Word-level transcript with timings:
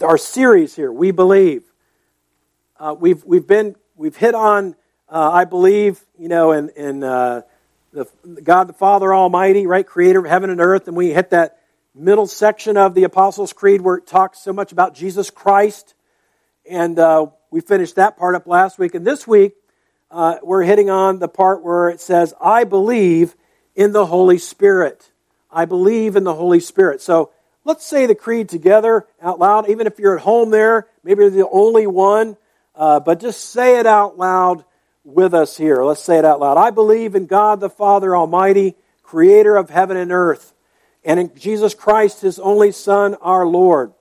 our 0.00 0.16
series 0.16 0.74
here, 0.74 0.90
We 0.92 1.10
Believe. 1.10 1.62
Uh, 2.78 2.94
we've, 2.98 3.22
we've, 3.24 3.46
been, 3.46 3.76
we've 3.96 4.16
hit 4.16 4.34
on, 4.34 4.74
uh, 5.08 5.30
I 5.30 5.44
believe, 5.44 6.00
you 6.18 6.28
know, 6.28 6.52
in, 6.52 6.70
in 6.70 7.04
uh, 7.04 7.42
the, 7.92 8.06
God 8.42 8.68
the 8.68 8.72
Father 8.72 9.12
Almighty, 9.14 9.66
right, 9.66 9.86
creator 9.86 10.20
of 10.20 10.26
heaven 10.26 10.48
and 10.48 10.60
earth, 10.60 10.88
and 10.88 10.96
we 10.96 11.12
hit 11.12 11.30
that 11.30 11.58
middle 11.94 12.26
section 12.26 12.76
of 12.76 12.94
the 12.94 13.04
Apostles' 13.04 13.52
Creed 13.52 13.80
where 13.80 13.96
it 13.96 14.06
talks 14.06 14.38
so 14.38 14.52
much 14.52 14.72
about 14.72 14.94
Jesus 14.94 15.28
Christ. 15.28 15.94
And 16.68 16.98
uh, 16.98 17.26
we 17.50 17.60
finished 17.60 17.96
that 17.96 18.16
part 18.16 18.34
up 18.34 18.46
last 18.46 18.78
week. 18.78 18.94
And 18.94 19.06
this 19.06 19.26
week, 19.26 19.54
uh, 20.10 20.36
we're 20.42 20.62
hitting 20.62 20.88
on 20.88 21.18
the 21.18 21.28
part 21.28 21.62
where 21.62 21.88
it 21.88 22.00
says, 22.00 22.32
I 22.40 22.64
believe 22.64 23.34
in 23.74 23.92
the 23.92 24.06
Holy 24.06 24.38
Spirit. 24.38 25.10
I 25.50 25.64
believe 25.64 26.16
in 26.16 26.24
the 26.24 26.34
Holy 26.34 26.60
Spirit. 26.60 27.02
So 27.02 27.32
let's 27.64 27.84
say 27.84 28.06
the 28.06 28.14
creed 28.14 28.48
together 28.48 29.06
out 29.20 29.38
loud, 29.38 29.68
even 29.68 29.86
if 29.86 29.98
you're 29.98 30.16
at 30.16 30.22
home 30.22 30.50
there, 30.50 30.86
maybe 31.04 31.22
you're 31.22 31.30
the 31.30 31.48
only 31.48 31.86
one, 31.86 32.36
uh, 32.74 33.00
but 33.00 33.20
just 33.20 33.50
say 33.50 33.78
it 33.78 33.86
out 33.86 34.18
loud 34.18 34.64
with 35.04 35.34
us 35.34 35.56
here. 35.56 35.82
Let's 35.84 36.02
say 36.02 36.18
it 36.18 36.24
out 36.24 36.40
loud. 36.40 36.56
I 36.56 36.70
believe 36.70 37.14
in 37.14 37.26
God 37.26 37.60
the 37.60 37.70
Father 37.70 38.16
Almighty, 38.16 38.76
creator 39.02 39.56
of 39.56 39.70
heaven 39.70 39.96
and 39.96 40.12
earth, 40.12 40.54
and 41.04 41.18
in 41.18 41.34
Jesus 41.36 41.74
Christ, 41.74 42.20
his 42.20 42.38
only 42.38 42.72
Son, 42.72 43.14
our 43.16 43.46
Lord, 43.46 43.92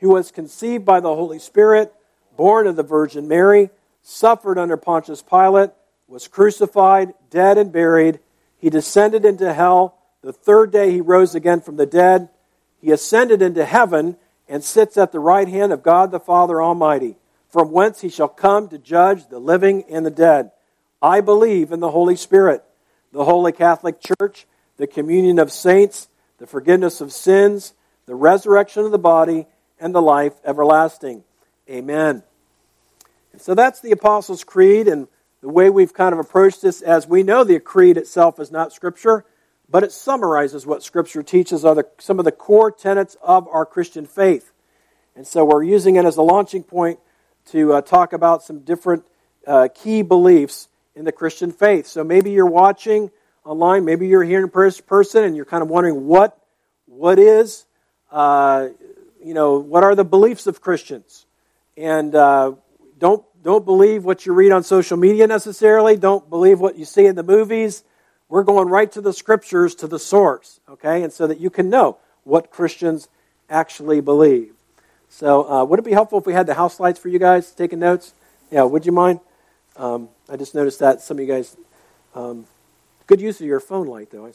who 0.00 0.10
was 0.10 0.30
conceived 0.30 0.84
by 0.84 1.00
the 1.00 1.14
Holy 1.14 1.38
Spirit, 1.38 1.92
born 2.36 2.66
of 2.66 2.76
the 2.76 2.82
Virgin 2.82 3.28
Mary, 3.28 3.70
suffered 4.02 4.58
under 4.58 4.76
Pontius 4.76 5.22
Pilate, 5.22 5.70
was 6.08 6.28
crucified, 6.28 7.14
dead, 7.30 7.56
and 7.56 7.72
buried. 7.72 8.20
He 8.58 8.68
descended 8.68 9.24
into 9.24 9.52
hell. 9.52 9.96
The 10.22 10.32
third 10.32 10.70
day 10.70 10.90
he 10.90 11.00
rose 11.00 11.34
again 11.34 11.60
from 11.60 11.76
the 11.76 11.86
dead. 11.86 12.28
He 12.82 12.90
ascended 12.90 13.40
into 13.40 13.64
heaven 13.64 14.16
and 14.48 14.62
sits 14.62 14.98
at 14.98 15.12
the 15.12 15.20
right 15.20 15.48
hand 15.48 15.72
of 15.72 15.82
God 15.82 16.10
the 16.10 16.20
Father 16.20 16.60
Almighty, 16.60 17.16
from 17.48 17.70
whence 17.70 18.00
he 18.00 18.08
shall 18.08 18.28
come 18.28 18.68
to 18.68 18.76
judge 18.76 19.28
the 19.28 19.38
living 19.38 19.84
and 19.88 20.04
the 20.04 20.10
dead. 20.10 20.50
I 21.00 21.20
believe 21.20 21.72
in 21.72 21.80
the 21.80 21.92
Holy 21.92 22.16
Spirit, 22.16 22.64
the 23.12 23.24
Holy 23.24 23.52
Catholic 23.52 24.00
Church, 24.00 24.46
the 24.76 24.86
communion 24.86 25.38
of 25.38 25.52
saints, 25.52 26.08
the 26.38 26.46
forgiveness 26.46 27.00
of 27.00 27.12
sins, 27.12 27.72
the 28.06 28.14
resurrection 28.16 28.84
of 28.84 28.90
the 28.90 28.98
body, 28.98 29.46
and 29.78 29.94
the 29.94 30.02
life 30.02 30.34
everlasting. 30.44 31.22
Amen. 31.70 32.24
So 33.38 33.54
that's 33.54 33.80
the 33.80 33.92
Apostles' 33.92 34.44
Creed, 34.44 34.88
and 34.88 35.06
the 35.40 35.48
way 35.48 35.70
we've 35.70 35.94
kind 35.94 36.12
of 36.12 36.18
approached 36.18 36.62
this, 36.62 36.82
as 36.82 37.06
we 37.06 37.22
know 37.22 37.44
the 37.44 37.58
creed 37.60 37.96
itself 37.96 38.40
is 38.40 38.50
not 38.50 38.72
Scripture, 38.72 39.24
but 39.72 39.82
it 39.82 39.90
summarizes 39.90 40.66
what 40.66 40.82
Scripture 40.82 41.22
teaches 41.22 41.64
are 41.64 41.74
the, 41.74 41.86
some 41.98 42.18
of 42.18 42.26
the 42.26 42.30
core 42.30 42.70
tenets 42.70 43.16
of 43.22 43.48
our 43.48 43.64
Christian 43.64 44.04
faith. 44.04 44.52
And 45.16 45.26
so 45.26 45.46
we're 45.46 45.62
using 45.62 45.96
it 45.96 46.04
as 46.04 46.18
a 46.18 46.22
launching 46.22 46.62
point 46.62 47.00
to 47.46 47.72
uh, 47.72 47.80
talk 47.80 48.12
about 48.12 48.42
some 48.42 48.60
different 48.60 49.04
uh, 49.46 49.68
key 49.74 50.02
beliefs 50.02 50.68
in 50.94 51.06
the 51.06 51.10
Christian 51.10 51.52
faith. 51.52 51.86
So 51.86 52.04
maybe 52.04 52.32
you're 52.32 52.44
watching 52.44 53.10
online, 53.46 53.86
maybe 53.86 54.08
you're 54.08 54.22
here 54.22 54.40
in 54.40 54.50
person, 54.50 55.24
and 55.24 55.34
you're 55.34 55.46
kind 55.46 55.62
of 55.62 55.68
wondering 55.68 56.06
what 56.06 56.38
what 56.86 57.18
is, 57.18 57.64
uh, 58.10 58.68
you 59.24 59.32
know, 59.32 59.58
what 59.58 59.82
are 59.82 59.94
the 59.94 60.04
beliefs 60.04 60.46
of 60.46 60.60
Christians, 60.60 61.24
and 61.78 62.14
uh, 62.14 62.52
don't 62.98 63.24
don't 63.42 63.64
believe 63.64 64.04
what 64.04 64.26
you 64.26 64.34
read 64.34 64.52
on 64.52 64.62
social 64.62 64.98
media 64.98 65.26
necessarily. 65.26 65.96
Don't 65.96 66.28
believe 66.28 66.60
what 66.60 66.76
you 66.76 66.84
see 66.84 67.06
in 67.06 67.16
the 67.16 67.22
movies. 67.22 67.82
We're 68.32 68.44
going 68.44 68.68
right 68.70 68.90
to 68.92 69.02
the 69.02 69.12
scriptures, 69.12 69.74
to 69.74 69.86
the 69.86 69.98
source, 69.98 70.58
okay? 70.66 71.02
And 71.02 71.12
so 71.12 71.26
that 71.26 71.38
you 71.38 71.50
can 71.50 71.68
know 71.68 71.98
what 72.24 72.50
Christians 72.50 73.08
actually 73.50 74.00
believe. 74.00 74.54
So, 75.10 75.46
uh, 75.50 75.64
would 75.66 75.78
it 75.78 75.84
be 75.84 75.92
helpful 75.92 76.18
if 76.18 76.24
we 76.24 76.32
had 76.32 76.46
the 76.46 76.54
house 76.54 76.80
lights 76.80 76.98
for 76.98 77.10
you 77.10 77.18
guys 77.18 77.50
taking 77.50 77.78
notes? 77.78 78.14
Yeah, 78.50 78.62
would 78.62 78.86
you 78.86 78.92
mind? 78.92 79.20
Um, 79.76 80.08
I 80.30 80.36
just 80.38 80.54
noticed 80.54 80.78
that 80.78 81.02
some 81.02 81.18
of 81.18 81.20
you 81.20 81.30
guys, 81.30 81.58
um, 82.14 82.46
good 83.06 83.20
use 83.20 83.38
of 83.38 83.46
your 83.46 83.60
phone 83.60 83.86
light, 83.86 84.08
though, 84.10 84.24
I 84.24 84.32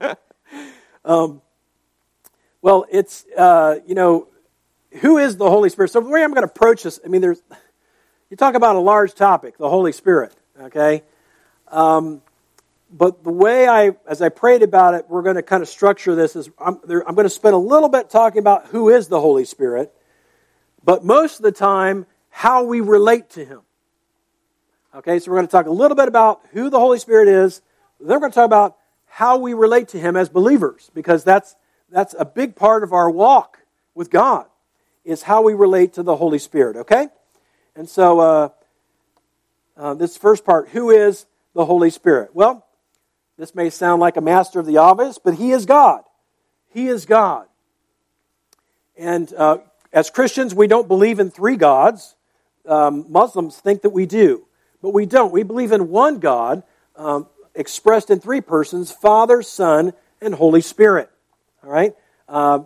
saw. 0.00 0.14
um, 1.04 1.42
well, 2.62 2.86
it's, 2.90 3.26
uh, 3.36 3.80
you 3.86 3.94
know, 3.94 4.28
who 5.02 5.18
is 5.18 5.36
the 5.36 5.50
Holy 5.50 5.68
Spirit? 5.68 5.90
So, 5.90 6.00
the 6.00 6.08
way 6.08 6.24
I'm 6.24 6.30
going 6.32 6.48
to 6.48 6.50
approach 6.50 6.84
this, 6.84 6.98
I 7.04 7.08
mean, 7.08 7.20
there's, 7.20 7.42
you 8.30 8.38
talk 8.38 8.54
about 8.54 8.74
a 8.74 8.80
large 8.80 9.14
topic, 9.14 9.58
the 9.58 9.68
Holy 9.68 9.92
Spirit. 9.92 10.34
Okay? 10.60 11.02
Um, 11.68 12.22
but 12.90 13.24
the 13.24 13.30
way 13.30 13.66
I, 13.66 13.92
as 14.06 14.22
I 14.22 14.28
prayed 14.28 14.62
about 14.62 14.94
it, 14.94 15.06
we're 15.08 15.22
going 15.22 15.36
to 15.36 15.42
kind 15.42 15.62
of 15.62 15.68
structure 15.68 16.14
this 16.14 16.36
is 16.36 16.48
I'm, 16.58 16.78
there, 16.84 17.06
I'm 17.08 17.14
going 17.14 17.26
to 17.26 17.30
spend 17.30 17.54
a 17.54 17.58
little 17.58 17.88
bit 17.88 18.08
talking 18.08 18.38
about 18.38 18.66
who 18.66 18.88
is 18.88 19.08
the 19.08 19.20
Holy 19.20 19.44
Spirit, 19.44 19.92
but 20.84 21.04
most 21.04 21.38
of 21.38 21.42
the 21.42 21.52
time, 21.52 22.06
how 22.30 22.64
we 22.64 22.80
relate 22.80 23.30
to 23.30 23.44
Him. 23.44 23.60
Okay, 24.94 25.18
so 25.18 25.30
we're 25.30 25.38
going 25.38 25.48
to 25.48 25.50
talk 25.50 25.66
a 25.66 25.72
little 25.72 25.96
bit 25.96 26.06
about 26.06 26.42
who 26.52 26.70
the 26.70 26.78
Holy 26.78 26.98
Spirit 26.98 27.26
is. 27.26 27.62
Then 27.98 28.10
we're 28.10 28.20
going 28.20 28.32
to 28.32 28.36
talk 28.36 28.46
about 28.46 28.76
how 29.06 29.38
we 29.38 29.54
relate 29.54 29.88
to 29.88 29.98
Him 29.98 30.14
as 30.16 30.28
believers, 30.28 30.90
because 30.94 31.24
that's, 31.24 31.56
that's 31.90 32.14
a 32.16 32.24
big 32.24 32.54
part 32.54 32.84
of 32.84 32.92
our 32.92 33.10
walk 33.10 33.58
with 33.94 34.10
God, 34.10 34.46
is 35.04 35.22
how 35.22 35.42
we 35.42 35.54
relate 35.54 35.94
to 35.94 36.04
the 36.04 36.16
Holy 36.16 36.38
Spirit, 36.38 36.76
okay? 36.76 37.08
And 37.74 37.88
so, 37.88 38.20
uh, 38.20 38.48
uh, 39.76 39.94
this 39.94 40.16
first 40.16 40.44
part 40.44 40.68
who 40.70 40.90
is 40.90 41.26
the 41.54 41.64
Holy 41.64 41.90
Spirit? 41.90 42.30
Well, 42.34 42.66
this 43.36 43.54
may 43.54 43.70
sound 43.70 44.00
like 44.00 44.16
a 44.16 44.20
master 44.20 44.60
of 44.60 44.66
the 44.66 44.76
obvious, 44.76 45.18
but 45.18 45.34
He 45.34 45.50
is 45.52 45.66
God. 45.66 46.02
He 46.72 46.88
is 46.88 47.04
God. 47.04 47.46
And 48.96 49.32
uh, 49.34 49.58
as 49.92 50.10
Christians, 50.10 50.54
we 50.54 50.66
don't 50.66 50.88
believe 50.88 51.18
in 51.18 51.30
three 51.30 51.56
gods. 51.56 52.16
Um, 52.66 53.06
Muslims 53.08 53.56
think 53.56 53.82
that 53.82 53.90
we 53.90 54.06
do, 54.06 54.46
but 54.80 54.90
we 54.90 55.06
don't. 55.06 55.32
We 55.32 55.42
believe 55.42 55.72
in 55.72 55.88
one 55.88 56.18
God 56.18 56.62
um, 56.96 57.26
expressed 57.54 58.10
in 58.10 58.20
three 58.20 58.40
persons 58.40 58.90
Father, 58.90 59.42
Son, 59.42 59.92
and 60.20 60.34
Holy 60.34 60.60
Spirit. 60.60 61.10
All 61.62 61.70
right? 61.70 61.94
Uh, 62.28 62.60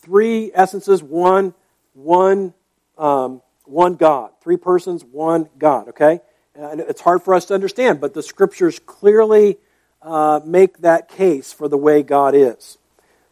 three 0.00 0.50
essences, 0.54 1.02
one, 1.02 1.54
one, 1.92 2.54
um, 2.96 3.42
one 3.64 3.94
God. 3.94 4.30
Three 4.42 4.56
persons, 4.56 5.04
one 5.04 5.48
God. 5.58 5.88
Okay? 5.88 6.20
And 6.58 6.80
it's 6.80 7.00
hard 7.00 7.22
for 7.22 7.34
us 7.34 7.44
to 7.46 7.54
understand, 7.54 8.00
but 8.00 8.14
the 8.14 8.22
scriptures 8.22 8.80
clearly 8.80 9.58
uh, 10.02 10.40
make 10.44 10.78
that 10.78 11.08
case 11.08 11.52
for 11.52 11.68
the 11.68 11.76
way 11.76 12.02
God 12.02 12.34
is. 12.34 12.78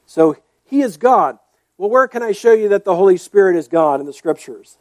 So 0.06 0.36
He 0.64 0.80
is 0.80 0.96
God. 0.96 1.40
Well, 1.76 1.90
where 1.90 2.06
can 2.06 2.22
I 2.22 2.30
show 2.30 2.52
you 2.52 2.68
that 2.68 2.84
the 2.84 2.94
Holy 2.94 3.16
Spirit 3.16 3.56
is 3.56 3.66
God 3.66 3.98
in 3.98 4.06
the 4.06 4.12
scriptures? 4.12 4.78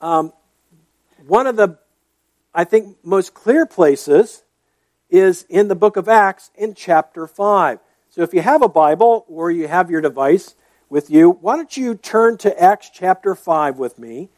Um, 0.00 0.32
one 1.26 1.48
of 1.48 1.56
the, 1.56 1.78
I 2.54 2.62
think, 2.62 2.96
most 3.02 3.34
clear 3.34 3.66
places 3.66 4.44
is 5.10 5.44
in 5.48 5.66
the 5.66 5.74
book 5.74 5.96
of 5.96 6.08
Acts 6.08 6.52
in 6.54 6.74
chapter 6.74 7.26
5. 7.26 7.80
So 8.08 8.22
if 8.22 8.32
you 8.32 8.40
have 8.40 8.62
a 8.62 8.68
Bible 8.68 9.24
or 9.26 9.50
you 9.50 9.66
have 9.66 9.90
your 9.90 10.00
device 10.00 10.54
with 10.88 11.10
you, 11.10 11.30
why 11.30 11.56
don't 11.56 11.76
you 11.76 11.96
turn 11.96 12.36
to 12.38 12.62
Acts 12.62 12.88
chapter 12.94 13.34
5 13.34 13.80
with 13.80 13.98
me 13.98 14.30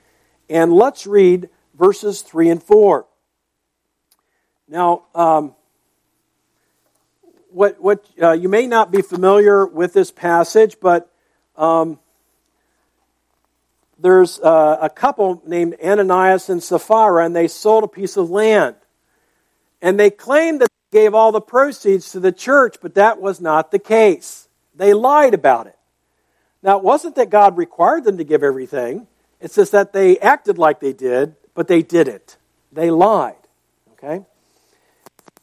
and 0.48 0.72
let's 0.72 1.06
read 1.06 1.50
verses 1.74 2.22
3 2.22 2.48
and 2.48 2.62
4. 2.62 3.06
Now, 4.68 5.04
um, 5.14 5.54
what, 7.50 7.80
what 7.80 8.04
uh, 8.20 8.32
you 8.32 8.48
may 8.48 8.66
not 8.66 8.90
be 8.90 9.00
familiar 9.00 9.64
with 9.64 9.92
this 9.92 10.10
passage, 10.10 10.76
but 10.80 11.10
um, 11.56 11.98
there's 13.98 14.38
uh, 14.40 14.78
a 14.80 14.90
couple 14.90 15.42
named 15.46 15.76
Ananias 15.82 16.50
and 16.50 16.62
Sapphira, 16.62 17.24
and 17.24 17.34
they 17.34 17.48
sold 17.48 17.84
a 17.84 17.88
piece 17.88 18.16
of 18.16 18.28
land. 18.28 18.76
And 19.80 19.98
they 19.98 20.10
claimed 20.10 20.60
that 20.60 20.68
they 20.90 21.00
gave 21.00 21.14
all 21.14 21.32
the 21.32 21.40
proceeds 21.40 22.10
to 22.12 22.20
the 22.20 22.32
church, 22.32 22.76
but 22.82 22.94
that 22.94 23.20
was 23.20 23.40
not 23.40 23.70
the 23.70 23.78
case. 23.78 24.48
They 24.74 24.92
lied 24.92 25.32
about 25.32 25.66
it. 25.66 25.78
Now, 26.62 26.78
it 26.78 26.84
wasn't 26.84 27.14
that 27.14 27.30
God 27.30 27.56
required 27.56 28.04
them 28.04 28.18
to 28.18 28.24
give 28.24 28.42
everything, 28.42 29.06
it's 29.40 29.54
just 29.54 29.72
that 29.72 29.92
they 29.92 30.18
acted 30.18 30.58
like 30.58 30.80
they 30.80 30.92
did, 30.92 31.36
but 31.54 31.68
they 31.68 31.82
didn't. 31.82 32.36
They 32.72 32.90
lied. 32.90 33.36
Okay? 33.92 34.24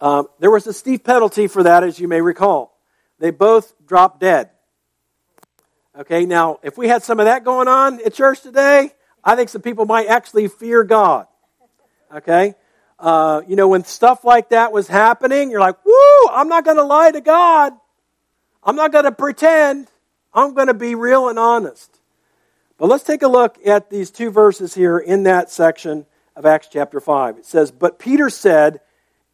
Um, 0.01 0.27
there 0.39 0.51
was 0.51 0.67
a 0.67 0.73
steep 0.73 1.03
penalty 1.03 1.47
for 1.47 1.63
that, 1.63 1.83
as 1.83 1.99
you 1.99 2.07
may 2.07 2.21
recall. 2.21 2.77
They 3.19 3.31
both 3.31 3.73
dropped 3.85 4.19
dead. 4.19 4.49
Okay, 5.97 6.25
now, 6.25 6.59
if 6.63 6.77
we 6.77 6.87
had 6.87 7.03
some 7.03 7.19
of 7.19 7.25
that 7.25 7.43
going 7.43 7.67
on 7.67 8.03
at 8.03 8.13
church 8.13 8.41
today, 8.41 8.91
I 9.23 9.35
think 9.35 9.49
some 9.49 9.61
people 9.61 9.85
might 9.85 10.07
actually 10.07 10.47
fear 10.47 10.83
God. 10.83 11.27
Okay? 12.13 12.55
Uh, 12.99 13.41
you 13.47 13.55
know, 13.55 13.67
when 13.67 13.83
stuff 13.83 14.23
like 14.23 14.49
that 14.49 14.71
was 14.71 14.87
happening, 14.87 15.51
you're 15.51 15.59
like, 15.59 15.83
woo, 15.85 16.27
I'm 16.31 16.47
not 16.47 16.65
going 16.65 16.77
to 16.77 16.83
lie 16.83 17.11
to 17.11 17.21
God. 17.21 17.73
I'm 18.63 18.75
not 18.75 18.91
going 18.91 19.05
to 19.05 19.11
pretend. 19.11 19.87
I'm 20.33 20.53
going 20.53 20.67
to 20.67 20.73
be 20.73 20.95
real 20.95 21.29
and 21.29 21.37
honest. 21.37 21.99
But 22.77 22.87
let's 22.87 23.03
take 23.03 23.21
a 23.21 23.27
look 23.27 23.57
at 23.65 23.89
these 23.89 24.09
two 24.09 24.31
verses 24.31 24.73
here 24.73 24.97
in 24.97 25.23
that 25.23 25.51
section 25.51 26.05
of 26.35 26.45
Acts 26.45 26.69
chapter 26.71 26.99
5. 26.99 27.37
It 27.37 27.45
says, 27.45 27.71
But 27.71 27.99
Peter 27.99 28.29
said, 28.29 28.79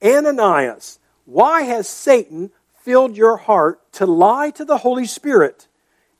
Ananias, 0.03 0.99
why 1.25 1.63
has 1.63 1.87
Satan 1.87 2.51
filled 2.81 3.15
your 3.15 3.37
heart 3.37 3.91
to 3.93 4.05
lie 4.05 4.49
to 4.51 4.65
the 4.65 4.77
Holy 4.77 5.05
Spirit 5.05 5.67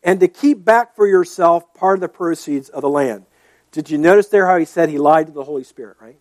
and 0.04 0.20
to 0.20 0.28
keep 0.28 0.64
back 0.64 0.96
for 0.96 1.08
yourself 1.08 1.74
part 1.74 1.98
of 1.98 2.02
the 2.02 2.10
proceeds 2.10 2.70
of 2.70 2.81
the 2.81 2.90
land. 2.90 3.26
Did 3.72 3.90
you 3.90 3.98
notice 3.98 4.28
there 4.28 4.48
how 4.48 4.58
he 4.58 4.66
said 4.66 4.90
he 4.90 4.98
lied 4.98 5.28
to 5.28 5.34
the 5.34 5.44
Holy 5.44 5.64
Spirit, 5.64 5.98
right? 6.00 6.18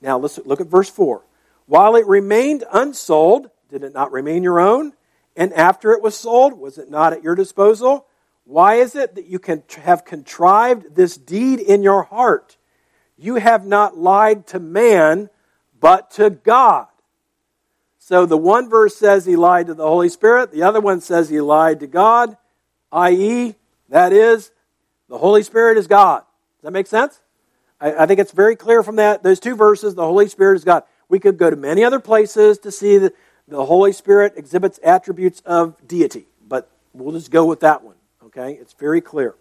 Now 0.00 0.18
let's 0.18 0.38
look 0.44 0.60
at 0.60 0.66
verse 0.66 0.90
4. 0.90 1.22
While 1.66 1.96
it 1.96 2.06
remained 2.06 2.64
unsold, 2.72 3.50
did 3.70 3.84
it 3.84 3.94
not 3.94 4.12
remain 4.12 4.42
your 4.42 4.60
own? 4.60 4.92
And 5.36 5.52
after 5.54 5.92
it 5.92 6.02
was 6.02 6.16
sold, 6.16 6.54
was 6.54 6.76
it 6.76 6.90
not 6.90 7.12
at 7.12 7.22
your 7.22 7.34
disposal? 7.34 8.06
Why 8.44 8.74
is 8.74 8.96
it 8.96 9.14
that 9.14 9.26
you 9.26 9.38
can 9.38 9.62
have 9.82 10.04
contrived 10.04 10.94
this 10.94 11.16
deed 11.16 11.60
in 11.60 11.82
your 11.82 12.02
heart? 12.02 12.58
You 13.16 13.36
have 13.36 13.64
not 13.64 13.96
lied 13.96 14.46
to 14.48 14.58
man, 14.58 15.30
but 15.80 16.10
to 16.12 16.30
God. 16.30 16.88
So 18.04 18.26
the 18.26 18.36
one 18.36 18.68
verse 18.68 18.96
says 18.96 19.26
he 19.26 19.36
lied 19.36 19.68
to 19.68 19.74
the 19.74 19.86
Holy 19.86 20.08
Spirit, 20.08 20.50
the 20.50 20.64
other 20.64 20.80
one 20.80 21.00
says 21.00 21.28
he 21.28 21.40
lied 21.40 21.78
to 21.80 21.86
God, 21.86 22.36
i.e., 22.90 23.54
that 23.90 24.12
is, 24.12 24.50
the 25.08 25.18
Holy 25.18 25.44
Spirit 25.44 25.78
is 25.78 25.86
God. 25.86 26.18
Does 26.18 26.64
that 26.64 26.72
make 26.72 26.88
sense? 26.88 27.20
I, 27.80 27.94
I 27.94 28.06
think 28.06 28.18
it's 28.18 28.32
very 28.32 28.56
clear 28.56 28.82
from 28.82 28.96
that 28.96 29.22
those 29.22 29.38
two 29.38 29.54
verses, 29.54 29.94
the 29.94 30.02
Holy 30.02 30.28
Spirit 30.28 30.56
is 30.56 30.64
God. 30.64 30.82
We 31.08 31.20
could 31.20 31.38
go 31.38 31.48
to 31.48 31.54
many 31.54 31.84
other 31.84 32.00
places 32.00 32.58
to 32.58 32.72
see 32.72 32.98
that 32.98 33.14
the 33.46 33.64
Holy 33.64 33.92
Spirit 33.92 34.32
exhibits 34.36 34.80
attributes 34.82 35.40
of 35.46 35.76
deity, 35.86 36.26
but 36.48 36.68
we'll 36.92 37.12
just 37.12 37.30
go 37.30 37.44
with 37.44 37.60
that 37.60 37.84
one. 37.84 37.96
Okay? 38.24 38.54
It's 38.54 38.72
very 38.72 39.00
clear. 39.00 39.36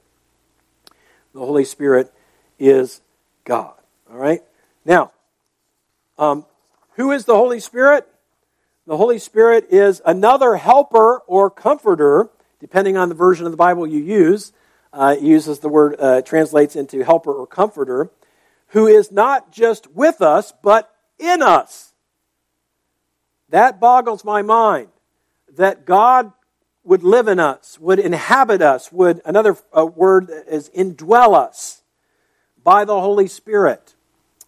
The 1.34 1.40
Holy 1.40 1.66
Spirit 1.66 2.14
is 2.60 3.02
God. 3.44 3.74
All 4.12 4.18
right? 4.18 4.44
Now, 4.86 5.14
um, 6.19 6.46
who 6.92 7.12
is 7.12 7.25
the 7.25 7.36
Holy 7.36 7.60
Spirit? 7.60 8.07
The 8.88 8.98
Holy 8.98 9.19
Spirit 9.19 9.68
is 9.69 10.01
another 10.06 10.56
helper 10.56 11.19
or 11.28 11.50
comforter, 11.50 12.30
depending 12.60 12.98
on 12.98 13.10
the 13.10 13.16
version 13.16 13.45
of 13.45 13.51
the 13.51 13.57
Bible 13.57 13.86
you 13.86 14.00
use. 14.00 14.54
Uh, 14.94 15.16
uses 15.22 15.60
the 15.60 15.69
word, 15.69 15.95
uh, 16.00 16.22
translates 16.22 16.75
into 16.75 17.01
helper 17.06 17.31
or 17.31 17.48
comforter, 17.48 18.12
who 18.68 18.88
is 18.88 19.10
not 19.10 19.50
just 19.50 19.89
with 19.92 20.22
us, 20.22 20.51
but 20.62 20.94
in 21.18 21.42
us. 21.42 21.94
That 23.48 23.80
boggles 23.80 24.25
my 24.25 24.42
mind 24.42 24.89
that 25.56 25.86
God 25.86 26.33
would 26.83 27.04
live 27.04 27.28
in 27.28 27.39
us, 27.39 27.80
would 27.80 28.00
inhabit 28.00 28.62
us, 28.62 28.92
would, 28.92 29.22
another 29.24 29.56
uh, 29.78 29.86
word 29.86 30.30
is 30.48 30.69
indwell 30.69 31.36
us 31.36 31.83
by 32.63 32.86
the 32.86 33.00
Holy 33.00 33.28
Spirit. 33.28 33.95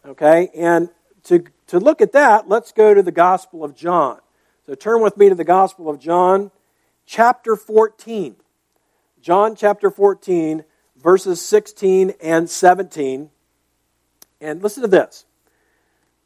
Okay? 0.05 0.49
And 0.55 0.89
to, 1.25 1.45
to 1.67 1.79
look 1.79 2.01
at 2.01 2.11
that, 2.11 2.49
let's 2.49 2.71
go 2.71 2.93
to 2.93 3.01
the 3.01 3.11
Gospel 3.11 3.63
of 3.63 3.75
John. 3.75 4.19
So 4.65 4.75
turn 4.75 5.01
with 5.01 5.17
me 5.17 5.29
to 5.29 5.35
the 5.35 5.43
Gospel 5.43 5.89
of 5.89 5.99
John, 5.99 6.51
chapter 7.05 7.55
14. 7.55 8.35
John 9.21 9.55
chapter 9.55 9.89
14, 9.89 10.63
verses 11.01 11.41
16 11.41 12.13
and 12.21 12.49
17. 12.49 13.29
And 14.41 14.61
listen 14.61 14.83
to 14.83 14.87
this. 14.89 15.25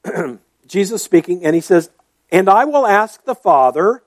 Jesus 0.68 1.04
speaking, 1.04 1.46
and 1.46 1.56
he 1.56 1.62
says, 1.62 1.92
And 2.32 2.50
I 2.50 2.66
will 2.66 2.88
ask 2.88 3.24
the 3.24 3.36
Father, 3.36 4.04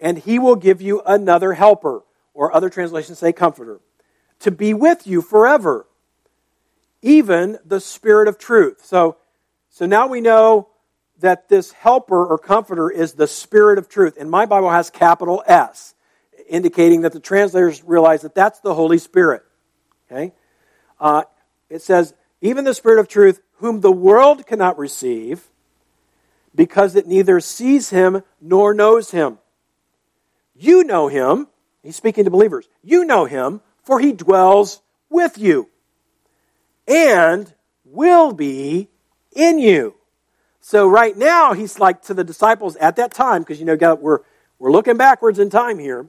and 0.00 0.18
he 0.18 0.38
will 0.38 0.56
give 0.56 0.82
you 0.82 1.02
another 1.06 1.52
helper, 1.52 2.02
or 2.34 2.54
other 2.54 2.68
translations 2.68 3.18
say 3.18 3.32
comforter, 3.32 3.80
to 4.40 4.50
be 4.50 4.74
with 4.74 5.06
you 5.06 5.22
forever, 5.22 5.86
even 7.00 7.58
the 7.64 7.80
Spirit 7.80 8.28
of 8.28 8.38
truth. 8.38 8.84
So, 8.84 9.16
so 9.70 9.86
now 9.86 10.06
we 10.08 10.20
know 10.20 10.68
that 11.22 11.48
this 11.48 11.72
helper 11.72 12.24
or 12.24 12.38
comforter 12.38 12.90
is 12.90 13.14
the 13.14 13.26
Spirit 13.26 13.78
of 13.78 13.88
truth. 13.88 14.16
And 14.18 14.30
my 14.30 14.46
Bible 14.46 14.70
has 14.70 14.90
capital 14.90 15.42
S, 15.46 15.94
indicating 16.48 17.00
that 17.00 17.12
the 17.12 17.20
translators 17.20 17.82
realize 17.82 18.22
that 18.22 18.34
that's 18.34 18.60
the 18.60 18.74
Holy 18.74 18.98
Spirit. 18.98 19.42
Okay? 20.10 20.32
Uh, 21.00 21.24
it 21.68 21.82
says, 21.82 22.14
even 22.40 22.64
the 22.64 22.74
Spirit 22.74 23.00
of 23.00 23.08
truth, 23.08 23.40
whom 23.56 23.80
the 23.80 23.90
world 23.90 24.46
cannot 24.46 24.78
receive, 24.78 25.48
because 26.54 26.94
it 26.94 27.06
neither 27.06 27.40
sees 27.40 27.90
him 27.90 28.22
nor 28.40 28.74
knows 28.74 29.10
him. 29.10 29.38
You 30.54 30.84
know 30.84 31.08
him. 31.08 31.48
He's 31.82 31.96
speaking 31.96 32.24
to 32.24 32.30
believers. 32.30 32.68
You 32.82 33.04
know 33.04 33.24
him, 33.24 33.60
for 33.82 33.98
he 33.98 34.12
dwells 34.12 34.80
with 35.08 35.38
you 35.38 35.68
and 36.86 37.52
will 37.84 38.32
be 38.32 38.88
in 39.34 39.58
you. 39.58 39.94
So 40.64 40.88
right 40.88 41.16
now, 41.16 41.54
he's 41.54 41.80
like 41.80 42.02
to 42.02 42.14
the 42.14 42.22
disciples 42.22 42.76
at 42.76 42.94
that 42.96 43.12
time, 43.12 43.42
because 43.42 43.58
you 43.58 43.66
know, 43.66 43.76
God, 43.76 44.00
we're, 44.00 44.20
we're 44.60 44.70
looking 44.70 44.96
backwards 44.96 45.40
in 45.40 45.50
time 45.50 45.80
here, 45.80 46.06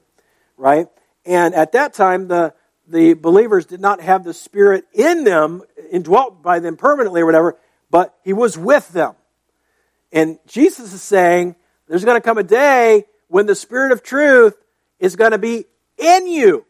right? 0.58 0.88
And 1.26 1.56
at 1.56 1.72
that 1.72 1.94
time, 1.96 2.28
the, 2.28 2.54
the 2.88 3.16
believers 3.16 3.66
did 3.66 3.82
not 3.82 4.00
have 4.00 4.24
the 4.24 4.34
Spirit 4.34 4.86
in 4.94 5.24
them, 5.24 5.64
indwelt 5.92 6.44
by 6.44 6.60
them 6.60 6.78
permanently 6.78 7.22
or 7.22 7.26
whatever, 7.26 7.58
but 7.90 8.16
he 8.24 8.32
was 8.32 8.56
with 8.56 8.88
them. 8.90 9.16
And 10.12 10.38
Jesus 10.46 10.94
is 10.94 11.02
saying, 11.02 11.56
there's 11.88 12.06
going 12.06 12.18
to 12.18 12.22
come 12.22 12.38
a 12.38 12.44
day 12.44 13.06
when 13.30 13.48
the 13.48 13.56
Spirit 13.56 13.92
of 13.92 14.04
truth 14.04 14.56
is 15.00 15.16
going 15.16 15.32
to 15.32 15.40
be 15.40 15.66
in 15.98 16.28
you, 16.28 16.66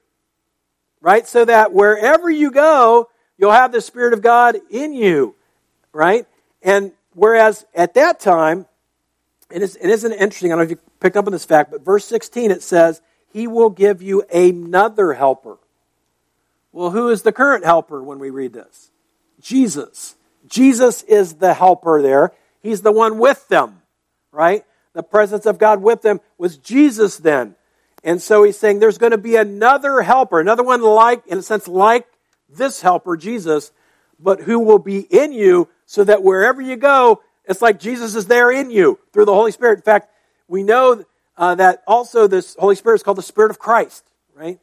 right? 1.01 1.27
So 1.27 1.43
that 1.43 1.73
wherever 1.73 2.29
you 2.29 2.49
go, 2.49 3.09
you'll 3.37 3.51
have 3.51 3.73
the 3.73 3.81
Spirit 3.81 4.13
of 4.13 4.21
God 4.21 4.55
in 4.69 4.93
you, 4.93 5.35
right? 5.91 6.25
And 6.61 6.93
Whereas 7.13 7.65
at 7.75 7.93
that 7.95 8.19
time, 8.19 8.65
it, 9.51 9.61
is, 9.61 9.75
it 9.75 9.89
isn't 9.89 10.11
interesting, 10.11 10.51
I 10.51 10.55
don't 10.55 10.59
know 10.59 10.63
if 10.63 10.69
you 10.71 10.79
picked 10.99 11.17
up 11.17 11.27
on 11.27 11.31
this 11.31 11.45
fact, 11.45 11.71
but 11.71 11.85
verse 11.85 12.05
16 12.05 12.51
it 12.51 12.63
says, 12.63 13.01
He 13.31 13.47
will 13.47 13.69
give 13.69 14.01
you 14.01 14.23
another 14.33 15.13
helper. 15.13 15.57
Well, 16.71 16.89
who 16.89 17.09
is 17.09 17.21
the 17.21 17.31
current 17.31 17.65
helper 17.65 18.01
when 18.01 18.19
we 18.19 18.31
read 18.31 18.53
this? 18.53 18.89
Jesus. 19.39 20.15
Jesus 20.47 21.03
is 21.03 21.35
the 21.35 21.53
helper 21.53 22.01
there. 22.01 22.31
He's 22.61 22.81
the 22.81 22.91
one 22.91 23.19
with 23.19 23.47
them, 23.47 23.81
right? 24.31 24.65
The 24.93 25.03
presence 25.03 25.45
of 25.45 25.59
God 25.59 25.81
with 25.81 26.01
them 26.01 26.19
was 26.37 26.57
Jesus 26.57 27.17
then. 27.17 27.55
And 28.03 28.21
so 28.21 28.43
he's 28.43 28.57
saying 28.57 28.79
there's 28.79 28.97
going 28.97 29.11
to 29.11 29.17
be 29.17 29.35
another 29.35 30.01
helper, 30.01 30.39
another 30.39 30.63
one 30.63 30.81
like, 30.81 31.25
in 31.27 31.37
a 31.37 31.43
sense, 31.43 31.67
like 31.67 32.07
this 32.49 32.81
helper, 32.81 33.17
Jesus, 33.17 33.71
but 34.23 34.41
who 34.41 34.59
will 34.59 34.79
be 34.79 34.99
in 34.99 35.33
you 35.33 35.67
so 35.85 36.03
that 36.03 36.23
wherever 36.23 36.61
you 36.61 36.75
go, 36.75 37.21
it's 37.45 37.61
like 37.61 37.79
Jesus 37.79 38.15
is 38.15 38.25
there 38.27 38.51
in 38.51 38.71
you 38.71 38.99
through 39.11 39.25
the 39.25 39.33
Holy 39.33 39.51
Spirit. 39.51 39.79
In 39.79 39.83
fact, 39.83 40.09
we 40.47 40.63
know 40.63 41.03
uh, 41.37 41.55
that 41.55 41.83
also 41.85 42.27
this 42.27 42.55
Holy 42.57 42.75
Spirit 42.75 42.95
is 42.95 43.03
called 43.03 43.17
the 43.17 43.23
Spirit 43.23 43.51
of 43.51 43.59
Christ, 43.59 44.03
right? 44.35 44.59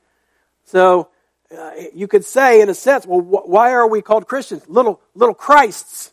So 0.65 1.09
uh, 1.57 1.73
you 1.95 2.07
could 2.09 2.25
say, 2.25 2.61
in 2.61 2.69
a 2.69 2.75
sense, 2.75 3.07
well, 3.07 3.21
wh- 3.21 3.49
why 3.49 3.73
are 3.73 3.87
we 3.87 4.03
called 4.03 4.27
Christians? 4.27 4.69
Little 4.69 5.01
little 5.15 5.35
Christs, 5.35 6.13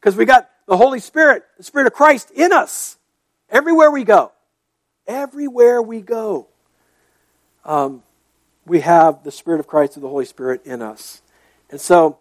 because 0.00 0.16
we 0.16 0.24
got 0.24 0.48
the 0.66 0.76
Holy 0.76 1.00
Spirit, 1.00 1.44
the 1.56 1.64
Spirit 1.64 1.86
of 1.86 1.92
Christ 1.92 2.30
in 2.30 2.52
us 2.52 2.96
everywhere 3.50 3.90
we 3.90 4.04
go. 4.04 4.32
Everywhere 5.06 5.80
we 5.82 6.00
go, 6.00 6.48
um, 7.64 8.02
we 8.64 8.80
have 8.80 9.22
the 9.22 9.30
Spirit 9.30 9.60
of 9.60 9.66
Christ 9.66 9.96
and 9.96 10.04
the 10.04 10.08
Holy 10.08 10.24
Spirit 10.24 10.62
in 10.64 10.82
us, 10.82 11.22
and 11.70 11.80
so 11.80 12.18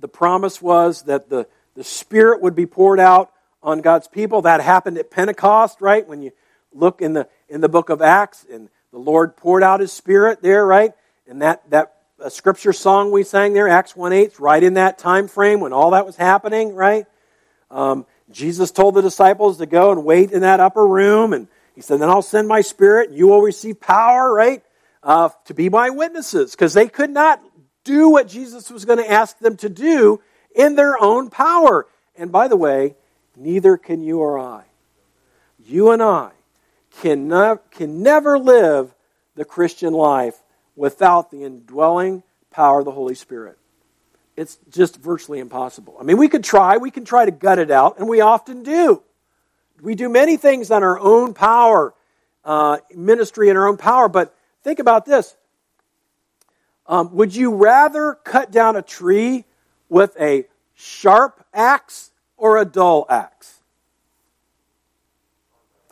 the 0.00 0.08
promise 0.08 0.62
was 0.62 1.02
that 1.02 1.28
the, 1.28 1.46
the 1.74 1.84
Spirit 1.84 2.40
would 2.42 2.54
be 2.54 2.66
poured 2.66 3.00
out 3.00 3.32
on 3.62 3.80
God's 3.80 4.08
people. 4.08 4.42
That 4.42 4.60
happened 4.60 4.98
at 4.98 5.10
Pentecost, 5.10 5.80
right? 5.80 6.06
When 6.06 6.22
you 6.22 6.32
look 6.72 7.00
in 7.00 7.12
the, 7.12 7.28
in 7.48 7.60
the 7.60 7.68
book 7.68 7.90
of 7.90 8.02
Acts, 8.02 8.46
and 8.50 8.68
the 8.92 8.98
Lord 8.98 9.36
poured 9.36 9.62
out 9.62 9.80
His 9.80 9.92
Spirit 9.92 10.42
there, 10.42 10.64
right? 10.66 10.92
And 11.26 11.42
that, 11.42 11.68
that 11.70 11.94
uh, 12.22 12.28
scripture 12.28 12.72
song 12.72 13.10
we 13.10 13.22
sang 13.22 13.52
there, 13.52 13.68
Acts 13.68 13.94
1 13.94 14.12
8, 14.12 14.40
right 14.40 14.62
in 14.62 14.74
that 14.74 14.98
time 14.98 15.28
frame 15.28 15.60
when 15.60 15.72
all 15.72 15.90
that 15.90 16.06
was 16.06 16.16
happening, 16.16 16.74
right? 16.74 17.06
Um, 17.70 18.06
Jesus 18.30 18.70
told 18.70 18.94
the 18.94 19.02
disciples 19.02 19.58
to 19.58 19.66
go 19.66 19.92
and 19.92 20.04
wait 20.04 20.32
in 20.32 20.42
that 20.42 20.60
upper 20.60 20.86
room, 20.86 21.32
and 21.32 21.48
He 21.74 21.80
said, 21.80 22.00
Then 22.00 22.08
I'll 22.08 22.22
send 22.22 22.48
my 22.48 22.60
Spirit, 22.60 23.10
and 23.10 23.18
you 23.18 23.28
will 23.28 23.42
receive 23.42 23.80
power, 23.80 24.32
right? 24.32 24.62
Uh, 25.02 25.30
to 25.44 25.54
be 25.54 25.68
my 25.68 25.90
witnesses, 25.90 26.52
because 26.52 26.74
they 26.74 26.88
could 26.88 27.10
not 27.10 27.40
do 27.88 28.10
what 28.10 28.28
Jesus 28.28 28.70
was 28.70 28.84
going 28.84 28.98
to 28.98 29.10
ask 29.10 29.38
them 29.38 29.56
to 29.56 29.68
do 29.70 30.20
in 30.54 30.76
their 30.76 31.02
own 31.02 31.30
power. 31.30 31.86
And 32.16 32.30
by 32.30 32.46
the 32.46 32.56
way, 32.56 32.96
neither 33.34 33.78
can 33.78 34.02
you 34.02 34.20
or 34.20 34.38
I. 34.38 34.64
You 35.64 35.90
and 35.90 36.02
I 36.02 36.30
can, 37.00 37.30
can 37.70 38.02
never 38.02 38.38
live 38.38 38.94
the 39.34 39.44
Christian 39.44 39.94
life 39.94 40.36
without 40.76 41.30
the 41.30 41.44
indwelling 41.44 42.22
power 42.50 42.80
of 42.80 42.84
the 42.84 42.92
Holy 42.92 43.14
Spirit. 43.14 43.56
It's 44.36 44.58
just 44.70 44.96
virtually 44.96 45.38
impossible. 45.38 45.96
I 45.98 46.04
mean, 46.04 46.18
we 46.18 46.28
could 46.28 46.44
try, 46.44 46.76
we 46.76 46.90
can 46.90 47.04
try 47.04 47.24
to 47.24 47.30
gut 47.30 47.58
it 47.58 47.70
out, 47.70 47.98
and 47.98 48.08
we 48.08 48.20
often 48.20 48.62
do. 48.62 49.02
We 49.80 49.94
do 49.94 50.08
many 50.08 50.36
things 50.36 50.70
on 50.70 50.82
our 50.82 50.98
own 50.98 51.34
power, 51.34 51.94
uh, 52.44 52.78
ministry 52.94 53.48
in 53.48 53.56
our 53.56 53.66
own 53.66 53.78
power, 53.78 54.08
but 54.08 54.36
think 54.62 54.78
about 54.78 55.06
this 55.06 55.34
um, 56.88 57.14
would 57.14 57.36
you 57.36 57.54
rather 57.54 58.18
cut 58.24 58.50
down 58.50 58.74
a 58.74 58.82
tree 58.82 59.44
with 59.90 60.16
a 60.18 60.46
sharp 60.74 61.44
axe 61.52 62.10
or 62.38 62.56
a 62.56 62.64
dull 62.64 63.06
axe? 63.10 63.60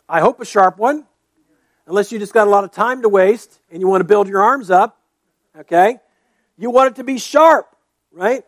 I 0.09 0.21
hope 0.21 0.39
a 0.39 0.45
sharp 0.45 0.77
one. 0.77 1.05
unless 1.85 2.11
you 2.11 2.19
just 2.19 2.33
got 2.33 2.47
a 2.47 2.49
lot 2.49 2.63
of 2.63 2.71
time 2.71 3.03
to 3.03 3.09
waste 3.09 3.61
and 3.71 3.81
you 3.81 3.87
want 3.87 4.01
to 4.01 4.05
build 4.05 4.27
your 4.27 4.41
arms 4.41 4.69
up, 4.69 4.99
okay? 5.57 5.99
You 6.57 6.69
want 6.69 6.91
it 6.91 6.95
to 6.95 7.03
be 7.03 7.17
sharp, 7.17 7.67
right? 8.11 8.43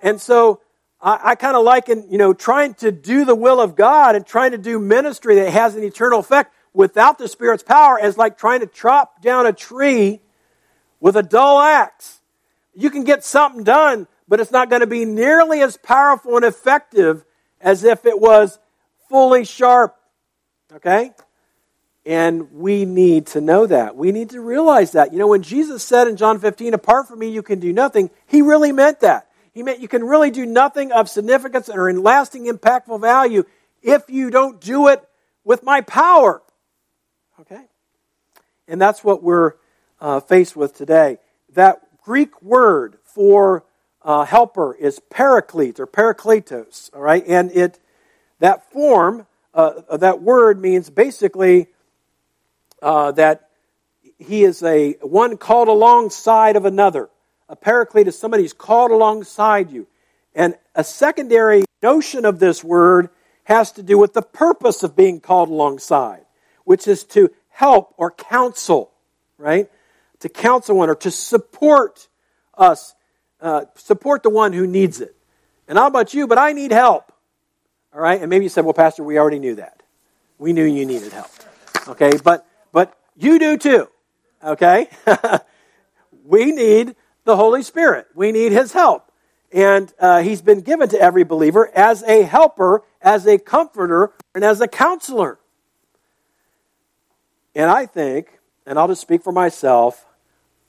And 0.00 0.20
so 0.20 0.60
I, 1.00 1.30
I 1.30 1.34
kind 1.34 1.56
of 1.56 1.64
liken, 1.64 2.06
you 2.10 2.18
know, 2.18 2.32
trying 2.32 2.74
to 2.74 2.92
do 2.92 3.24
the 3.24 3.34
will 3.34 3.60
of 3.60 3.74
God 3.74 4.14
and 4.14 4.24
trying 4.24 4.52
to 4.52 4.58
do 4.58 4.78
ministry 4.78 5.36
that 5.36 5.50
has 5.50 5.74
an 5.74 5.82
eternal 5.82 6.20
effect 6.20 6.54
without 6.72 7.18
the 7.18 7.26
Spirit's 7.26 7.62
power 7.62 7.98
as 7.98 8.16
like 8.16 8.38
trying 8.38 8.60
to 8.60 8.66
chop 8.66 9.22
down 9.22 9.46
a 9.46 9.52
tree 9.52 10.20
with 11.04 11.16
a 11.16 11.22
dull 11.22 11.60
axe. 11.60 12.22
You 12.72 12.88
can 12.88 13.04
get 13.04 13.22
something 13.24 13.62
done, 13.62 14.08
but 14.26 14.40
it's 14.40 14.50
not 14.50 14.70
going 14.70 14.80
to 14.80 14.86
be 14.86 15.04
nearly 15.04 15.60
as 15.60 15.76
powerful 15.76 16.36
and 16.36 16.46
effective 16.46 17.26
as 17.60 17.84
if 17.84 18.06
it 18.06 18.18
was 18.18 18.58
fully 19.10 19.44
sharp. 19.44 19.94
Okay? 20.72 21.10
And 22.06 22.50
we 22.52 22.86
need 22.86 23.26
to 23.28 23.42
know 23.42 23.66
that. 23.66 23.96
We 23.96 24.12
need 24.12 24.30
to 24.30 24.40
realize 24.40 24.92
that. 24.92 25.12
You 25.12 25.18
know, 25.18 25.26
when 25.26 25.42
Jesus 25.42 25.84
said 25.84 26.08
in 26.08 26.16
John 26.16 26.38
15, 26.38 26.72
apart 26.72 27.06
from 27.06 27.18
me, 27.18 27.28
you 27.28 27.42
can 27.42 27.60
do 27.60 27.70
nothing, 27.70 28.08
he 28.26 28.40
really 28.40 28.72
meant 28.72 29.00
that. 29.00 29.28
He 29.52 29.62
meant 29.62 29.80
you 29.80 29.88
can 29.88 30.04
really 30.04 30.30
do 30.30 30.46
nothing 30.46 30.90
of 30.90 31.10
significance 31.10 31.68
or 31.68 31.90
in 31.90 32.02
lasting, 32.02 32.46
impactful 32.46 33.02
value 33.02 33.44
if 33.82 34.08
you 34.08 34.30
don't 34.30 34.58
do 34.58 34.88
it 34.88 35.06
with 35.44 35.62
my 35.62 35.82
power. 35.82 36.40
Okay? 37.40 37.66
And 38.66 38.80
that's 38.80 39.04
what 39.04 39.22
we're 39.22 39.56
uh, 40.04 40.20
faced 40.20 40.54
with 40.54 40.76
today. 40.76 41.16
That 41.54 41.80
Greek 42.04 42.42
word 42.42 42.98
for 43.04 43.64
uh, 44.02 44.26
helper 44.26 44.74
is 44.74 45.00
paraclete 45.10 45.80
or 45.80 45.86
parakletos, 45.86 46.94
all 46.94 47.00
right? 47.00 47.24
And 47.26 47.50
it, 47.52 47.80
that 48.38 48.70
form, 48.70 49.26
uh, 49.54 49.96
that 49.96 50.20
word 50.20 50.60
means 50.60 50.90
basically 50.90 51.68
uh, 52.82 53.12
that 53.12 53.48
he 54.18 54.44
is 54.44 54.62
a 54.62 54.92
one 55.00 55.38
called 55.38 55.68
alongside 55.68 56.56
of 56.56 56.66
another. 56.66 57.08
A 57.48 57.56
paraclete 57.56 58.06
is 58.06 58.18
somebody 58.18 58.42
who's 58.42 58.52
called 58.52 58.90
alongside 58.90 59.70
you. 59.70 59.86
And 60.34 60.54
a 60.74 60.84
secondary 60.84 61.64
notion 61.82 62.26
of 62.26 62.38
this 62.38 62.62
word 62.62 63.08
has 63.44 63.72
to 63.72 63.82
do 63.82 63.96
with 63.96 64.12
the 64.12 64.22
purpose 64.22 64.82
of 64.82 64.94
being 64.94 65.20
called 65.20 65.48
alongside, 65.48 66.26
which 66.64 66.86
is 66.86 67.04
to 67.04 67.30
help 67.48 67.94
or 67.96 68.10
counsel, 68.10 68.90
right? 69.38 69.70
To 70.24 70.30
counsel 70.30 70.78
one 70.78 70.88
or 70.88 70.94
to 70.94 71.10
support 71.10 72.08
us, 72.56 72.94
uh, 73.42 73.66
support 73.74 74.22
the 74.22 74.30
one 74.30 74.54
who 74.54 74.66
needs 74.66 75.02
it. 75.02 75.14
And 75.68 75.76
how 75.76 75.86
about 75.86 76.14
you? 76.14 76.26
But 76.26 76.38
I 76.38 76.52
need 76.52 76.72
help. 76.72 77.12
All 77.92 78.00
right? 78.00 78.18
And 78.18 78.30
maybe 78.30 78.46
you 78.46 78.48
said, 78.48 78.64
well, 78.64 78.72
Pastor, 78.72 79.04
we 79.04 79.18
already 79.18 79.38
knew 79.38 79.56
that. 79.56 79.82
We 80.38 80.54
knew 80.54 80.64
you 80.64 80.86
needed 80.86 81.12
help. 81.12 81.30
Okay? 81.88 82.12
But 82.24 82.46
but 82.72 82.96
you 83.18 83.38
do 83.38 83.58
too. 83.58 83.88
Okay? 84.42 84.88
we 86.24 86.52
need 86.52 86.96
the 87.24 87.36
Holy 87.36 87.62
Spirit. 87.62 88.06
We 88.14 88.32
need 88.32 88.50
His 88.50 88.72
help. 88.72 89.12
And 89.52 89.92
uh, 90.00 90.22
He's 90.22 90.40
been 90.40 90.62
given 90.62 90.88
to 90.88 90.98
every 90.98 91.24
believer 91.24 91.70
as 91.74 92.02
a 92.04 92.22
helper, 92.22 92.82
as 93.02 93.26
a 93.26 93.36
comforter, 93.36 94.14
and 94.34 94.42
as 94.42 94.62
a 94.62 94.68
counselor. 94.68 95.38
And 97.54 97.70
I 97.70 97.84
think, 97.84 98.38
and 98.64 98.78
I'll 98.78 98.88
just 98.88 99.02
speak 99.02 99.22
for 99.22 99.30
myself, 99.30 100.06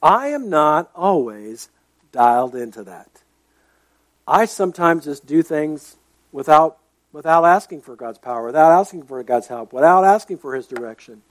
I 0.06 0.28
am 0.28 0.52
not 0.52 0.92
always 0.94 1.68
dialed 2.12 2.54
into 2.56 2.84
that. 2.84 3.10
I 4.28 4.46
sometimes 4.46 5.06
just 5.06 5.26
do 5.26 5.42
things 5.42 5.96
without, 6.32 6.78
without 7.12 7.44
asking 7.44 7.82
for 7.82 7.96
God's 7.96 8.20
power, 8.20 8.46
without 8.46 8.72
asking 8.72 9.06
for 9.06 9.24
God's 9.24 9.48
help, 9.48 9.74
without 9.74 10.06
asking 10.06 10.38
for 10.38 10.54
His 10.54 10.68
direction. 10.68 11.24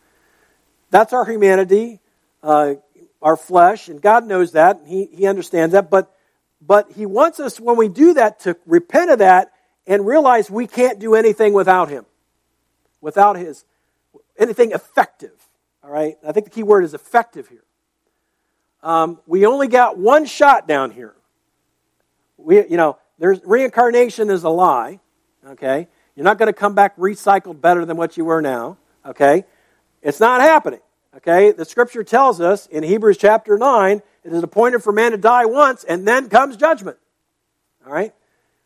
That's 0.90 1.12
our 1.12 1.24
humanity, 1.24 2.00
uh, 2.42 2.74
our 3.22 3.36
flesh, 3.36 3.88
and 3.88 4.02
God 4.02 4.26
knows 4.26 4.52
that. 4.52 4.80
And 4.80 4.88
He, 4.88 5.04
he 5.04 5.26
understands 5.28 5.72
that. 5.72 5.88
But, 5.88 6.12
but 6.60 6.90
He 6.90 7.06
wants 7.06 7.38
us, 7.38 7.60
when 7.60 7.76
we 7.76 7.88
do 7.88 8.14
that, 8.14 8.40
to 8.40 8.56
repent 8.66 9.08
of 9.12 9.20
that 9.20 9.52
and 9.86 10.04
realize 10.04 10.50
we 10.50 10.66
can't 10.66 10.98
do 10.98 11.14
anything 11.14 11.52
without 11.52 11.90
Him, 11.90 12.06
without 13.00 13.36
His, 13.36 13.64
anything 14.36 14.72
effective. 14.72 15.30
All 15.84 15.90
right? 15.90 16.16
I 16.26 16.32
think 16.32 16.46
the 16.46 16.50
key 16.50 16.64
word 16.64 16.82
is 16.82 16.92
effective 16.92 17.46
here. 17.46 17.62
Um, 18.84 19.18
we 19.26 19.46
only 19.46 19.66
got 19.66 19.98
one 19.98 20.26
shot 20.26 20.68
down 20.68 20.92
here. 20.92 21.14
We, 22.36 22.68
you 22.68 22.76
know, 22.76 22.98
there's 23.18 23.40
reincarnation 23.44 24.30
is 24.30 24.44
a 24.44 24.50
lie. 24.50 25.00
Okay, 25.46 25.88
you're 26.14 26.24
not 26.24 26.38
going 26.38 26.46
to 26.46 26.52
come 26.52 26.76
back 26.76 26.96
recycled 26.96 27.60
better 27.60 27.84
than 27.84 27.96
what 27.96 28.16
you 28.16 28.24
were 28.24 28.40
now. 28.40 28.76
Okay, 29.04 29.44
it's 30.02 30.20
not 30.20 30.40
happening. 30.40 30.80
Okay? 31.16 31.52
The 31.52 31.64
scripture 31.64 32.04
tells 32.04 32.40
us 32.40 32.66
in 32.66 32.82
Hebrews 32.82 33.16
chapter 33.16 33.56
9, 33.56 34.02
it 34.24 34.32
is 34.32 34.42
appointed 34.42 34.82
for 34.82 34.92
man 34.92 35.12
to 35.12 35.18
die 35.18 35.46
once, 35.46 35.84
and 35.84 36.06
then 36.06 36.28
comes 36.28 36.56
judgment. 36.56 36.98
All 37.86 37.92
right? 37.92 38.12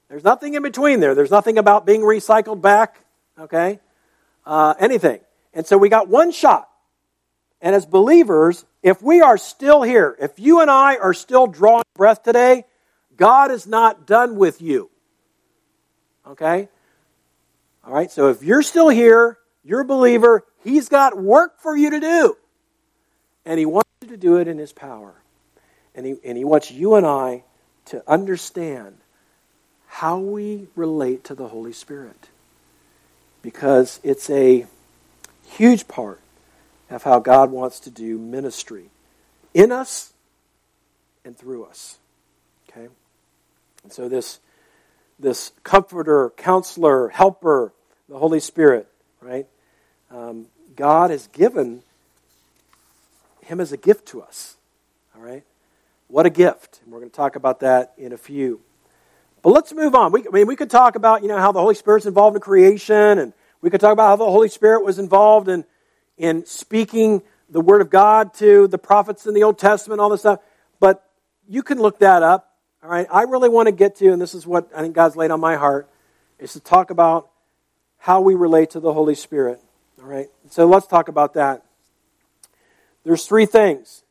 There's 0.09 0.25
nothing 0.25 0.55
in 0.55 0.63
between 0.63 1.01
there. 1.01 1.15
There's 1.15 1.31
nothing 1.31 1.59
about 1.59 1.85
being 1.85 2.01
recycled 2.01 2.63
back. 2.63 3.05
Okay? 3.39 3.81
Uh, 4.47 4.75
anything. 4.79 5.21
And 5.53 5.67
so 5.67 5.77
we 5.77 5.89
got 5.89 6.09
one 6.09 6.31
shot. 6.31 6.68
And 7.61 7.75
as 7.75 7.87
believers, 7.87 8.65
if 8.83 9.03
we 9.03 9.21
are 9.21 9.37
still 9.37 9.83
here, 9.83 10.17
if 10.21 10.39
you 10.39 10.61
and 10.61 10.71
I 10.71 10.97
are 10.97 11.15
still 11.15 11.47
drawing 11.47 11.85
breath 11.95 12.23
today, 12.23 12.65
God 13.17 13.51
is 13.51 13.67
not 13.67 14.07
done 14.07 14.37
with 14.37 14.63
you. 14.63 14.91
Okay? 16.27 16.69
All 17.85 17.93
right? 17.93 18.11
So 18.11 18.29
if 18.29 18.43
you're 18.43 18.63
still 18.63 18.89
here, 18.89 19.39
you're 19.65 19.81
a 19.81 19.85
believer, 19.85 20.45
He's 20.63 20.89
got 20.89 21.19
work 21.19 21.61
for 21.61 21.77
you 21.77 21.91
to 21.91 22.01
do. 22.01 22.37
And 23.45 23.59
He 23.59 23.67
wants 23.67 23.91
you 24.03 24.09
to 24.09 24.17
do 24.17 24.37
it 24.37 24.47
in 24.47 24.59
His 24.59 24.73
power. 24.73 25.15
And 25.95 26.07
He, 26.07 26.17
and 26.25 26.39
he 26.39 26.45
wants 26.45 26.71
you 26.71 26.95
and 26.95 27.07
I 27.07 27.43
to 27.87 28.03
understand 28.07 28.99
how 29.87 30.19
we 30.19 30.69
relate 30.77 31.25
to 31.25 31.35
the 31.35 31.49
Holy 31.49 31.73
Spirit. 31.73 32.29
Because 33.43 33.99
it's 34.05 34.31
a 34.31 34.67
huge 35.47 35.89
part 35.89 36.21
of 36.91 37.03
how 37.03 37.19
God 37.19 37.51
wants 37.51 37.81
to 37.81 37.91
do 37.91 38.19
ministry 38.19 38.91
in 39.55 39.73
us 39.73 40.13
and 41.25 41.37
through 41.37 41.65
us. 41.65 41.99
Okay? 42.71 42.89
And 43.83 43.93
so 43.93 44.09
this 44.09 44.41
this 45.21 45.51
comforter, 45.65 46.31
counselor, 46.37 47.09
helper, 47.09 47.73
the 48.09 48.17
Holy 48.17 48.39
Spirit, 48.39 48.87
right? 49.21 49.47
um, 50.11 50.47
God 50.77 51.11
has 51.11 51.27
given 51.29 51.83
him 53.43 53.61
as 53.61 53.73
a 53.73 53.77
gift 53.77 54.07
to 54.09 54.23
us. 54.23 54.57
All 55.17 55.23
right? 55.23 55.45
What 56.09 56.27
a 56.27 56.31
gift. 56.31 56.81
And 56.85 56.93
we're 56.93 57.01
going 57.01 57.11
to 57.11 57.17
talk 57.17 57.37
about 57.37 57.61
that 57.61 57.93
in 57.99 58.13
a 58.13 58.19
few. 58.19 58.61
But 59.43 59.51
let's 59.51 59.73
move 59.73 59.95
on. 59.95 60.13
We, 60.13 60.27
I 60.27 60.31
mean, 60.31 60.47
we 60.47 60.57
could 60.57 60.71
talk 60.71 60.97
about, 60.97 61.23
you 61.23 61.29
know, 61.29 61.39
how 61.39 61.53
the 61.53 61.61
Holy 61.61 61.75
Spirit's 61.75 62.07
involved 62.07 62.37
in 62.37 62.41
creation, 62.41 63.19
and 63.19 63.33
we 63.61 63.71
could 63.71 63.81
talk 63.81 63.93
about 63.93 64.09
how 64.09 64.17
the 64.17 64.31
Holy 64.31 64.49
Spirit 64.49 64.85
was 64.85 64.99
involved 64.99 65.49
in, 65.49 65.65
in 66.19 66.45
speaking 66.47 67.23
the 67.49 67.61
Word 67.61 67.81
of 67.81 67.91
God 67.91 68.35
to 68.35 68.67
the 68.69 68.79
prophets 68.79 69.27
in 69.27 69.35
the 69.35 69.43
Old 69.43 69.59
Testament, 69.59 70.01
all 70.01 70.11
this 70.11 70.21
stuff. 70.21 70.41
But 70.81 71.05
you 71.49 71.63
can 71.63 71.79
look 71.79 72.01
that 72.01 72.23
up. 72.23 72.53
All 72.83 72.91
right? 72.91 73.07
I 73.11 73.23
really 73.23 73.49
want 73.49 73.67
to 73.67 73.73
get 73.73 73.97
to, 73.97 74.13
and 74.13 74.21
this 74.21 74.35
is 74.35 74.47
what 74.47 74.69
I 74.75 74.83
think 74.83 74.95
God's 74.95 75.17
laid 75.17 75.31
on 75.31 75.41
my 75.41 75.57
heart, 75.57 75.89
is 76.39 76.53
to 76.53 76.61
talk 76.61 76.91
about 76.91 77.31
how 77.99 78.21
we 78.21 78.35
relate 78.35 78.71
to 78.71 78.81
the 78.81 78.93
Holy 78.93 79.15
Spirit. 79.15 79.61
All 80.01 80.09
right? 80.09 80.29
So 80.51 80.67
let's 80.67 80.87
talk 80.87 81.09
about 81.09 81.35
that. 81.35 81.65
There's 83.05 83.27
three 83.27 83.47
things. 83.47 84.05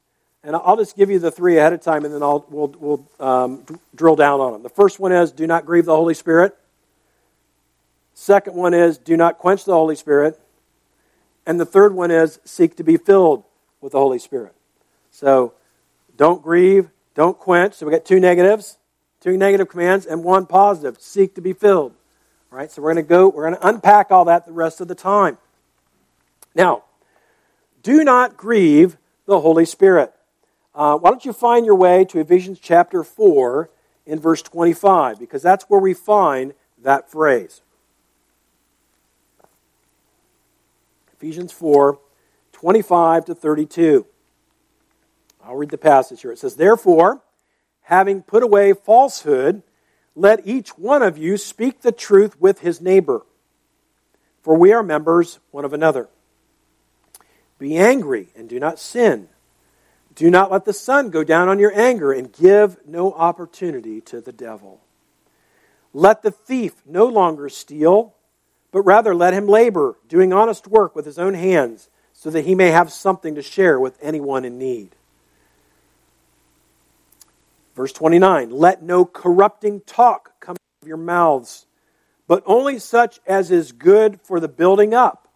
And 0.43 0.55
I'll 0.55 0.77
just 0.77 0.95
give 0.95 1.09
you 1.09 1.19
the 1.19 1.31
three 1.31 1.57
ahead 1.57 1.73
of 1.73 1.81
time 1.81 2.05
and 2.05 2.13
then 2.13 2.23
I'll, 2.23 2.45
we'll, 2.49 2.73
we'll 2.79 3.09
um, 3.19 3.65
drill 3.93 4.15
down 4.15 4.39
on 4.39 4.53
them. 4.53 4.63
The 4.63 4.69
first 4.69 4.99
one 4.99 5.11
is 5.11 5.31
do 5.31 5.45
not 5.45 5.65
grieve 5.65 5.85
the 5.85 5.95
Holy 5.95 6.13
Spirit. 6.13 6.55
Second 8.13 8.55
one 8.55 8.73
is 8.73 8.97
do 8.97 9.17
not 9.17 9.37
quench 9.37 9.65
the 9.65 9.73
Holy 9.73 9.95
Spirit. 9.95 10.39
And 11.47 11.61
the 11.61 11.65
third 11.65 11.95
one 11.95 12.11
is 12.11 12.39
seek 12.43 12.75
to 12.75 12.83
be 12.83 12.97
filled 12.97 13.45
with 13.79 13.93
the 13.93 13.99
Holy 13.99 14.19
Spirit. 14.19 14.53
So 15.11 15.53
don't 16.17 16.43
grieve, 16.43 16.89
don't 17.15 17.39
quench. 17.39 17.73
So 17.73 17.85
we 17.85 17.91
got 17.93 18.03
two 18.03 18.19
negatives, 18.19 18.77
two 19.21 19.37
negative 19.37 19.69
commands, 19.69 20.05
and 20.05 20.25
one 20.25 20.45
positive 20.45 20.99
seek 20.99 21.35
to 21.35 21.41
be 21.41 21.53
filled. 21.53 21.93
All 22.51 22.57
right, 22.57 22.69
so 22.69 22.81
we're 22.81 22.93
going 22.93 23.05
to 23.05 23.09
go, 23.09 23.29
we're 23.29 23.49
going 23.49 23.59
to 23.59 23.67
unpack 23.67 24.11
all 24.11 24.25
that 24.25 24.45
the 24.45 24.51
rest 24.51 24.81
of 24.81 24.89
the 24.89 24.95
time. 24.95 25.37
Now, 26.53 26.83
do 27.81 28.03
not 28.03 28.35
grieve 28.35 28.97
the 29.25 29.39
Holy 29.39 29.65
Spirit. 29.65 30.13
Uh, 30.75 30.97
why 30.97 31.09
don't 31.09 31.23
you 31.23 31.31
find 31.31 31.65
your 31.65 31.75
way 31.75 32.03
to 32.05 32.19
Ephesians 32.19 32.59
chapter 32.61 33.03
4 33.03 33.69
in 34.05 34.19
verse 34.19 34.41
25, 34.41 35.17
because 35.17 35.41
that's 35.41 35.63
where 35.69 35.79
we 35.79 35.93
find 35.93 36.53
that 36.83 37.09
phrase. 37.09 37.61
Ephesians 41.17 41.51
4 41.51 41.99
25 42.51 43.25
to 43.25 43.35
32. 43.35 44.05
I'll 45.43 45.55
read 45.55 45.69
the 45.69 45.77
passage 45.77 46.21
here. 46.21 46.31
It 46.31 46.39
says, 46.39 46.55
Therefore, 46.55 47.21
having 47.81 48.21
put 48.21 48.43
away 48.43 48.73
falsehood, 48.73 49.61
let 50.15 50.45
each 50.47 50.77
one 50.77 51.03
of 51.03 51.17
you 51.17 51.37
speak 51.37 51.81
the 51.81 51.91
truth 51.91 52.39
with 52.41 52.59
his 52.59 52.81
neighbor, 52.81 53.25
for 54.41 54.57
we 54.57 54.73
are 54.73 54.83
members 54.83 55.39
one 55.51 55.65
of 55.65 55.73
another. 55.73 56.09
Be 57.59 57.77
angry 57.77 58.29
and 58.35 58.49
do 58.49 58.59
not 58.59 58.79
sin. 58.79 59.29
Do 60.15 60.29
not 60.31 60.51
let 60.51 60.65
the 60.65 60.73
sun 60.73 61.11
go 61.11 61.23
down 61.23 61.47
on 61.47 61.59
your 61.59 61.71
anger 61.79 62.11
and 62.11 62.33
give 62.33 62.77
no 62.87 63.13
opportunity 63.13 64.01
to 64.01 64.19
the 64.19 64.31
devil. 64.31 64.81
Let 65.93 66.23
the 66.23 66.31
thief 66.31 66.73
no 66.85 67.05
longer 67.05 67.49
steal, 67.49 68.15
but 68.77 68.83
rather 68.83 69.15
let 69.15 69.33
him 69.33 69.47
labor, 69.47 69.97
doing 70.07 70.31
honest 70.31 70.67
work 70.67 70.95
with 70.95 71.03
his 71.03 71.17
own 71.17 71.33
hands, 71.33 71.89
so 72.13 72.29
that 72.29 72.45
he 72.45 72.53
may 72.53 72.69
have 72.69 72.91
something 72.91 73.33
to 73.33 73.41
share 73.41 73.79
with 73.79 73.97
anyone 74.03 74.45
in 74.45 74.59
need. 74.59 74.95
Verse 77.75 77.91
29 77.91 78.51
Let 78.51 78.83
no 78.83 79.03
corrupting 79.03 79.81
talk 79.87 80.39
come 80.39 80.51
out 80.51 80.83
of 80.83 80.87
your 80.87 80.97
mouths, 80.97 81.65
but 82.27 82.43
only 82.45 82.77
such 82.77 83.19
as 83.25 83.49
is 83.49 83.71
good 83.71 84.21
for 84.21 84.39
the 84.39 84.47
building 84.47 84.93
up, 84.93 85.27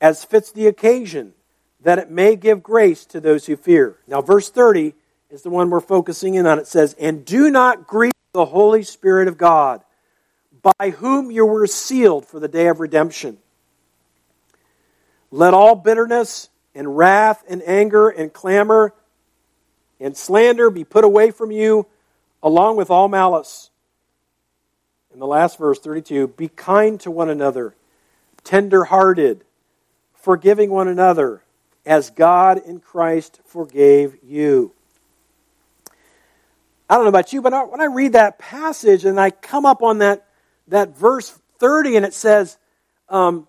as 0.00 0.24
fits 0.24 0.50
the 0.50 0.66
occasion 0.66 1.32
that 1.80 2.00
it 2.00 2.10
may 2.10 2.34
give 2.34 2.60
grace 2.60 3.04
to 3.04 3.20
those 3.20 3.46
who 3.46 3.54
fear. 3.54 3.98
Now, 4.08 4.20
verse 4.20 4.50
30 4.50 4.94
is 5.30 5.42
the 5.42 5.50
one 5.50 5.70
we're 5.70 5.78
focusing 5.78 6.34
in 6.34 6.44
on. 6.44 6.58
It 6.58 6.66
says, 6.66 6.96
And 6.98 7.24
do 7.24 7.50
not 7.52 7.86
grieve 7.86 8.10
the 8.32 8.46
Holy 8.46 8.82
Spirit 8.82 9.28
of 9.28 9.38
God, 9.38 9.84
by 10.78 10.90
whom 10.90 11.30
you 11.30 11.46
were 11.46 11.66
sealed 11.66 12.26
for 12.26 12.40
the 12.40 12.48
day 12.48 12.66
of 12.68 12.80
redemption. 12.80 13.38
Let 15.30 15.54
all 15.54 15.74
bitterness 15.74 16.48
and 16.74 16.96
wrath 16.96 17.42
and 17.48 17.62
anger 17.66 18.08
and 18.08 18.32
clamor 18.32 18.94
and 20.00 20.16
slander 20.16 20.70
be 20.70 20.84
put 20.84 21.04
away 21.04 21.30
from 21.30 21.50
you, 21.50 21.86
along 22.42 22.76
with 22.76 22.90
all 22.90 23.08
malice. 23.08 23.70
In 25.12 25.18
the 25.18 25.26
last 25.26 25.58
verse, 25.58 25.78
32, 25.78 26.28
be 26.28 26.48
kind 26.48 27.00
to 27.00 27.10
one 27.10 27.30
another, 27.30 27.74
tender 28.44 28.84
hearted, 28.84 29.44
forgiving 30.14 30.70
one 30.70 30.88
another 30.88 31.42
as 31.86 32.10
God 32.10 32.58
in 32.58 32.80
Christ 32.80 33.40
forgave 33.46 34.16
you. 34.22 34.72
I 36.88 36.94
don't 36.94 37.04
know 37.04 37.08
about 37.08 37.32
you, 37.32 37.40
but 37.40 37.70
when 37.70 37.80
I 37.80 37.86
read 37.86 38.12
that 38.12 38.38
passage 38.38 39.04
and 39.04 39.18
I 39.18 39.30
come 39.30 39.64
up 39.64 39.82
on 39.82 39.98
that, 39.98 40.25
that 40.68 40.96
verse 40.96 41.30
30 41.58 41.96
and 41.96 42.06
it 42.06 42.14
says, 42.14 42.58
um, 43.08 43.46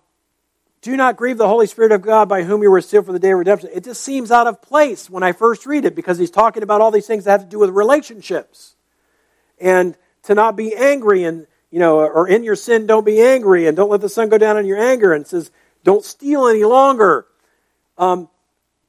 Do 0.82 0.96
not 0.96 1.16
grieve 1.16 1.38
the 1.38 1.48
Holy 1.48 1.66
Spirit 1.66 1.92
of 1.92 2.02
God 2.02 2.28
by 2.28 2.42
whom 2.42 2.62
you 2.62 2.70
were 2.70 2.80
sealed 2.80 3.06
for 3.06 3.12
the 3.12 3.18
day 3.18 3.30
of 3.30 3.38
redemption, 3.38 3.70
it 3.72 3.84
just 3.84 4.02
seems 4.02 4.30
out 4.30 4.46
of 4.46 4.62
place 4.62 5.10
when 5.10 5.22
I 5.22 5.32
first 5.32 5.66
read 5.66 5.84
it 5.84 5.94
because 5.94 6.18
he's 6.18 6.30
talking 6.30 6.62
about 6.62 6.80
all 6.80 6.90
these 6.90 7.06
things 7.06 7.24
that 7.24 7.32
have 7.32 7.42
to 7.42 7.46
do 7.46 7.58
with 7.58 7.70
relationships. 7.70 8.74
And 9.60 9.96
to 10.24 10.34
not 10.34 10.56
be 10.56 10.74
angry 10.74 11.24
and, 11.24 11.46
you 11.70 11.78
know, 11.78 11.98
or 11.98 12.28
in 12.28 12.44
your 12.44 12.56
sin, 12.56 12.86
don't 12.86 13.04
be 13.04 13.20
angry 13.20 13.66
and 13.66 13.76
don't 13.76 13.90
let 13.90 14.00
the 14.00 14.08
sun 14.08 14.28
go 14.28 14.38
down 14.38 14.56
on 14.56 14.66
your 14.66 14.78
anger 14.78 15.12
and 15.12 15.26
says, 15.26 15.50
don't 15.84 16.04
steal 16.04 16.46
any 16.46 16.64
longer. 16.64 17.26
Um, 17.96 18.28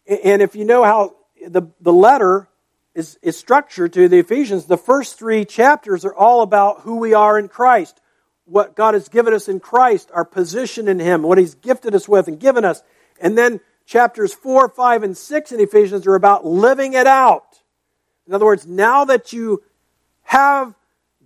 and 0.08 0.42
if 0.42 0.56
you 0.56 0.66
know 0.66 0.84
how 0.84 1.16
the, 1.48 1.64
the 1.82 1.94
letter 1.94 2.48
is, 2.94 3.18
is 3.22 3.38
structured 3.38 3.94
to 3.94 4.08
the 4.08 4.20
Ephesians, 4.20 4.66
the 4.66 4.78
first 4.78 5.18
three 5.18 5.46
chapters 5.46 6.04
are 6.06 6.14
all 6.14 6.42
about 6.42 6.82
who 6.82 6.98
we 6.98 7.14
are 7.14 7.38
in 7.38 7.48
Christ, 7.48 8.02
what 8.50 8.76
God 8.76 8.94
has 8.94 9.10
given 9.10 9.34
us 9.34 9.48
in 9.48 9.60
Christ, 9.60 10.10
our 10.14 10.26
position 10.26 10.88
in 10.88 11.00
Him, 11.00 11.24
what 11.24 11.38
He's 11.38 11.56
gifted 11.56 11.96
us 11.96 12.08
with 12.08 12.28
and 12.28 12.40
given 12.40 12.66
us. 12.66 12.82
And 13.22 13.38
then 13.38 13.60
chapters 13.86 14.34
4, 14.34 14.70
5, 14.70 15.04
and 15.04 15.18
6 15.18 15.52
in 15.52 15.60
Ephesians 15.60 16.08
are 16.08 16.16
about 16.16 16.46
living 16.46 16.94
it 16.94 17.08
out. 17.08 17.60
In 18.28 18.34
other 18.34 18.46
words, 18.46 18.68
now 18.68 19.06
that 19.06 19.34
you 19.34 19.64
have 20.24 20.76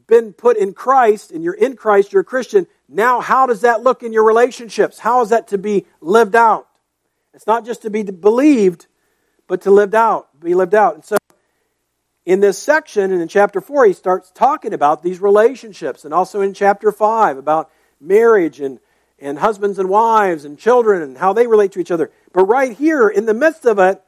been 0.08 0.34
put 0.34 0.58
in 0.58 0.74
Christ 0.74 1.32
and 1.32 1.44
you're 1.44 1.54
in 1.54 1.76
Christ, 1.76 2.14
you're 2.14 2.22
a 2.22 2.26
Christian, 2.26 2.68
now 2.88 3.20
how 3.20 3.46
does 3.46 3.62
that 3.62 3.84
look 3.84 4.04
in 4.04 4.14
your 4.14 4.24
relationships? 4.24 5.00
How 5.00 5.22
is 5.22 5.30
that 5.30 5.48
to 5.50 5.58
be 5.58 5.86
lived 6.02 6.36
out? 6.36 6.68
It's 7.34 7.48
not 7.48 7.66
just 7.66 7.82
to 7.82 7.90
be 7.90 8.04
believed, 8.04 8.88
but 9.48 9.62
to 9.62 9.72
lived 9.72 9.96
out, 9.96 10.28
be 10.40 10.54
lived 10.54 10.76
out. 10.76 10.96
And 10.96 11.06
so 11.06 11.18
in 12.26 12.40
this 12.40 12.58
section 12.58 13.12
and 13.12 13.22
in 13.22 13.28
chapter 13.28 13.62
4 13.62 13.86
he 13.86 13.94
starts 13.94 14.32
talking 14.32 14.74
about 14.74 15.04
these 15.04 15.20
relationships 15.20 16.06
and 16.06 16.14
also 16.14 16.42
in 16.42 16.54
chapter 16.54 16.92
5 16.92 17.38
about 17.38 17.70
marriage 18.00 18.60
and 18.60 18.80
and 19.20 19.40
husbands 19.40 19.80
and 19.80 19.90
wives 19.90 20.44
and 20.44 20.58
children 20.58 21.02
and 21.02 21.18
how 21.18 21.32
they 21.32 21.48
relate 21.48 21.72
to 21.72 21.80
each 21.80 21.92
other. 21.92 22.12
But 22.34 22.46
right 22.46 22.76
here 22.76 23.08
in 23.08 23.26
the 23.26 23.34
midst 23.34 23.66
of 23.66 23.80
it 23.80 24.02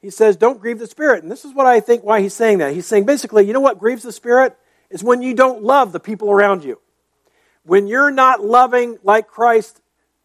he 0.00 0.10
says 0.10 0.36
don't 0.36 0.60
grieve 0.60 0.78
the 0.78 0.86
spirit. 0.86 1.22
And 1.22 1.32
this 1.32 1.44
is 1.44 1.54
what 1.54 1.66
I 1.66 1.80
think 1.80 2.04
why 2.04 2.20
he's 2.20 2.34
saying 2.34 2.58
that. 2.58 2.72
He's 2.72 2.86
saying 2.86 3.04
basically, 3.04 3.46
you 3.46 3.52
know 3.52 3.60
what 3.60 3.78
grieves 3.78 4.02
the 4.02 4.12
spirit 4.12 4.56
is 4.90 5.02
when 5.02 5.22
you 5.22 5.34
don't 5.34 5.62
love 5.62 5.92
the 5.92 6.00
people 6.00 6.30
around 6.30 6.64
you. 6.64 6.80
When 7.64 7.88
you're 7.88 8.12
not 8.12 8.44
loving 8.44 8.98
like 9.02 9.26
Christ 9.26 9.80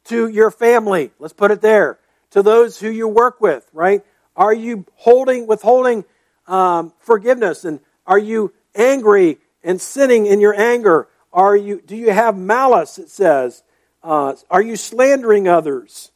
to 0.06 0.28
your 0.28 0.52
family. 0.52 1.12
Let's 1.20 1.34
put 1.34 1.52
it 1.52 1.62
there 1.62 2.00
to 2.32 2.42
those 2.42 2.80
who 2.80 2.90
you 2.90 3.08
work 3.08 3.42
with, 3.42 3.68
right? 3.74 4.04
Are 4.36 4.54
you 4.54 4.86
holding, 4.96 5.48
withholding 5.48 6.06
um, 6.48 6.94
forgiveness? 7.00 7.66
And 7.66 7.80
are 8.06 8.20
you 8.20 8.54
angry 8.76 9.38
and 9.64 9.80
sinning 9.80 10.26
in 10.26 10.40
your 10.40 10.60
anger? 10.60 11.08
Are 11.34 11.56
you, 11.56 11.82
do 11.82 11.96
you 11.96 12.12
have 12.12 12.38
malice, 12.38 12.98
it 12.98 13.10
says? 13.10 13.64
Uh, 14.04 14.34
are 14.50 14.62
you 14.62 14.76
slandering 14.76 15.48
others? 15.48 16.12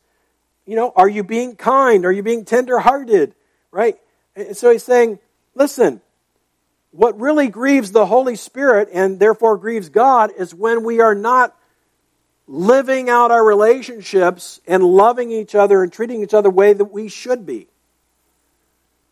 You 0.66 0.76
know, 0.76 0.92
are 0.96 1.08
you 1.08 1.24
being 1.24 1.56
kind? 1.56 2.06
Are 2.06 2.12
you 2.12 2.24
being 2.24 2.46
tenderhearted? 2.46 3.36
Right? 3.72 3.98
And 4.36 4.58
so 4.58 4.72
he's 4.72 4.84
saying, 4.84 5.20
listen, 5.54 6.02
what 6.92 7.20
really 7.20 7.50
grieves 7.50 7.92
the 7.92 8.06
Holy 8.06 8.36
Spirit 8.36 8.90
and 8.92 9.20
therefore 9.20 9.58
grieves 9.58 9.90
God 9.90 10.32
is 10.38 10.54
when 10.54 10.84
we 10.84 11.02
are 11.02 11.16
not 11.16 11.56
living 12.48 13.10
out 13.10 13.32
our 13.32 13.44
relationships 13.44 14.62
and 14.68 14.84
loving 14.84 15.32
each 15.32 15.56
other 15.56 15.84
and 15.84 15.92
treating 15.92 16.22
each 16.22 16.34
other 16.34 16.50
the 16.50 16.56
way 16.56 16.74
that 16.74 16.86
we 16.86 17.08
should 17.08 17.46
be 17.46 17.68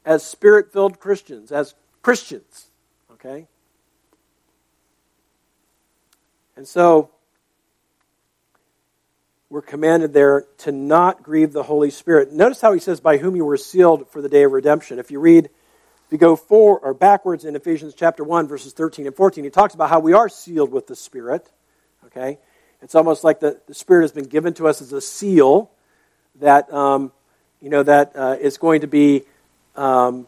as 0.06 0.26
spirit 0.26 0.72
filled 0.72 1.00
Christians, 1.00 1.52
as 1.52 1.76
Christians. 2.02 2.68
Okay? 3.12 3.48
And 6.56 6.68
so, 6.68 7.10
we're 9.54 9.62
commanded 9.62 10.14
there 10.14 10.48
to 10.58 10.72
not 10.72 11.22
grieve 11.22 11.54
the 11.54 11.62
Holy 11.62 11.92
Spirit. 11.92 12.34
Notice 12.34 12.60
how 12.60 12.74
he 12.74 12.80
says, 12.80 13.00
by 13.00 13.18
whom 13.18 13.36
you 13.36 13.46
were 13.46 13.56
sealed 13.56 14.10
for 14.10 14.20
the 14.20 14.28
day 14.28 14.42
of 14.42 14.52
redemption. 14.52 14.98
If 14.98 15.12
you 15.12 15.20
read, 15.20 15.46
if 15.46 16.12
you 16.12 16.18
go 16.18 16.36
forward 16.36 16.80
or 16.80 16.96
backwards 16.96 17.46
in 17.46 17.56
Ephesians 17.56 17.94
chapter 17.94 18.24
1, 18.24 18.48
verses 18.48 18.74
13 18.74 19.06
and 19.06 19.16
14, 19.16 19.44
he 19.44 19.52
talks 19.52 19.76
about 19.76 19.92
how 19.92 20.00
we 20.00 20.14
are 20.14 20.28
sealed 20.28 20.72
with 20.72 20.88
the 20.88 20.96
Spirit. 20.96 21.52
Okay? 22.08 22.40
It's 22.82 22.96
almost 22.96 23.24
like 23.24 23.42
the, 23.42 23.62
the 23.68 23.76
Spirit 23.76 24.06
has 24.06 24.12
been 24.12 24.26
given 24.26 24.56
to 24.56 24.68
us 24.68 24.82
as 24.82 24.92
a 24.92 25.00
seal 25.00 25.70
that, 26.40 26.74
um, 26.74 27.12
you 27.62 27.70
know, 27.70 27.84
that 27.84 28.14
uh, 28.16 28.38
is 28.42 28.58
going 28.58 28.82
to 28.82 28.88
be, 28.88 29.22
um, 29.76 30.28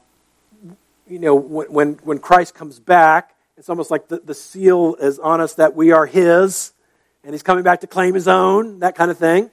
you 1.08 1.20
know, 1.20 1.36
when, 1.36 1.94
when 2.04 2.20
Christ 2.20 2.56
comes 2.56 2.80
back, 2.80 3.36
it's 3.58 3.70
almost 3.70 3.92
like 3.92 4.08
the, 4.08 4.20
the 4.20 4.34
seal 4.34 4.96
is 5.00 5.20
on 5.20 5.40
us 5.42 5.54
that 5.56 5.76
we 5.76 5.92
are 5.92 6.06
His, 6.06 6.74
and 7.24 7.34
He's 7.34 7.44
coming 7.44 7.64
back 7.64 7.82
to 7.82 7.88
claim 7.88 8.14
His 8.14 8.28
own, 8.28 8.80
that 8.80 8.96
kind 8.96 9.12
of 9.12 9.18
thing. 9.18 9.50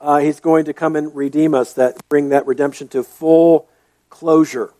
Uh, 0.00 0.18
he's 0.18 0.40
going 0.40 0.64
to 0.64 0.72
come 0.72 0.96
and 0.96 1.14
redeem 1.14 1.54
us, 1.54 1.74
that 1.74 2.08
bring 2.08 2.30
that 2.30 2.46
redemption 2.46 2.88
to 2.88 3.02
full 3.02 3.68
closure. 4.08 4.72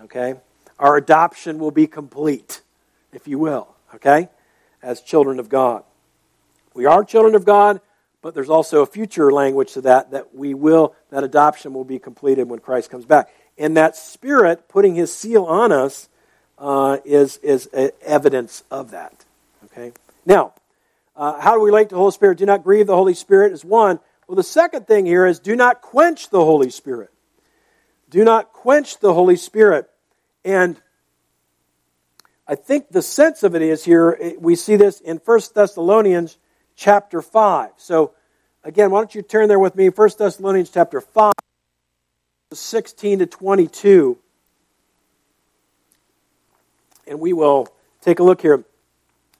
Okay? 0.00 0.34
Our 0.78 0.96
adoption 0.96 1.58
will 1.58 1.70
be 1.70 1.86
complete, 1.86 2.60
if 3.12 3.28
you 3.28 3.38
will, 3.38 3.68
okay? 3.94 4.28
As 4.82 5.00
children 5.00 5.38
of 5.38 5.48
God. 5.48 5.84
We 6.74 6.86
are 6.86 7.04
children 7.04 7.36
of 7.36 7.44
God, 7.44 7.80
but 8.20 8.34
there's 8.34 8.50
also 8.50 8.82
a 8.82 8.86
future 8.86 9.30
language 9.30 9.74
to 9.74 9.80
that 9.82 10.10
that 10.10 10.34
we 10.34 10.54
will 10.54 10.96
that 11.10 11.22
adoption 11.22 11.72
will 11.72 11.84
be 11.84 12.00
completed 12.00 12.48
when 12.48 12.58
Christ 12.58 12.90
comes 12.90 13.04
back. 13.04 13.28
And 13.56 13.76
that 13.76 13.96
Spirit 13.96 14.68
putting 14.68 14.94
His 14.94 15.14
seal 15.14 15.44
on 15.44 15.72
us 15.72 16.08
uh, 16.58 16.98
is 17.04 17.36
is 17.38 17.68
evidence 18.02 18.64
of 18.70 18.90
that. 18.90 19.24
Okay. 19.66 19.92
Now, 20.26 20.54
uh, 21.16 21.40
how 21.40 21.54
do 21.54 21.60
we 21.60 21.66
relate 21.66 21.88
to 21.90 21.94
the 21.94 22.00
Holy 22.00 22.12
Spirit? 22.12 22.38
Do 22.38 22.46
not 22.46 22.64
grieve 22.64 22.86
the 22.86 22.96
Holy 22.96 23.14
Spirit 23.14 23.52
is 23.52 23.64
one. 23.64 24.00
Well, 24.26 24.36
the 24.36 24.42
second 24.42 24.86
thing 24.86 25.06
here 25.06 25.26
is 25.26 25.38
do 25.38 25.54
not 25.54 25.82
quench 25.82 26.30
the 26.30 26.44
Holy 26.44 26.70
Spirit. 26.70 27.10
Do 28.10 28.24
not 28.24 28.52
quench 28.52 29.00
the 29.00 29.12
Holy 29.12 29.36
Spirit. 29.36 29.90
And 30.44 30.80
I 32.46 32.54
think 32.54 32.90
the 32.90 33.02
sense 33.02 33.42
of 33.42 33.54
it 33.54 33.62
is 33.62 33.84
here, 33.84 34.34
we 34.38 34.54
see 34.56 34.76
this 34.76 35.00
in 35.00 35.16
1 35.16 35.40
Thessalonians 35.54 36.36
chapter 36.76 37.22
5. 37.22 37.70
So, 37.78 38.12
again, 38.62 38.90
why 38.90 39.00
don't 39.00 39.14
you 39.14 39.22
turn 39.22 39.48
there 39.48 39.58
with 39.58 39.74
me? 39.74 39.88
1 39.88 40.10
Thessalonians 40.18 40.70
chapter 40.70 41.00
5, 41.00 41.32
16 42.58 43.20
to 43.20 43.26
22. 43.26 44.18
And 47.06 47.20
we 47.20 47.32
will 47.32 47.68
take 48.00 48.18
a 48.18 48.22
look 48.22 48.40
here. 48.40 48.64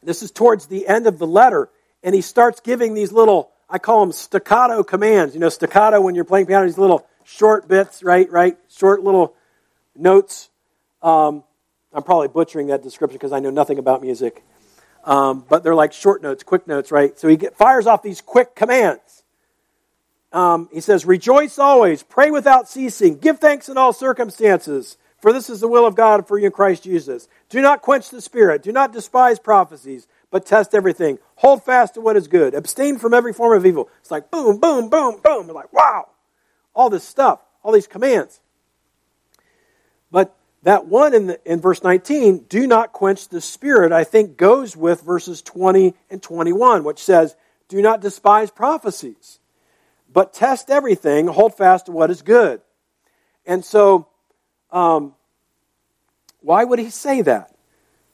This 0.03 0.23
is 0.23 0.31
towards 0.31 0.67
the 0.67 0.87
end 0.87 1.07
of 1.07 1.19
the 1.19 1.27
letter, 1.27 1.71
and 2.03 2.15
he 2.15 2.21
starts 2.21 2.61
giving 2.61 2.95
these 2.95 3.11
little, 3.11 3.51
I 3.71 3.79
call 3.79 4.01
them 4.01 4.13
staccato 4.13 4.83
commands. 4.83 5.35
You 5.35 5.41
know, 5.41 5.49
staccato 5.49 6.01
when 6.01 6.15
you're 6.15 6.25
playing 6.25 6.47
piano, 6.47 6.67
these 6.67 6.79
little 6.79 7.07
short 7.25 7.67
bits, 7.67 8.03
right? 8.03 8.31
Right? 8.31 8.59
Short 8.69 9.03
little 9.03 9.35
notes. 9.97 10.51
Um, 11.03 11.43
I'm 11.93 12.03
probably 12.03 12.29
butchering 12.29 12.67
that 12.69 12.83
description 12.83 13.17
because 13.17 13.33
I 13.33 13.41
know 13.41 13.51
nothing 13.51 13.79
about 13.79 14.03
music. 14.03 14.43
Um, 15.05 15.45
but 15.49 15.63
they're 15.63 15.75
like 15.75 15.93
short 15.93 16.23
notes, 16.23 16.43
quick 16.43 16.67
notes, 16.67 16.91
right? 16.91 17.19
So 17.19 17.29
he 17.29 17.37
get, 17.37 17.57
fires 17.57 17.87
off 17.87 18.03
these 18.03 18.21
quick 18.21 18.55
commands. 18.55 19.24
Um, 20.35 20.69
he 20.73 20.81
says, 20.81 21.07
Rejoice 21.07 21.59
always, 21.59 22.03
pray 22.03 22.31
without 22.31 22.69
ceasing, 22.69 23.19
give 23.19 23.39
thanks 23.39 23.69
in 23.69 23.79
all 23.79 23.93
circumstances, 23.93 24.99
for 25.23 25.33
this 25.33 25.49
is 25.49 25.61
the 25.61 25.69
will 25.69 25.87
of 25.87 25.95
God 25.95 26.27
for 26.27 26.37
you 26.37 26.47
in 26.47 26.53
Christ 26.53 26.83
Jesus. 26.83 27.29
Do 27.49 27.63
not 27.63 27.83
quench 27.83 28.11
the 28.11 28.21
spirit, 28.21 28.63
do 28.63 28.73
not 28.73 28.93
despise 28.93 29.39
prophecies, 29.39 30.09
but 30.33 30.45
test 30.45 30.75
everything. 30.75 31.19
Hold 31.37 31.65
fast 31.65 31.95
to 31.95 32.01
what 32.01 32.17
is 32.17 32.27
good, 32.27 32.53
abstain 32.53 32.99
from 32.99 33.15
every 33.15 33.33
form 33.33 33.57
of 33.57 33.65
evil. 33.65 33.89
It's 34.01 34.11
like 34.11 34.33
boom, 34.33 34.59
boom, 34.59 34.91
boom, 34.91 35.21
boom. 35.23 35.47
You're 35.47 35.55
like, 35.55 35.73
wow, 35.73 36.09
all 36.75 36.91
this 36.91 37.05
stuff, 37.05 37.41
all 37.63 37.73
these 37.73 37.87
commands. 37.87 38.41
But 40.11 40.37
that 40.65 40.87
one 40.87 41.15
in, 41.15 41.29
the, 41.29 41.41
in 41.45 41.61
verse 41.61 41.85
19, 41.85 42.47
do 42.49 42.67
not 42.67 42.93
quench 42.93 43.29
the 43.29 43.41
spirit, 43.41 43.93
I 43.93 44.03
think 44.03 44.37
goes 44.37 44.77
with 44.77 45.01
verses 45.03 45.43
20 45.43 45.95
and 46.11 46.21
21, 46.21 46.83
which 46.83 46.99
says, 46.99 47.37
do 47.69 47.81
not 47.81 48.01
despise 48.01 48.51
prophecies 48.51 49.39
but 50.15 50.33
test 50.33 50.71
everything, 50.71 51.27
hold 51.27 51.57
fast 51.57 51.87
to 51.87 51.93
what 51.93 52.11
is 52.11 52.23
good. 52.23 52.63
And 53.45 53.65
so, 53.65 54.09
um, 54.71 55.15
why 56.41 56.65
would 56.65 56.79
he 56.79 56.89
say 56.89 57.21
that? 57.23 57.55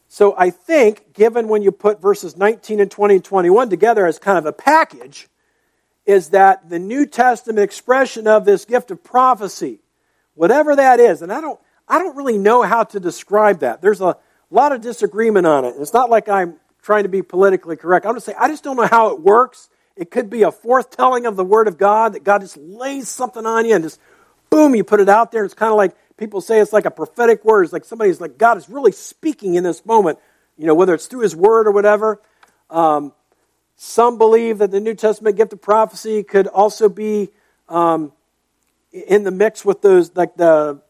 So 0.07 0.35
I 0.37 0.49
think, 0.49 1.13
given 1.13 1.47
when 1.47 1.61
you 1.61 1.71
put 1.71 2.01
verses 2.01 2.35
19 2.35 2.81
and 2.81 2.91
20 2.91 3.15
and 3.15 3.23
21 3.23 3.69
together 3.69 4.05
as 4.05 4.19
kind 4.19 4.37
of 4.37 4.45
a 4.45 4.51
package, 4.51 5.29
is 6.05 6.29
that 6.29 6.69
the 6.69 6.79
New 6.79 7.05
Testament 7.05 7.59
expression 7.59 8.27
of 8.27 8.43
this 8.45 8.65
gift 8.65 8.89
of 8.89 9.03
prophecy, 9.03 9.79
whatever 10.33 10.75
that 10.75 10.99
is, 10.99 11.21
and 11.21 11.31
I 11.31 11.39
don't, 11.39 11.59
I 11.87 11.99
don't 11.99 12.17
really 12.17 12.37
know 12.37 12.63
how 12.63 12.83
to 12.83 12.99
describe 12.99 13.59
that. 13.59 13.81
There's 13.81 14.01
a 14.01 14.17
lot 14.49 14.71
of 14.71 14.81
disagreement 14.81 15.45
on 15.45 15.65
it. 15.65 15.75
It's 15.77 15.93
not 15.93 16.09
like 16.09 16.27
I'm 16.27 16.55
trying 16.81 17.03
to 17.03 17.09
be 17.09 17.21
politically 17.21 17.75
correct. 17.75 18.05
I'm 18.07 18.15
just 18.15 18.25
saying 18.25 18.37
I 18.41 18.47
just 18.47 18.63
don't 18.63 18.75
know 18.75 18.87
how 18.87 19.11
it 19.11 19.21
works. 19.21 19.69
It 20.01 20.09
could 20.09 20.31
be 20.31 20.41
a 20.41 20.51
foretelling 20.51 21.27
of 21.27 21.35
the 21.35 21.43
Word 21.43 21.67
of 21.67 21.77
God 21.77 22.13
that 22.13 22.23
God 22.23 22.41
just 22.41 22.57
lays 22.57 23.07
something 23.07 23.45
on 23.45 23.67
you 23.67 23.75
and 23.75 23.83
just 23.83 23.99
boom, 24.49 24.73
you 24.73 24.83
put 24.83 24.99
it 24.99 25.07
out 25.07 25.31
there. 25.31 25.45
It's 25.45 25.53
kind 25.53 25.71
of 25.71 25.77
like 25.77 25.95
people 26.17 26.41
say 26.41 26.59
it's 26.59 26.73
like 26.73 26.85
a 26.85 26.91
prophetic 26.91 27.45
word. 27.45 27.65
It's 27.65 27.71
like 27.71 27.85
somebody's 27.85 28.19
like, 28.19 28.39
God 28.39 28.57
is 28.57 28.67
really 28.67 28.93
speaking 28.93 29.53
in 29.53 29.63
this 29.63 29.85
moment, 29.85 30.17
you 30.57 30.65
know, 30.65 30.73
whether 30.73 30.95
it's 30.95 31.05
through 31.05 31.19
His 31.19 31.35
Word 31.35 31.67
or 31.67 31.71
whatever. 31.71 32.19
Um, 32.71 33.13
some 33.75 34.17
believe 34.17 34.57
that 34.57 34.71
the 34.71 34.79
New 34.79 34.95
Testament 34.95 35.37
gift 35.37 35.53
of 35.53 35.61
prophecy 35.61 36.23
could 36.23 36.47
also 36.47 36.89
be 36.89 37.29
um, 37.69 38.11
in 38.91 39.23
the 39.23 39.29
mix 39.29 39.63
with 39.63 39.83
those, 39.83 40.15
like 40.15 40.35
the, 40.35 40.81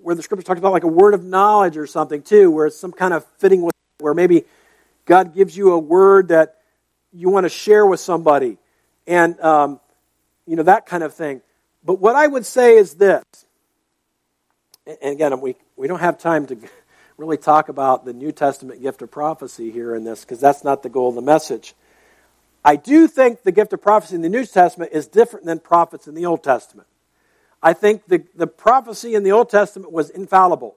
where 0.00 0.14
the 0.14 0.22
scripture 0.22 0.46
talks 0.46 0.60
about 0.60 0.70
like 0.70 0.84
a 0.84 0.86
word 0.86 1.14
of 1.14 1.24
knowledge 1.24 1.76
or 1.76 1.88
something 1.88 2.22
too, 2.22 2.52
where 2.52 2.66
it's 2.66 2.78
some 2.78 2.92
kind 2.92 3.14
of 3.14 3.26
fitting 3.38 3.62
with, 3.62 3.74
where 3.98 4.14
maybe 4.14 4.44
God 5.06 5.34
gives 5.34 5.56
you 5.56 5.72
a 5.72 5.78
word 5.78 6.28
that 6.28 6.58
you 7.14 7.30
want 7.30 7.44
to 7.44 7.48
share 7.48 7.86
with 7.86 8.00
somebody, 8.00 8.58
and 9.06 9.40
um, 9.40 9.80
you 10.46 10.56
know 10.56 10.64
that 10.64 10.86
kind 10.86 11.02
of 11.02 11.14
thing. 11.14 11.40
But 11.84 12.00
what 12.00 12.16
I 12.16 12.26
would 12.26 12.44
say 12.44 12.76
is 12.76 12.94
this, 12.94 13.24
and 14.86 15.14
again, 15.14 15.40
we 15.40 15.56
we 15.76 15.86
don't 15.86 16.00
have 16.00 16.18
time 16.18 16.46
to 16.46 16.58
really 17.16 17.36
talk 17.36 17.68
about 17.68 18.04
the 18.04 18.12
New 18.12 18.32
Testament 18.32 18.82
gift 18.82 19.02
of 19.02 19.10
prophecy 19.10 19.70
here 19.70 19.94
in 19.94 20.04
this 20.04 20.22
because 20.22 20.40
that's 20.40 20.64
not 20.64 20.82
the 20.82 20.88
goal 20.88 21.08
of 21.08 21.14
the 21.14 21.22
message. 21.22 21.74
I 22.64 22.76
do 22.76 23.06
think 23.06 23.42
the 23.42 23.52
gift 23.52 23.72
of 23.74 23.82
prophecy 23.82 24.14
in 24.16 24.22
the 24.22 24.28
New 24.30 24.46
Testament 24.46 24.92
is 24.92 25.06
different 25.06 25.44
than 25.44 25.58
prophets 25.58 26.08
in 26.08 26.14
the 26.14 26.24
Old 26.24 26.42
Testament. 26.42 26.88
I 27.62 27.74
think 27.74 28.06
the, 28.06 28.24
the 28.34 28.46
prophecy 28.46 29.14
in 29.14 29.22
the 29.22 29.32
Old 29.32 29.50
Testament 29.50 29.92
was 29.92 30.10
infallible. 30.10 30.76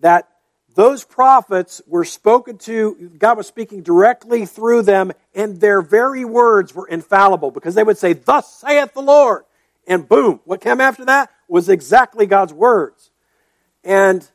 That 0.00 0.28
those 0.74 1.04
prophets 1.04 1.80
were 1.86 2.04
spoken 2.04 2.58
to, 2.58 3.12
God 3.18 3.36
was 3.36 3.46
speaking 3.46 3.82
directly 3.82 4.44
through 4.44 4.82
them, 4.82 5.12
and 5.34 5.60
their 5.60 5.80
very 5.80 6.24
words 6.24 6.74
were 6.74 6.86
infallible 6.88 7.50
because 7.50 7.74
they 7.74 7.84
would 7.84 7.98
say, 7.98 8.12
Thus 8.12 8.52
saith 8.52 8.92
the 8.92 9.02
Lord. 9.02 9.44
And 9.86 10.08
boom, 10.08 10.40
what 10.44 10.60
came 10.60 10.80
after 10.80 11.04
that 11.04 11.30
was 11.48 11.68
exactly 11.68 12.26
God's 12.26 12.52
words. 12.52 13.10
And 13.84 14.26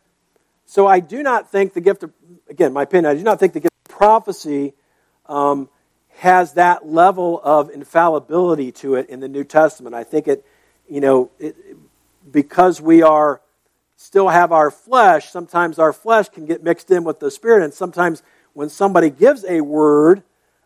so 0.65 0.87
I 0.87 0.99
do 0.99 1.23
not 1.23 1.51
think 1.51 1.73
the 1.73 1.81
gift 1.81 2.03
of, 2.03 2.13
again, 2.49 2.71
my 2.71 2.83
opinion, 2.83 3.11
I 3.11 3.15
do 3.15 3.23
not 3.23 3.39
think 3.39 3.53
the 3.53 3.59
gift 3.59 3.73
of 3.89 3.97
prophecy 3.97 4.73
um, 5.25 5.67
has 6.17 6.53
that 6.53 6.87
level 6.87 7.41
of 7.43 7.69
infallibility 7.69 8.71
to 8.73 8.95
it 8.95 9.09
in 9.09 9.19
the 9.19 9.27
New 9.27 9.43
Testament. 9.43 9.95
I 9.95 10.03
think 10.03 10.27
it, 10.27 10.45
you 10.87 11.01
know, 11.01 11.31
it, 11.39 11.55
because 12.31 12.79
we 12.79 13.01
are 13.01 13.41
still 13.99 14.29
have 14.29 14.53
our 14.53 14.71
flesh, 14.71 15.29
sometimes 15.29 15.77
our 15.77 15.91
flesh 15.91 16.29
can 16.29 16.45
get 16.45 16.63
mixed 16.63 16.89
in 16.89 17.03
with 17.03 17.19
the 17.19 17.29
Spirit. 17.29 17.65
And 17.65 17.73
sometimes 17.73 18.23
when 18.53 18.69
somebody 18.69 19.09
gives 19.09 19.43
a 19.43 19.59
word, 19.59 20.23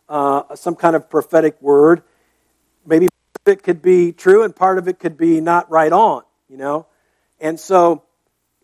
uh, 0.08 0.54
some 0.54 0.76
kind 0.76 0.94
of 0.94 1.10
prophetic 1.10 1.60
word, 1.60 2.04
maybe 2.86 3.08
it 3.44 3.64
could 3.64 3.82
be 3.82 4.12
true 4.12 4.44
and 4.44 4.54
part 4.54 4.78
of 4.78 4.86
it 4.86 5.00
could 5.00 5.16
be 5.16 5.40
not 5.40 5.68
right 5.68 5.92
on, 5.92 6.22
you 6.48 6.56
know? 6.56 6.86
And 7.40 7.58
so, 7.58 8.04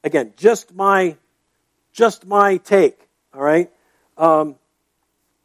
again, 0.05 0.35
just 0.37 0.73
my, 0.73 1.17
just 1.93 2.25
my 2.25 2.59
take, 2.59 2.97
all 3.35 3.43
right? 3.43 3.73
Um, 4.17 4.55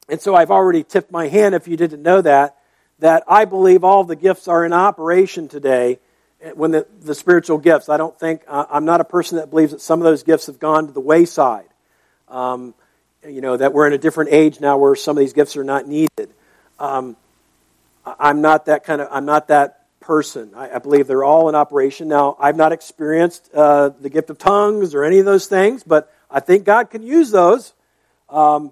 and 0.07 0.21
so 0.21 0.35
I've 0.35 0.51
already 0.51 0.83
tipped 0.83 1.11
my 1.11 1.29
hand, 1.29 1.55
if 1.55 1.67
you 1.67 1.77
didn't 1.77 2.03
know 2.03 2.21
that, 2.21 2.57
that 2.99 3.23
I 3.27 3.45
believe 3.45 3.83
all 3.83 4.03
the 4.03 4.15
gifts 4.15 4.47
are 4.47 4.63
in 4.63 4.71
operation 4.71 5.47
today 5.47 5.97
when 6.53 6.71
the, 6.71 6.87
the 7.01 7.15
spiritual 7.15 7.57
gifts. 7.57 7.89
I 7.89 7.97
don't 7.97 8.17
think, 8.19 8.41
I'm 8.47 8.85
not 8.85 9.01
a 9.01 9.05
person 9.05 9.37
that 9.37 9.49
believes 9.49 9.71
that 9.71 9.81
some 9.81 9.99
of 9.99 10.03
those 10.03 10.23
gifts 10.23 10.47
have 10.47 10.59
gone 10.59 10.87
to 10.87 10.93
the 10.93 11.01
wayside. 11.01 11.67
Um, 12.27 12.73
you 13.27 13.41
know, 13.41 13.57
that 13.57 13.73
we're 13.73 13.87
in 13.87 13.93
a 13.93 13.97
different 13.97 14.31
age 14.31 14.59
now 14.59 14.77
where 14.77 14.95
some 14.95 15.17
of 15.17 15.21
these 15.21 15.33
gifts 15.33 15.57
are 15.57 15.63
not 15.63 15.87
needed. 15.87 16.29
Um, 16.79 17.15
I'm 18.05 18.41
not 18.41 18.67
that 18.67 18.83
kind 18.83 19.01
of, 19.01 19.07
I'm 19.11 19.25
not 19.25 19.47
that 19.47 19.85
person. 19.99 20.51
I, 20.55 20.75
I, 20.75 20.79
believe 20.79 21.07
they're 21.07 21.23
all 21.23 21.49
in 21.49 21.55
operation. 21.55 22.07
Now, 22.07 22.35
I've 22.39 22.55
not 22.55 22.71
experienced 22.71 23.49
uh, 23.53 23.89
the 23.89 24.09
gift 24.09 24.29
of 24.29 24.37
tongues 24.37 24.93
or 24.93 25.03
any 25.03 25.17
of 25.17 25.25
those 25.25 25.47
things, 25.47 25.83
but 25.83 26.13
I 26.29 26.39
think 26.39 26.65
God 26.65 26.91
can 26.91 27.01
use 27.01 27.31
those. 27.31 27.73
Um, 28.29 28.71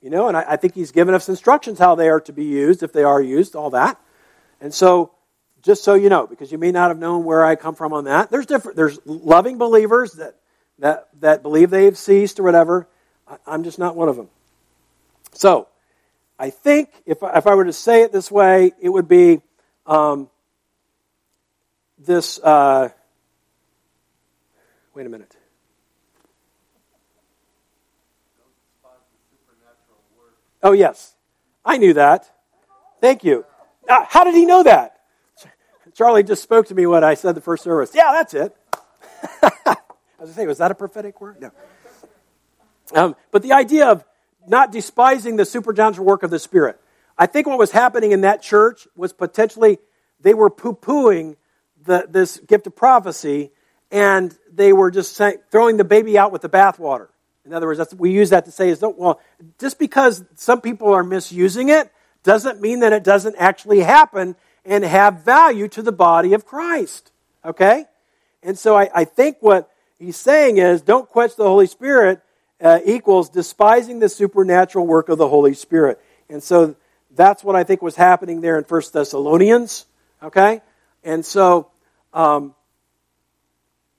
you 0.00 0.10
know, 0.10 0.28
and 0.28 0.36
I, 0.36 0.44
I 0.50 0.56
think 0.56 0.74
He's 0.74 0.92
given 0.92 1.14
us 1.14 1.28
instructions 1.28 1.80
how 1.80 1.96
they 1.96 2.08
are 2.08 2.20
to 2.20 2.32
be 2.32 2.44
used, 2.44 2.84
if 2.84 2.92
they 2.92 3.02
are 3.02 3.20
used, 3.20 3.56
all 3.56 3.70
that. 3.70 4.00
And 4.60 4.72
so, 4.72 5.10
just 5.62 5.84
so 5.84 5.94
you 5.94 6.08
know, 6.08 6.26
because 6.26 6.52
you 6.52 6.58
may 6.58 6.72
not 6.72 6.88
have 6.88 6.98
known 6.98 7.24
where 7.24 7.44
I 7.44 7.56
come 7.56 7.74
from 7.74 7.92
on 7.92 8.04
that. 8.04 8.30
There's 8.30 8.46
different. 8.46 8.76
There's 8.76 8.98
loving 9.04 9.58
believers 9.58 10.12
that 10.14 10.36
that 10.78 11.08
that 11.20 11.42
believe 11.42 11.70
they've 11.70 11.96
ceased 11.96 12.38
or 12.38 12.42
whatever. 12.44 12.88
I, 13.26 13.54
am 13.54 13.64
just 13.64 13.78
not 13.78 13.96
one 13.96 14.08
of 14.08 14.16
them. 14.16 14.28
So, 15.32 15.68
I 16.38 16.50
think 16.50 16.90
if 17.06 17.18
if 17.22 17.46
I 17.46 17.54
were 17.54 17.64
to 17.64 17.72
say 17.72 18.02
it 18.02 18.12
this 18.12 18.30
way, 18.30 18.72
it 18.80 18.88
would 18.88 19.08
be 19.08 19.40
um, 19.86 20.28
this. 21.98 22.38
Uh, 22.38 22.90
wait 24.94 25.06
a 25.06 25.10
minute. 25.10 25.34
Oh 30.62 30.72
yes, 30.72 31.14
I 31.64 31.78
knew 31.78 31.94
that. 31.94 32.30
Thank 33.00 33.22
you. 33.22 33.44
Uh, 33.88 34.04
how 34.08 34.24
did 34.24 34.34
he 34.34 34.44
know 34.44 34.62
that? 34.64 34.97
Charlie 35.98 36.22
just 36.22 36.44
spoke 36.44 36.68
to 36.68 36.76
me 36.76 36.86
when 36.86 37.02
I 37.02 37.14
said 37.14 37.34
the 37.34 37.40
first 37.40 37.64
service. 37.64 37.90
Yeah, 37.92 38.12
that's 38.12 38.32
it. 38.32 38.56
I 39.42 39.48
was 39.50 39.74
going 40.16 40.28
to 40.28 40.32
say, 40.32 40.46
was 40.46 40.58
that 40.58 40.70
a 40.70 40.74
prophetic 40.76 41.20
word? 41.20 41.40
No. 41.40 41.50
Um, 42.94 43.16
but 43.32 43.42
the 43.42 43.52
idea 43.52 43.88
of 43.88 44.04
not 44.46 44.70
despising 44.70 45.34
the 45.34 45.44
supernatural 45.44 46.06
work 46.06 46.22
of 46.22 46.30
the 46.30 46.38
Spirit. 46.38 46.80
I 47.18 47.26
think 47.26 47.48
what 47.48 47.58
was 47.58 47.72
happening 47.72 48.12
in 48.12 48.20
that 48.20 48.42
church 48.42 48.86
was 48.94 49.12
potentially 49.12 49.78
they 50.20 50.34
were 50.34 50.50
poo 50.50 50.72
pooing 50.72 51.34
this 51.84 52.36
gift 52.38 52.68
of 52.68 52.76
prophecy 52.76 53.50
and 53.90 54.38
they 54.52 54.72
were 54.72 54.92
just 54.92 55.16
saying, 55.16 55.38
throwing 55.50 55.78
the 55.78 55.84
baby 55.84 56.16
out 56.16 56.30
with 56.30 56.42
the 56.42 56.48
bathwater. 56.48 57.08
In 57.44 57.52
other 57.52 57.66
words, 57.66 57.92
we 57.96 58.12
use 58.12 58.30
that 58.30 58.44
to 58.44 58.52
say 58.52 58.68
is, 58.68 58.80
well, 58.80 59.20
just 59.58 59.80
because 59.80 60.24
some 60.36 60.60
people 60.60 60.92
are 60.92 61.02
misusing 61.02 61.70
it 61.70 61.90
doesn't 62.22 62.60
mean 62.60 62.80
that 62.80 62.92
it 62.92 63.02
doesn't 63.02 63.34
actually 63.36 63.80
happen 63.80 64.36
and 64.64 64.84
have 64.84 65.24
value 65.24 65.68
to 65.68 65.82
the 65.82 65.92
body 65.92 66.34
of 66.34 66.46
Christ. 66.46 67.10
Okay? 67.44 67.86
And 68.42 68.58
so 68.58 68.76
I, 68.76 68.90
I 68.94 69.04
think 69.04 69.38
what 69.40 69.70
he's 69.98 70.16
saying 70.16 70.58
is 70.58 70.82
don't 70.82 71.08
quench 71.08 71.36
the 71.36 71.44
Holy 71.44 71.66
Spirit 71.66 72.20
uh, 72.60 72.80
equals 72.84 73.28
despising 73.28 73.98
the 73.98 74.08
supernatural 74.08 74.86
work 74.86 75.08
of 75.08 75.18
the 75.18 75.28
Holy 75.28 75.54
Spirit. 75.54 76.00
And 76.28 76.42
so 76.42 76.76
that's 77.14 77.42
what 77.42 77.56
I 77.56 77.64
think 77.64 77.82
was 77.82 77.96
happening 77.96 78.40
there 78.40 78.58
in 78.58 78.64
First 78.64 78.92
Thessalonians. 78.92 79.86
Okay? 80.22 80.62
And 81.04 81.24
so 81.24 81.70
um, 82.12 82.54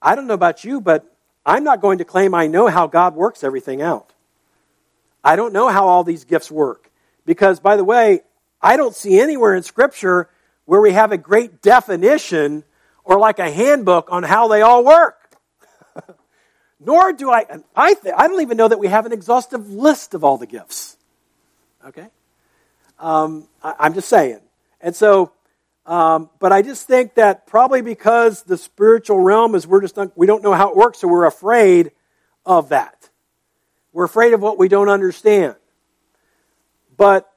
I 0.02 0.16
don't 0.16 0.28
know 0.28 0.34
about 0.34 0.64
you, 0.64 0.82
but 0.82 1.06
I'm 1.46 1.64
not 1.64 1.82
going 1.82 1.98
to 1.98 2.06
claim 2.06 2.36
I 2.36 2.48
know 2.48 2.68
how 2.68 2.88
God 2.88 3.16
works 3.16 3.44
everything 3.44 3.82
out. 3.82 4.14
I 5.24 5.36
don't 5.36 5.54
know 5.54 5.68
how 5.68 5.88
all 5.88 6.04
these 6.04 6.24
gifts 6.24 6.52
work. 6.52 6.90
Because, 7.26 7.60
by 7.60 7.76
the 7.76 7.84
way, 7.84 8.22
I 8.62 8.78
don't 8.78 8.96
see 8.96 9.20
anywhere 9.20 9.56
in 9.56 9.64
Scripture 9.64 10.30
where 10.70 10.82
we 10.82 10.92
have 10.92 11.12
a 11.12 11.18
great 11.18 11.64
definition 11.64 12.64
or 13.04 13.18
like 13.18 13.40
a 13.40 13.50
handbook 13.50 14.10
on 14.12 14.22
how 14.22 14.48
they 14.48 14.62
all 14.62 14.86
work. 14.86 15.18
Nor 16.80 17.12
do 17.12 17.32
I, 17.32 17.48
I, 17.76 17.96
th- 17.96 18.14
I 18.16 18.28
don't 18.28 18.42
even 18.42 18.56
know 18.56 18.68
that 18.68 18.78
we 18.78 18.88
have 18.88 19.08
an 19.08 19.12
exhaustive 19.12 19.68
list 19.72 20.14
of 20.14 20.24
all 20.24 20.38
the 20.38 20.46
gifts. 20.46 20.96
Okay? 21.88 22.08
Um, 23.00 23.48
I, 23.64 23.88
am 23.88 23.96
just 23.96 24.10
saying. 24.10 24.42
And 24.80 24.96
so, 24.96 25.32
Um, 25.88 26.30
but 26.38 26.52
I 26.52 26.62
just 26.62 26.86
think 26.86 27.16
that 27.16 27.48
probably 27.48 27.82
because 27.82 28.44
the 28.44 28.56
spiritual 28.56 29.20
realm 29.22 29.56
is 29.56 29.66
we're 29.66 29.82
just 29.82 29.98
not, 29.98 30.16
we 30.16 30.28
don't 30.28 30.44
know 30.44 30.54
how 30.54 30.70
it 30.70 30.76
works, 30.76 31.00
so 31.00 31.08
we're 31.08 31.26
afraid 31.26 31.90
of 32.46 32.70
that. 32.70 33.10
We're 33.92 34.06
afraid 34.06 34.34
of 34.34 34.42
what 34.42 34.60
we 34.60 34.68
don't 34.68 34.90
understand. 34.90 35.56
But 36.96 37.28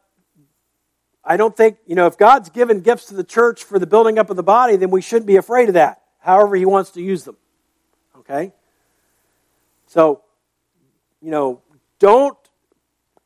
I 1.24 1.36
don't 1.36 1.56
think, 1.56 1.78
you 1.86 1.94
know, 1.94 2.06
if 2.06 2.18
God's 2.18 2.50
given 2.50 2.80
gifts 2.80 3.06
to 3.06 3.14
the 3.14 3.24
church 3.24 3.64
for 3.64 3.78
the 3.78 3.86
building 3.86 4.18
up 4.18 4.30
of 4.30 4.36
the 4.36 4.42
body, 4.42 4.76
then 4.76 4.90
we 4.90 5.02
shouldn't 5.02 5.26
be 5.26 5.36
afraid 5.36 5.68
of 5.68 5.74
that, 5.74 6.02
however 6.18 6.56
He 6.56 6.64
wants 6.64 6.90
to 6.92 7.02
use 7.02 7.24
them. 7.24 7.36
Okay? 8.18 8.52
So, 9.86 10.22
you 11.20 11.30
know, 11.30 11.62
don't 11.98 12.36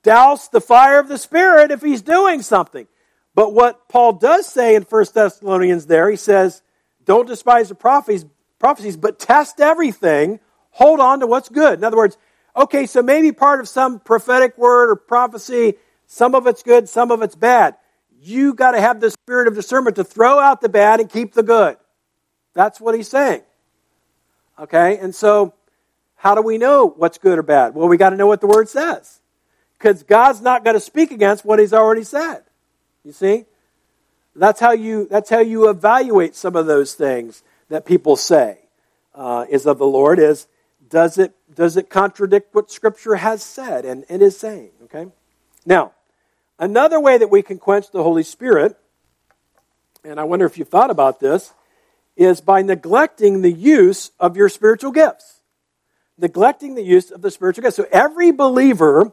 douse 0.03 0.49
the 0.49 0.61
fire 0.61 0.99
of 0.99 1.09
the 1.09 1.19
Spirit 1.19 1.71
if 1.71 1.81
He's 1.81 2.03
doing 2.03 2.43
something. 2.43 2.87
But 3.35 3.53
what 3.53 3.89
Paul 3.89 4.15
does 4.15 4.47
say 4.47 4.75
in 4.75 4.83
1 4.83 5.05
Thessalonians 5.13 5.87
there, 5.87 6.11
he 6.11 6.17
says, 6.17 6.63
don't 7.05 7.29
despise 7.29 7.69
the 7.69 7.75
prophecies, 7.75 8.25
prophecies, 8.59 8.97
but 8.97 9.19
test 9.19 9.61
everything. 9.61 10.41
Hold 10.71 11.01
on 11.01 11.21
to 11.21 11.27
what's 11.27 11.51
good. 11.51 11.79
In 11.79 11.85
other 11.85 11.99
words, 11.99 12.17
okay, 12.57 12.87
so 12.87 13.03
maybe 13.03 13.33
part 13.33 13.61
of 13.61 13.69
some 13.69 14.01
prophetic 14.01 14.57
word 14.57 14.91
or 14.91 14.97
prophecy, 14.97 15.75
some 16.07 16.35
of 16.35 16.47
it's 16.47 16.63
good, 16.63 16.89
some 16.89 17.11
of 17.11 17.21
it's 17.21 17.35
bad. 17.35 17.77
You 18.21 18.55
got 18.55 18.73
to 18.73 18.81
have 18.81 19.01
the 19.01 19.11
spirit 19.11 19.49
of 19.49 19.55
discernment 19.55 19.97
to 19.97 20.05
throw 20.05 20.39
out 20.39 20.61
the 20.61 20.69
bad 20.69 21.01
and 21.01 21.11
keep 21.11 21.35
the 21.35 21.43
good. 21.43 21.77
That's 22.55 22.81
what 22.81 22.95
he's 22.95 23.09
saying. 23.09 23.43
Okay, 24.59 24.99
and 24.99 25.15
so 25.15 25.55
how 26.17 26.35
do 26.35 26.43
we 26.43 26.59
know 26.59 26.87
what's 26.87 27.19
good 27.19 27.39
or 27.39 27.43
bad? 27.43 27.75
Well, 27.75 27.89
we 27.89 27.97
got 27.97 28.11
to 28.11 28.17
know 28.17 28.27
what 28.27 28.41
the 28.41 28.47
word 28.47 28.69
says. 28.69 29.21
Because 29.79 30.03
God's 30.03 30.41
not 30.41 30.65
going 30.65 30.75
to 30.75 30.81
speak 30.81 31.11
against 31.11 31.45
what 31.45 31.59
he's 31.59 31.75
already 31.75 32.03
said. 32.03 32.43
You 33.05 33.13
see? 33.13 33.45
That's 34.35 34.59
how 34.59 34.73
you, 34.73 35.07
that's 35.11 35.31
how 35.31 35.41
you 35.41 35.69
evaluate 35.69 36.35
some 36.35 36.57
of 36.57 36.67
those 36.67 36.95
things 36.95 37.43
that 37.69 37.85
people 37.85 38.17
say 38.17 38.59
uh, 39.15 39.47
is 39.49 39.67
of 39.67 39.79
the 39.79 39.87
Lord 39.87 40.19
is 40.19 40.47
does 40.89 41.19
it, 41.19 41.35
does 41.55 41.77
it 41.77 41.91
contradict 41.91 42.55
what 42.55 42.71
Scripture 42.71 43.17
has 43.17 43.43
said 43.43 43.85
and, 43.85 44.05
and 44.09 44.23
is 44.23 44.39
saying? 44.39 44.71
Okay? 44.85 45.07
Now, 45.65 45.93
another 46.59 47.01
way 47.01 47.19
that 47.19 47.31
we 47.31 47.43
can 47.43 47.59
quench 47.59 47.91
the 47.91 48.03
Holy 48.03 48.23
Spirit, 48.23 48.77
and 50.05 50.21
I 50.21 50.25
wonder 50.25 50.47
if 50.47 50.59
you've 50.59 50.69
thought 50.69 50.91
about 50.91 51.21
this, 51.21 51.53
is 52.17 52.41
by 52.41 52.63
neglecting 52.63 53.43
the 53.43 53.53
use 53.53 54.11
of 54.19 54.37
your 54.37 54.49
spiritual 54.49 54.91
gifts. 54.91 55.41
Neglecting 56.19 56.75
the 56.75 56.83
use 56.83 57.11
of 57.11 57.21
the 57.21 57.31
spiritual 57.31 57.63
gifts. 57.63 57.77
So 57.77 57.87
every 57.93 58.31
believer 58.31 59.13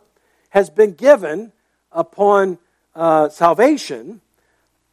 has 0.49 0.69
been 0.69 0.93
given 0.93 1.51
upon 1.91 2.59
uh, 2.95 3.27
salvation, 3.29 4.21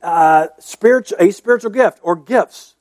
uh, 0.02 0.48
spiritual, 0.58 1.18
a 1.20 1.30
spiritual 1.30 1.70
gift 1.70 2.00
or 2.02 2.16
gifts. 2.16 2.74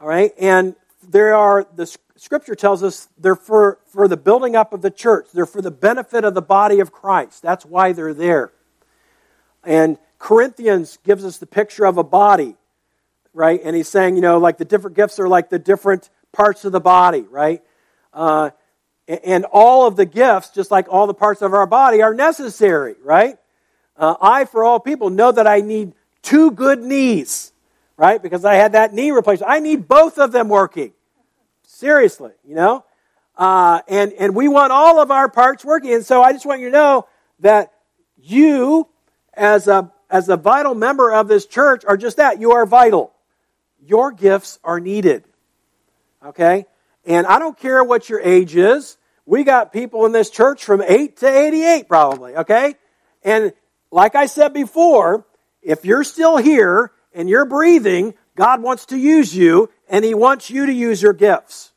All 0.00 0.08
right, 0.08 0.32
and 0.38 0.74
there 1.06 1.34
are 1.34 1.66
the 1.74 1.86
Scripture 2.16 2.56
tells 2.56 2.82
us 2.82 3.08
they're 3.16 3.36
for 3.36 3.78
for 3.86 4.08
the 4.08 4.16
building 4.16 4.56
up 4.56 4.72
of 4.72 4.82
the 4.82 4.90
church. 4.90 5.28
They're 5.32 5.46
for 5.46 5.62
the 5.62 5.70
benefit 5.70 6.24
of 6.24 6.34
the 6.34 6.42
body 6.42 6.80
of 6.80 6.90
Christ. 6.90 7.42
That's 7.42 7.64
why 7.64 7.92
they're 7.92 8.14
there. 8.14 8.52
And 9.64 9.98
Corinthians 10.18 10.98
gives 11.04 11.24
us 11.24 11.38
the 11.38 11.46
picture 11.46 11.84
of 11.84 11.98
a 11.98 12.04
body, 12.04 12.56
right? 13.32 13.60
And 13.62 13.76
he's 13.76 13.88
saying, 13.88 14.16
you 14.16 14.22
know, 14.22 14.38
like 14.38 14.58
the 14.58 14.64
different 14.64 14.96
gifts 14.96 15.18
are 15.18 15.28
like 15.28 15.50
the 15.50 15.58
different 15.58 16.10
parts 16.32 16.64
of 16.64 16.72
the 16.72 16.80
body, 16.80 17.22
right? 17.22 17.62
Uh, 18.12 18.50
and 19.06 19.44
all 19.46 19.86
of 19.86 19.96
the 19.96 20.04
gifts, 20.04 20.50
just 20.50 20.70
like 20.70 20.86
all 20.90 21.06
the 21.06 21.14
parts 21.14 21.40
of 21.40 21.54
our 21.54 21.66
body, 21.66 22.02
are 22.02 22.14
necessary, 22.14 22.94
right? 23.02 23.38
Uh, 23.96 24.14
I, 24.20 24.44
for 24.44 24.64
all 24.64 24.78
people, 24.78 25.10
know 25.10 25.32
that 25.32 25.46
I 25.46 25.60
need 25.60 25.94
two 26.22 26.50
good 26.50 26.80
knees, 26.80 27.52
right? 27.96 28.22
Because 28.22 28.44
I 28.44 28.54
had 28.54 28.72
that 28.72 28.92
knee 28.92 29.10
replaced. 29.10 29.42
I 29.46 29.60
need 29.60 29.88
both 29.88 30.18
of 30.18 30.32
them 30.32 30.48
working. 30.48 30.92
Seriously, 31.62 32.32
you 32.44 32.54
know? 32.54 32.84
Uh, 33.36 33.80
and, 33.88 34.12
and 34.14 34.34
we 34.34 34.48
want 34.48 34.72
all 34.72 35.00
of 35.00 35.10
our 35.10 35.28
parts 35.28 35.64
working. 35.64 35.94
And 35.94 36.04
so 36.04 36.22
I 36.22 36.32
just 36.32 36.44
want 36.44 36.60
you 36.60 36.66
to 36.66 36.72
know 36.72 37.06
that 37.40 37.72
you, 38.16 38.88
as 39.38 39.68
a, 39.68 39.90
as 40.10 40.28
a 40.28 40.36
vital 40.36 40.74
member 40.74 41.12
of 41.12 41.28
this 41.28 41.46
church, 41.46 41.84
are 41.86 41.96
just 41.96 42.16
that. 42.18 42.40
You 42.40 42.52
are 42.52 42.66
vital. 42.66 43.12
Your 43.86 44.12
gifts 44.12 44.58
are 44.64 44.80
needed. 44.80 45.24
Okay? 46.24 46.66
And 47.06 47.26
I 47.26 47.38
don't 47.38 47.58
care 47.58 47.82
what 47.82 48.08
your 48.08 48.20
age 48.20 48.56
is. 48.56 48.98
We 49.24 49.44
got 49.44 49.72
people 49.72 50.06
in 50.06 50.12
this 50.12 50.30
church 50.30 50.64
from 50.64 50.82
8 50.82 51.16
to 51.18 51.28
88, 51.28 51.88
probably. 51.88 52.36
Okay? 52.36 52.74
And 53.22 53.52
like 53.90 54.14
I 54.14 54.26
said 54.26 54.52
before, 54.52 55.26
if 55.62 55.84
you're 55.84 56.04
still 56.04 56.36
here 56.36 56.92
and 57.14 57.28
you're 57.28 57.44
breathing, 57.44 58.14
God 58.36 58.62
wants 58.62 58.86
to 58.86 58.96
use 58.96 59.34
you 59.34 59.70
and 59.88 60.04
He 60.04 60.14
wants 60.14 60.50
you 60.50 60.66
to 60.66 60.72
use 60.72 61.00
your 61.00 61.12
gifts. 61.12 61.72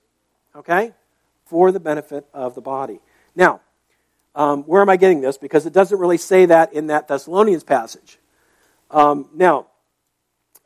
Okay? 0.56 0.94
For 1.46 1.72
the 1.72 1.80
benefit 1.80 2.26
of 2.34 2.56
the 2.56 2.62
body. 2.62 3.00
Now, 3.36 3.62
um, 4.36 4.64
where 4.64 4.82
am 4.82 4.90
I 4.90 4.98
getting 4.98 5.22
this? 5.22 5.38
Because 5.38 5.66
it 5.66 5.74
doesn't 5.74 5.98
really 5.98 6.18
say 6.18 6.46
that 6.46 6.74
in 6.74 6.88
that 6.88 7.08
Thessalonians 7.08 7.64
passage. 7.64 8.18
Um, 8.90 9.30
now, 9.34 9.68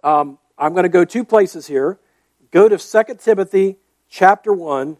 um, 0.04 0.38
I'm 0.58 0.74
going 0.74 0.84
to 0.84 0.90
go 0.90 1.06
two 1.06 1.24
places 1.24 1.68
here. 1.68 2.00
Go 2.52 2.70
to 2.70 2.78
2 2.78 3.16
Timothy 3.16 3.78
chapter 4.10 4.54
1, 4.54 4.98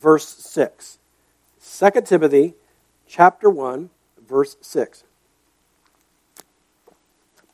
verse 0.00 0.26
6. 0.26 0.98
2 1.78 1.90
Timothy 2.02 2.54
chapter 3.06 3.50
1, 3.50 3.90
verse 4.26 4.56
6. 4.60 5.04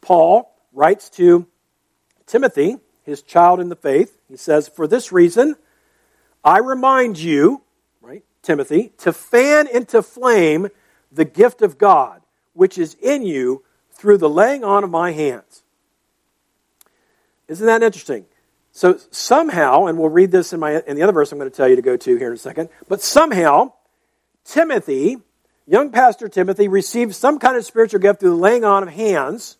Paul 0.01 0.55
writes 0.73 1.11
to 1.11 1.47
Timothy, 2.27 2.79
his 3.05 3.23
child 3.23 3.61
in 3.61 3.69
the 3.69 3.77
faith. 3.77 4.19
He 4.29 4.37
says, 4.37 4.69
For 4.69 4.87
this 4.87 5.13
reason, 5.13 5.57
I 6.45 6.59
remind 6.59 7.19
you, 7.19 7.63
Timothy, 8.43 8.93
to 8.99 9.13
fan 9.13 9.67
into 9.67 10.03
flame 10.03 10.69
the 11.11 11.25
gift 11.25 11.63
of 11.63 11.79
God, 11.79 12.23
which 12.55 12.79
is 12.79 12.95
in 12.95 13.23
you 13.23 13.65
through 13.93 14.19
the 14.19 14.29
laying 14.29 14.65
on 14.65 14.85
of 14.85 14.91
my 14.91 15.13
hands. 15.13 15.63
Isn't 17.49 17.67
that 17.67 17.83
interesting? 17.83 18.25
So 18.73 18.99
somehow, 19.11 19.87
and 19.87 19.99
we'll 19.99 20.09
read 20.09 20.31
this 20.31 20.53
in, 20.53 20.61
my, 20.61 20.83
in 20.87 20.97
the 20.97 21.03
other 21.03 21.13
verse 21.13 21.31
I'm 21.31 21.39
going 21.39 21.51
to 21.51 21.57
tell 21.57 21.69
you 21.69 21.77
to 21.77 21.83
go 21.83 21.97
to 21.97 22.17
here 22.17 22.29
in 22.29 22.35
a 22.35 22.39
second, 22.39 22.71
but 22.89 23.03
somehow, 23.03 23.73
Timothy, 24.45 25.19
young 25.67 25.91
pastor 25.91 26.29
Timothy, 26.29 26.69
received 26.69 27.15
some 27.15 27.39
kind 27.39 27.57
of 27.57 27.65
spiritual 27.65 28.01
gift 28.01 28.21
through 28.21 28.31
the 28.31 28.37
laying 28.37 28.65
on 28.65 28.83
of 28.83 28.89
hands 28.89 29.59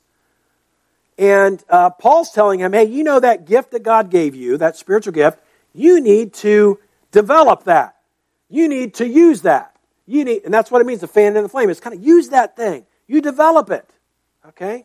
and 1.19 1.63
uh, 1.69 1.91
Paul's 1.91 2.31
telling 2.31 2.61
him, 2.61 2.73
hey, 2.73 2.85
you 2.85 3.05
know 3.05 3.21
that 3.21 3.47
gift 3.47 3.73
that 3.73 3.83
God 3.83 4.11
gave 4.11 4.35
you, 4.35 4.57
that 4.59 4.77
spiritual 4.77 5.13
gift, 5.13 5.39
you 5.73 6.01
need 6.01 6.35
to 6.35 6.79
develop 7.11 7.65
that. 7.65 7.97
You 8.53 8.69
need 8.69 8.93
to 8.95 9.09
use 9.09 9.43
that. 9.43 9.75
You 10.07 10.27
need, 10.27 10.43
and 10.45 10.53
that's 10.53 10.71
what 10.71 10.83
it 10.83 10.85
means 10.87 11.01
to 11.01 11.07
fan 11.07 11.37
in 11.39 11.43
the 11.43 11.49
flame. 11.49 11.71
It's 11.71 11.81
kind 11.81 11.97
of 11.97 12.05
use 12.05 12.29
that 12.29 12.55
thing. 12.55 12.85
You 13.07 13.23
develop 13.23 13.71
it, 13.71 13.89
okay, 14.49 14.85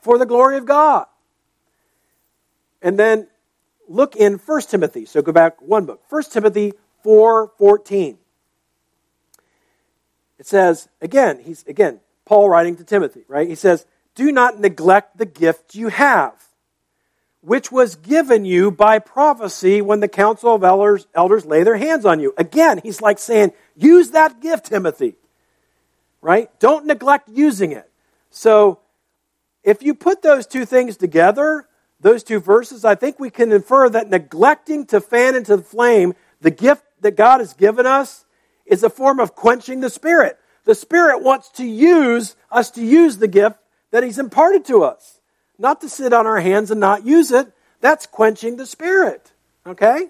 for 0.00 0.16
the 0.16 0.24
glory 0.24 0.56
of 0.56 0.64
God. 0.64 1.04
And 2.80 2.98
then 2.98 3.28
look 3.86 4.16
in 4.16 4.38
1 4.38 4.62
Timothy. 4.62 5.04
So 5.04 5.20
go 5.20 5.30
back 5.30 5.60
one 5.60 5.84
book. 5.84 6.00
1 6.08 6.22
Timothy 6.30 6.72
4:14. 7.04 8.16
It 10.38 10.46
says, 10.46 10.88
again, 11.02 11.40
he's 11.44 11.64
again, 11.66 12.00
Paul 12.24 12.48
writing 12.48 12.76
to 12.76 12.84
Timothy, 12.84 13.24
right? 13.28 13.46
He 13.46 13.54
says, 13.54 13.84
do 14.14 14.32
not 14.32 14.58
neglect 14.58 15.18
the 15.18 15.26
gift 15.26 15.74
you 15.74 15.88
have, 15.88 16.34
which 17.42 17.72
was 17.72 17.96
given 17.96 18.44
you 18.44 18.70
by 18.70 18.98
prophecy 18.98 19.82
when 19.82 20.00
the 20.00 20.08
council 20.08 20.54
of 20.54 20.64
elders, 20.64 21.06
elders 21.14 21.44
lay 21.44 21.64
their 21.64 21.76
hands 21.76 22.06
on 22.06 22.20
you. 22.20 22.32
Again, 22.38 22.80
he's 22.82 23.02
like 23.02 23.18
saying, 23.18 23.52
use 23.76 24.10
that 24.10 24.40
gift, 24.40 24.66
Timothy. 24.66 25.16
Right? 26.20 26.48
Don't 26.60 26.86
neglect 26.86 27.28
using 27.28 27.72
it. 27.72 27.90
So, 28.30 28.78
if 29.64 29.82
you 29.82 29.94
put 29.94 30.22
those 30.22 30.46
two 30.46 30.64
things 30.64 30.96
together, 30.96 31.66
those 32.00 32.22
two 32.22 32.38
verses, 32.38 32.84
I 32.84 32.94
think 32.94 33.18
we 33.18 33.30
can 33.30 33.52
infer 33.52 33.88
that 33.88 34.08
neglecting 34.08 34.86
to 34.86 35.00
fan 35.00 35.34
into 35.34 35.56
the 35.56 35.62
flame 35.62 36.14
the 36.40 36.50
gift 36.50 36.84
that 37.00 37.16
God 37.16 37.40
has 37.40 37.54
given 37.54 37.86
us 37.86 38.24
is 38.66 38.82
a 38.82 38.90
form 38.90 39.20
of 39.20 39.34
quenching 39.34 39.80
the 39.80 39.90
Spirit. 39.90 40.38
The 40.64 40.74
Spirit 40.74 41.22
wants 41.22 41.48
to 41.50 41.64
use 41.64 42.36
us 42.50 42.70
to 42.72 42.84
use 42.84 43.18
the 43.18 43.28
gift 43.28 43.58
that 43.90 44.02
He's 44.04 44.18
imparted 44.18 44.64
to 44.66 44.82
us. 44.82 45.20
Not 45.58 45.80
to 45.82 45.88
sit 45.88 46.12
on 46.12 46.26
our 46.26 46.40
hands 46.40 46.70
and 46.70 46.80
not 46.80 47.06
use 47.06 47.30
it. 47.30 47.52
That's 47.80 48.06
quenching 48.06 48.56
the 48.56 48.66
Spirit. 48.66 49.32
Okay? 49.66 50.08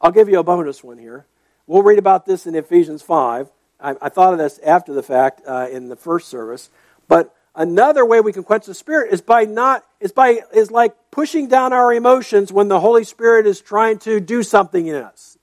I'll 0.00 0.10
give 0.10 0.28
you 0.28 0.38
a 0.38 0.42
bonus 0.42 0.82
one 0.82 0.98
here. 0.98 1.26
We'll 1.66 1.82
read 1.82 1.98
about 1.98 2.26
this 2.26 2.46
in 2.46 2.54
Ephesians 2.54 3.02
5. 3.02 3.48
I, 3.80 3.94
I 4.02 4.08
thought 4.08 4.32
of 4.32 4.38
this 4.38 4.58
after 4.64 4.92
the 4.92 5.02
fact 5.02 5.42
uh, 5.46 5.68
in 5.70 5.88
the 5.88 5.96
first 5.96 6.28
service. 6.28 6.70
But 7.08 7.34
another 7.54 8.04
way 8.04 8.20
we 8.20 8.32
can 8.32 8.42
quench 8.42 8.66
the 8.66 8.74
Spirit 8.74 9.12
is 9.12 9.20
by 9.20 9.44
not, 9.44 9.84
is 10.00 10.12
by, 10.12 10.40
is 10.52 10.70
like 10.70 10.94
pushing 11.10 11.48
down 11.48 11.72
our 11.72 11.92
emotions 11.92 12.52
when 12.52 12.68
the 12.68 12.80
Holy 12.80 13.04
Spirit 13.04 13.46
is 13.46 13.60
trying 13.60 13.98
to 14.00 14.20
do 14.20 14.42
something 14.42 14.86
in 14.86 14.96
us. 14.96 15.38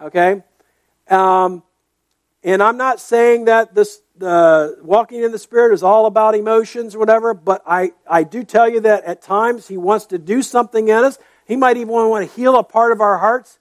Okay? 0.00 0.42
Um, 1.08 1.62
and 2.44 2.62
I'm 2.62 2.76
not 2.76 3.00
saying 3.00 3.46
that 3.46 3.74
this 3.74 4.00
the 4.18 4.78
walking 4.82 5.22
in 5.22 5.32
the 5.32 5.38
Spirit 5.38 5.74
is 5.74 5.82
all 5.82 6.06
about 6.06 6.34
emotions 6.34 6.94
or 6.94 6.98
whatever, 6.98 7.34
but 7.34 7.62
I, 7.66 7.92
I 8.08 8.22
do 8.22 8.44
tell 8.44 8.68
you 8.68 8.80
that 8.80 9.04
at 9.04 9.22
times 9.22 9.68
He 9.68 9.76
wants 9.76 10.06
to 10.06 10.18
do 10.18 10.42
something 10.42 10.88
in 10.88 11.04
us. 11.04 11.18
He 11.46 11.56
might 11.56 11.76
even 11.76 11.88
want 11.88 12.28
to 12.28 12.36
heal 12.36 12.56
a 12.56 12.64
part 12.64 12.92
of 12.92 13.00
our 13.00 13.18
hearts. 13.18 13.58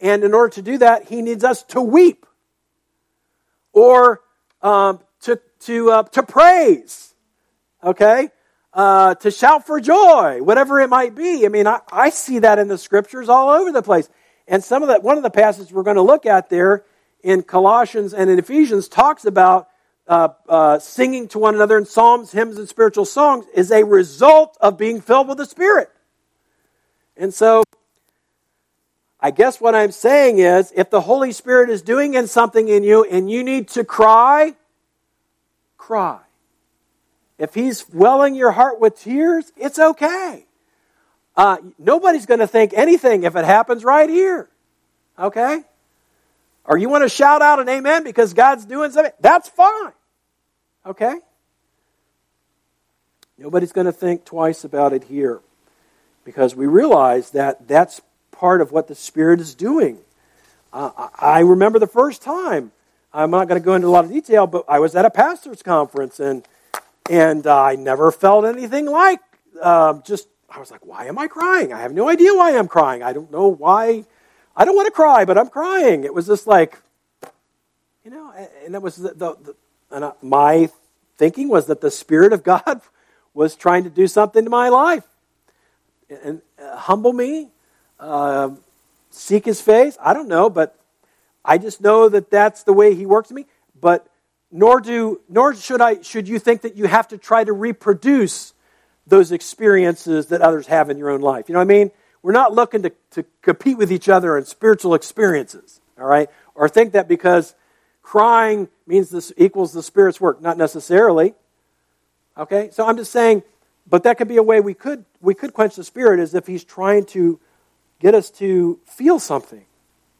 And 0.00 0.24
in 0.24 0.34
order 0.34 0.50
to 0.54 0.62
do 0.62 0.78
that, 0.78 1.08
He 1.08 1.22
needs 1.22 1.44
us 1.44 1.62
to 1.64 1.80
weep 1.80 2.26
or 3.72 4.22
um, 4.62 5.00
to, 5.22 5.40
to, 5.60 5.90
uh, 5.90 6.02
to 6.04 6.22
praise, 6.22 7.14
okay? 7.82 8.30
Uh, 8.72 9.14
to 9.16 9.30
shout 9.30 9.66
for 9.66 9.80
joy, 9.80 10.42
whatever 10.42 10.80
it 10.80 10.88
might 10.88 11.14
be. 11.14 11.44
I 11.44 11.48
mean, 11.48 11.66
I, 11.66 11.80
I 11.90 12.10
see 12.10 12.40
that 12.40 12.58
in 12.58 12.68
the 12.68 12.78
scriptures 12.78 13.28
all 13.28 13.50
over 13.50 13.72
the 13.72 13.82
place. 13.82 14.08
And 14.46 14.64
some 14.64 14.82
of 14.82 14.88
that, 14.88 15.02
one 15.02 15.16
of 15.16 15.22
the 15.22 15.30
passages 15.30 15.72
we're 15.72 15.82
going 15.82 15.96
to 15.96 16.02
look 16.02 16.26
at 16.26 16.48
there 16.48 16.84
in 17.22 17.42
Colossians 17.42 18.14
and 18.14 18.30
in 18.30 18.38
Ephesians 18.38 18.88
talks 18.88 19.24
about 19.24 19.68
uh, 20.08 20.28
uh, 20.48 20.78
singing 20.78 21.28
to 21.28 21.38
one 21.38 21.54
another 21.54 21.76
in 21.76 21.84
psalms, 21.84 22.32
hymns, 22.32 22.56
and 22.56 22.68
spiritual 22.68 23.04
songs 23.04 23.44
is 23.54 23.70
a 23.70 23.84
result 23.84 24.56
of 24.60 24.78
being 24.78 25.00
filled 25.00 25.28
with 25.28 25.36
the 25.36 25.44
Spirit. 25.44 25.90
And 27.16 27.32
so, 27.34 27.62
I 29.20 29.30
guess 29.30 29.60
what 29.60 29.74
I'm 29.74 29.92
saying 29.92 30.38
is 30.38 30.72
if 30.74 30.88
the 30.88 31.02
Holy 31.02 31.32
Spirit 31.32 31.68
is 31.68 31.82
doing 31.82 32.14
in 32.14 32.26
something 32.26 32.68
in 32.68 32.82
you 32.84 33.04
and 33.04 33.30
you 33.30 33.44
need 33.44 33.68
to 33.68 33.84
cry, 33.84 34.54
cry. 35.76 36.20
If 37.36 37.54
He's 37.54 37.88
welling 37.92 38.34
your 38.34 38.52
heart 38.52 38.80
with 38.80 38.98
tears, 38.98 39.52
it's 39.56 39.78
okay. 39.78 40.46
Uh, 41.36 41.58
nobody's 41.78 42.26
going 42.26 42.40
to 42.40 42.46
think 42.46 42.72
anything 42.74 43.24
if 43.24 43.36
it 43.36 43.44
happens 43.44 43.84
right 43.84 44.08
here. 44.08 44.48
Okay? 45.18 45.62
Or 46.64 46.78
you 46.78 46.88
want 46.88 47.04
to 47.04 47.08
shout 47.08 47.42
out 47.42 47.60
an 47.60 47.68
amen 47.68 48.04
because 48.04 48.32
God's 48.32 48.64
doing 48.64 48.90
something, 48.90 49.12
that's 49.20 49.48
fine. 49.48 49.92
Okay? 50.86 51.18
Nobody's 53.36 53.72
going 53.72 53.86
to 53.86 53.92
think 53.92 54.24
twice 54.24 54.64
about 54.64 54.92
it 54.92 55.04
here 55.04 55.40
because 56.24 56.54
we 56.56 56.66
realize 56.66 57.30
that 57.30 57.68
that's 57.68 58.00
part 58.30 58.60
of 58.60 58.72
what 58.72 58.88
the 58.88 58.94
Spirit 58.94 59.40
is 59.40 59.54
doing. 59.54 59.98
Uh, 60.72 61.08
I 61.18 61.40
remember 61.40 61.78
the 61.78 61.86
first 61.86 62.22
time, 62.22 62.72
I'm 63.12 63.30
not 63.30 63.48
going 63.48 63.60
to 63.60 63.64
go 63.64 63.74
into 63.74 63.86
a 63.86 63.90
lot 63.90 64.04
of 64.04 64.10
detail, 64.10 64.46
but 64.46 64.64
I 64.68 64.78
was 64.80 64.94
at 64.94 65.04
a 65.04 65.10
pastor's 65.10 65.62
conference 65.62 66.20
and, 66.20 66.46
and 67.08 67.46
uh, 67.46 67.62
I 67.62 67.76
never 67.76 68.10
felt 68.10 68.44
anything 68.44 68.86
like 68.86 69.20
uh, 69.62 70.00
just, 70.02 70.28
I 70.50 70.58
was 70.58 70.70
like, 70.70 70.84
why 70.84 71.06
am 71.06 71.18
I 71.18 71.28
crying? 71.28 71.72
I 71.72 71.80
have 71.80 71.92
no 71.92 72.08
idea 72.08 72.34
why 72.34 72.56
I'm 72.56 72.68
crying. 72.68 73.02
I 73.02 73.12
don't 73.12 73.30
know 73.30 73.48
why 73.48 74.04
I 74.58 74.64
don't 74.64 74.74
want 74.74 74.86
to 74.86 74.92
cry, 74.92 75.24
but 75.24 75.38
I'm 75.38 75.48
crying. 75.48 76.02
It 76.02 76.12
was 76.12 76.26
just 76.26 76.48
like, 76.48 76.76
you 78.04 78.10
know, 78.10 78.32
and 78.64 78.74
it 78.74 78.82
was 78.82 78.96
the, 78.96 79.10
the, 79.10 79.36
the 79.40 79.54
and 79.90 80.12
my 80.22 80.70
thinking 81.16 81.48
was 81.48 81.66
that 81.66 81.80
the 81.80 81.90
Spirit 81.90 82.32
of 82.32 82.42
God 82.42 82.80
was 83.34 83.56
trying 83.56 83.84
to 83.84 83.90
do 83.90 84.06
something 84.06 84.44
to 84.44 84.50
my 84.50 84.68
life 84.68 85.04
and 86.08 86.42
uh, 86.62 86.76
humble 86.76 87.12
me, 87.12 87.48
uh, 88.00 88.50
seek 89.10 89.44
His 89.44 89.60
face. 89.60 89.96
I 90.00 90.14
don't 90.14 90.28
know, 90.28 90.48
but 90.50 90.78
I 91.44 91.58
just 91.58 91.80
know 91.80 92.08
that 92.08 92.30
that's 92.30 92.62
the 92.62 92.72
way 92.72 92.94
He 92.94 93.06
works 93.06 93.30
me. 93.30 93.46
But 93.80 94.06
nor 94.50 94.80
do 94.80 95.20
nor 95.28 95.54
should 95.54 95.80
I 95.80 96.02
should 96.02 96.28
you 96.28 96.38
think 96.38 96.62
that 96.62 96.76
you 96.76 96.86
have 96.86 97.08
to 97.08 97.18
try 97.18 97.44
to 97.44 97.52
reproduce 97.52 98.54
those 99.06 99.32
experiences 99.32 100.26
that 100.26 100.40
others 100.42 100.66
have 100.66 100.90
in 100.90 100.98
your 100.98 101.10
own 101.10 101.20
life. 101.20 101.48
You 101.48 101.54
know 101.54 101.60
what 101.60 101.64
I 101.64 101.78
mean? 101.78 101.90
We're 102.22 102.32
not 102.32 102.52
looking 102.52 102.82
to, 102.82 102.92
to 103.12 103.24
compete 103.42 103.78
with 103.78 103.90
each 103.90 104.08
other 104.08 104.36
in 104.36 104.44
spiritual 104.44 104.94
experiences, 104.94 105.80
all 105.98 106.06
right? 106.06 106.28
Or 106.54 106.68
think 106.68 106.92
that 106.92 107.08
because 107.08 107.54
crying 108.08 108.68
means 108.86 109.10
this 109.10 109.34
equals 109.36 109.74
the 109.74 109.82
Spirit's 109.82 110.18
work. 110.18 110.40
Not 110.40 110.56
necessarily. 110.56 111.34
Okay? 112.38 112.70
So 112.72 112.86
I'm 112.86 112.96
just 112.96 113.12
saying, 113.12 113.42
but 113.86 114.04
that 114.04 114.16
could 114.16 114.28
be 114.28 114.38
a 114.38 114.42
way 114.42 114.60
we 114.60 114.72
could 114.72 115.04
we 115.20 115.34
could 115.34 115.52
quench 115.52 115.76
the 115.76 115.84
Spirit 115.84 116.18
as 116.18 116.34
if 116.34 116.46
He's 116.46 116.64
trying 116.64 117.04
to 117.06 117.38
get 118.00 118.14
us 118.14 118.30
to 118.30 118.80
feel 118.86 119.18
something. 119.20 119.62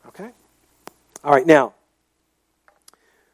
Okay? 0.09 0.29
All 1.25 1.33
right, 1.33 1.47
now. 1.47 1.73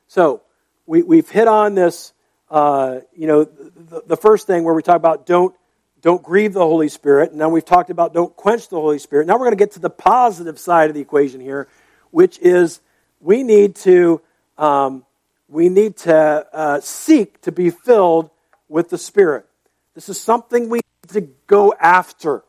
So 0.06 0.42
we, 0.86 1.02
we've 1.02 1.28
hit 1.28 1.48
on 1.48 1.74
this, 1.74 2.12
uh, 2.48 3.00
you 3.12 3.26
know, 3.26 3.42
the, 3.42 4.02
the 4.06 4.16
first 4.16 4.46
thing 4.46 4.62
where 4.62 4.74
we 4.74 4.82
talk 4.82 4.96
about 4.96 5.26
don't 5.26 5.52
don't 6.00 6.22
grieve 6.22 6.52
the 6.52 6.60
Holy 6.60 6.88
Spirit. 6.88 7.30
And 7.30 7.40
now 7.40 7.48
we've 7.48 7.64
talked 7.64 7.90
about 7.90 8.14
don't 8.14 8.36
quench 8.36 8.68
the 8.68 8.76
Holy 8.76 9.00
Spirit. 9.00 9.26
Now 9.26 9.32
we're 9.34 9.46
going 9.46 9.58
to 9.58 9.64
get 9.64 9.72
to 9.72 9.80
the 9.80 9.90
positive 9.90 10.60
side 10.60 10.90
of 10.90 10.94
the 10.94 11.00
equation 11.00 11.40
here, 11.40 11.66
which 12.12 12.38
is 12.38 12.80
we 13.18 13.42
need 13.42 13.74
to 13.76 14.20
um, 14.58 15.04
we 15.48 15.68
need 15.68 15.96
to 15.98 16.46
uh, 16.52 16.80
seek 16.80 17.40
to 17.42 17.52
be 17.52 17.70
filled 17.70 18.30
with 18.68 18.90
the 18.90 18.98
Spirit. 18.98 19.46
This 19.94 20.08
is 20.08 20.20
something 20.20 20.68
we 20.68 20.78
need 20.78 21.12
to 21.12 21.20
go 21.46 21.74
after. 21.78 22.42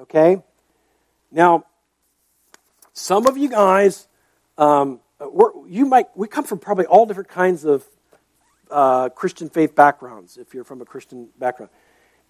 Okay. 0.00 0.42
Now, 1.30 1.64
some 2.92 3.26
of 3.26 3.38
you 3.38 3.48
guys, 3.48 4.06
um, 4.58 5.00
you 5.66 5.86
might 5.86 6.06
we 6.16 6.28
come 6.28 6.44
from 6.44 6.58
probably 6.58 6.86
all 6.86 7.06
different 7.06 7.28
kinds 7.28 7.64
of 7.64 7.86
uh, 8.70 9.08
Christian 9.10 9.48
faith 9.48 9.74
backgrounds. 9.74 10.36
If 10.36 10.52
you're 10.52 10.64
from 10.64 10.80
a 10.82 10.84
Christian 10.84 11.28
background 11.38 11.70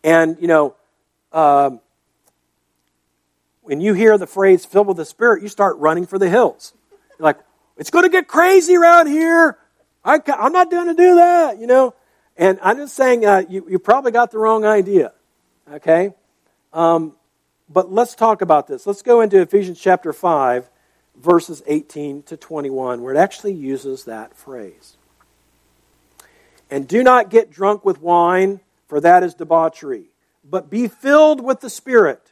and, 0.04 0.37
you 0.40 0.48
know, 0.48 0.74
um, 1.32 1.80
when 3.62 3.80
you 3.80 3.94
hear 3.94 4.18
the 4.18 4.26
phrase 4.26 4.64
filled 4.64 4.88
with 4.88 4.96
the 4.96 5.04
Spirit, 5.04 5.42
you 5.42 5.48
start 5.48 5.78
running 5.78 6.06
for 6.06 6.18
the 6.18 6.28
hills. 6.28 6.74
You're 7.18 7.24
like, 7.24 7.38
it's 7.83 7.90
going 7.90 8.05
to 8.05 8.09
get 8.09 8.29
crazy 8.29 8.77
around 8.77 9.09
here. 9.09 9.59
I, 10.05 10.21
am 10.38 10.53
not 10.53 10.71
going 10.71 10.87
to 10.87 10.95
do 10.95 11.16
that, 11.16 11.59
you 11.59 11.66
know. 11.66 11.97
And 12.37 12.61
I'm 12.62 12.77
just 12.77 12.95
saying, 12.95 13.27
uh, 13.27 13.42
you, 13.49 13.66
you 13.68 13.81
probably 13.81 14.12
got 14.12 14.31
the 14.31 14.38
wrong 14.38 14.64
idea, 14.64 15.12
okay? 15.68 16.14
Um, 16.73 17.16
but 17.68 17.90
let's 17.90 18.14
talk 18.14 18.40
about 18.40 18.68
this. 18.68 18.87
Let's 18.87 19.03
go 19.03 19.21
into 19.21 19.40
Ephesians 19.40 19.81
chapter 19.81 20.12
5, 20.12 20.71
verses 21.16 21.61
18 21.66 22.23
to 22.23 22.37
21, 22.37 23.03
where 23.03 23.12
it 23.12 23.18
actually 23.18 23.55
uses 23.55 24.05
that 24.05 24.37
phrase. 24.37 24.97
And 26.71 26.87
do 26.87 27.03
not 27.03 27.31
get 27.31 27.51
drunk 27.51 27.85
with 27.85 28.01
wine 28.01 28.61
for 28.87 29.01
that 29.01 29.25
is 29.25 29.35
debauchery. 29.35 30.05
But 30.49 30.71
be 30.71 30.87
filled 30.87 31.42
with 31.42 31.59
the 31.59 31.68
Spirit. 31.68 32.32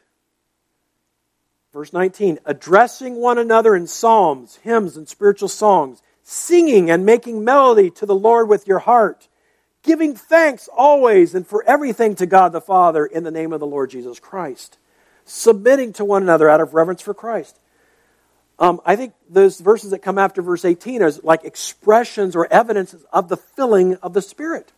Verse 1.73 1.93
19, 1.93 2.39
addressing 2.45 3.15
one 3.15 3.37
another 3.37 3.75
in 3.75 3.87
psalms, 3.87 4.57
hymns, 4.57 4.97
and 4.97 5.07
spiritual 5.07 5.47
songs, 5.47 6.01
singing 6.21 6.91
and 6.91 7.05
making 7.05 7.45
melody 7.45 7.89
to 7.91 8.05
the 8.05 8.15
Lord 8.15 8.49
with 8.49 8.67
your 8.67 8.79
heart, 8.79 9.29
giving 9.81 10.15
thanks 10.15 10.67
always 10.75 11.33
and 11.33 11.47
for 11.47 11.63
everything 11.65 12.15
to 12.15 12.25
God 12.25 12.51
the 12.51 12.61
Father 12.61 13.05
in 13.05 13.23
the 13.23 13.31
name 13.31 13.53
of 13.53 13.61
the 13.61 13.67
Lord 13.67 13.89
Jesus 13.89 14.19
Christ, 14.19 14.77
submitting 15.23 15.93
to 15.93 16.05
one 16.05 16.23
another 16.23 16.49
out 16.49 16.59
of 16.59 16.73
reverence 16.73 17.01
for 17.01 17.13
Christ. 17.13 17.57
Um, 18.59 18.81
I 18.85 18.95
think 18.95 19.13
those 19.29 19.59
verses 19.59 19.91
that 19.91 19.99
come 19.99 20.17
after 20.17 20.41
verse 20.41 20.65
18 20.65 21.01
are 21.01 21.11
like 21.23 21.45
expressions 21.45 22.35
or 22.35 22.51
evidences 22.51 23.03
of 23.13 23.29
the 23.29 23.37
filling 23.37 23.95
of 23.95 24.13
the 24.13 24.21
Spirit. 24.21 24.71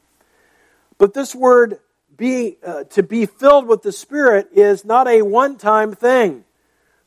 But 1.00 1.14
this 1.14 1.34
word 1.34 1.80
be, 2.16 2.58
uh, 2.66 2.84
to 2.92 3.04
be 3.04 3.26
filled 3.26 3.68
with 3.68 3.82
the 3.82 3.92
Spirit 3.92 4.50
is 4.54 4.86
not 4.86 5.08
a 5.08 5.24
one 5.24 5.58
time 5.58 5.96
thing. 5.96 6.46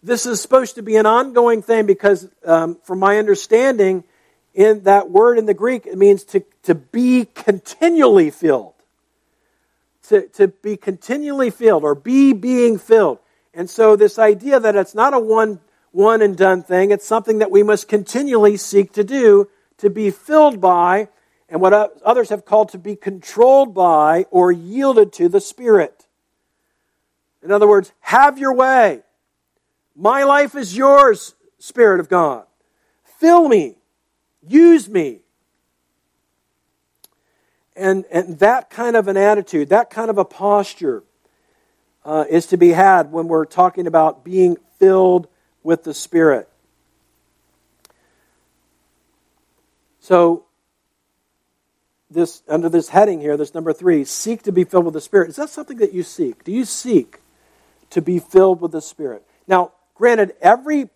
This 0.07 0.25
is 0.25 0.41
supposed 0.41 0.77
to 0.77 0.83
be 0.83 0.95
an 0.95 1.05
ongoing 1.05 1.63
thing 1.63 1.85
because, 1.85 2.29
um, 2.45 2.79
from 2.85 3.01
my 3.01 3.19
understanding, 3.19 4.05
in 4.55 4.85
that 4.85 5.11
word 5.11 5.37
in 5.37 5.47
the 5.47 5.55
Greek, 5.55 5.85
it 5.85 5.99
means 5.99 6.23
to, 6.27 6.45
to 6.63 6.77
be 6.77 7.25
continually 7.35 8.31
filled. 8.31 8.75
To, 10.11 10.29
to 10.29 10.47
be 10.47 10.77
continually 10.77 11.51
filled 11.51 11.83
or 11.83 11.97
be 11.97 12.33
being 12.33 12.79
filled. 12.79 13.19
And 13.53 13.69
so, 13.69 13.97
this 13.97 14.17
idea 14.17 14.61
that 14.61 14.77
it's 14.77 14.95
not 14.95 15.13
a 15.13 15.19
one, 15.19 15.59
one 15.91 16.23
and 16.23 16.37
done 16.37 16.63
thing, 16.63 16.93
it's 16.93 17.05
something 17.05 17.39
that 17.39 17.51
we 17.51 17.65
must 17.65 17.89
continually 17.89 18.57
seek 18.57 18.93
to 18.93 19.03
do, 19.03 19.49
to 19.79 19.91
be 19.91 20.11
filled 20.11 20.61
by, 20.61 21.09
and 21.49 21.61
what 21.61 21.73
others 22.05 22.29
have 22.29 22.45
called 22.45 22.69
to 22.69 22.79
be 22.79 22.95
controlled 22.95 23.75
by 23.75 24.27
or 24.31 24.53
yielded 24.53 25.13
to 25.15 25.29
the 25.29 25.41
Spirit. 25.41 26.07
In 27.43 27.51
other 27.51 27.67
words, 27.67 27.91
have 28.03 28.39
your 28.39 28.55
way. 28.55 29.03
My 29.97 30.25
life 30.25 30.55
is 30.55 30.77
yours, 30.77 31.35
Spirit 31.59 32.01
of 32.01 32.09
God. 32.09 32.45
Fill 33.19 33.49
me. 33.49 33.77
Use 34.47 34.89
me. 34.89 35.21
And, 37.75 38.05
and 38.13 38.39
that 38.39 38.69
kind 38.69 38.95
of 38.95 39.09
an 39.09 39.17
attitude, 39.17 39.71
that 39.71 39.91
kind 39.91 40.11
of 40.11 40.19
a 40.19 40.25
posture 40.25 41.03
uh, 42.05 42.25
is 42.29 42.47
to 42.47 42.57
be 42.57 42.71
had 42.71 43.11
when 43.11 43.27
we're 43.27 43.47
talking 43.47 43.87
about 43.87 44.23
being 44.23 44.57
filled 44.79 45.29
with 45.63 45.85
the 45.85 45.95
Spirit. 45.95 46.49
So, 50.01 50.45
this 52.09 52.43
under 52.49 52.69
this 52.69 52.91
heading 52.91 53.21
here, 53.21 53.37
this 53.37 53.55
number 53.55 53.73
three, 53.73 54.05
seek 54.05 54.43
to 54.45 54.53
be 54.53 54.63
filled 54.63 54.85
with 54.85 54.95
the 54.95 55.01
Spirit. 55.01 55.31
Is 55.31 55.37
that 55.37 55.51
something 55.51 55.79
that 55.79 55.93
you 55.93 56.03
seek? 56.03 56.45
Do 56.45 56.53
you 56.53 56.65
seek 56.65 57.19
to 57.91 58.01
be 58.01 58.21
filled 58.21 58.61
with 58.61 58.73
the 58.73 58.81
Spirit? 58.81 59.27
Now, 59.49 59.73
granted, 59.97 60.35
every 60.41 60.89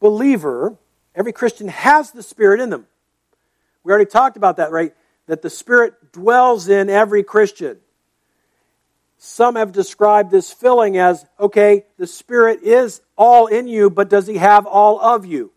believer, 0.00 0.76
every 1.14 1.32
Christian 1.32 1.68
has 1.68 2.10
the 2.10 2.22
Spirit 2.22 2.60
in 2.60 2.70
them. 2.70 2.86
We 3.82 3.92
already 3.92 4.10
talked 4.10 4.38
about 4.38 4.56
that, 4.56 4.70
right? 4.70 4.94
that 5.26 5.42
the 5.42 5.50
Spirit 5.50 6.12
dwells 6.12 6.68
in 6.68 6.90
every 6.90 7.22
Christian. 7.22 7.78
Some 9.16 9.56
have 9.56 9.72
described 9.72 10.30
this 10.30 10.52
filling 10.52 10.98
as 10.98 11.24
okay, 11.40 11.84
the 11.96 12.06
Spirit 12.06 12.62
is 12.62 13.00
all 13.16 13.46
in 13.46 13.68
you, 13.68 13.88
but 13.88 14.10
does 14.10 14.26
He 14.26 14.36
have 14.36 14.66
all 14.66 15.00
of 15.00 15.24
you? 15.24 15.52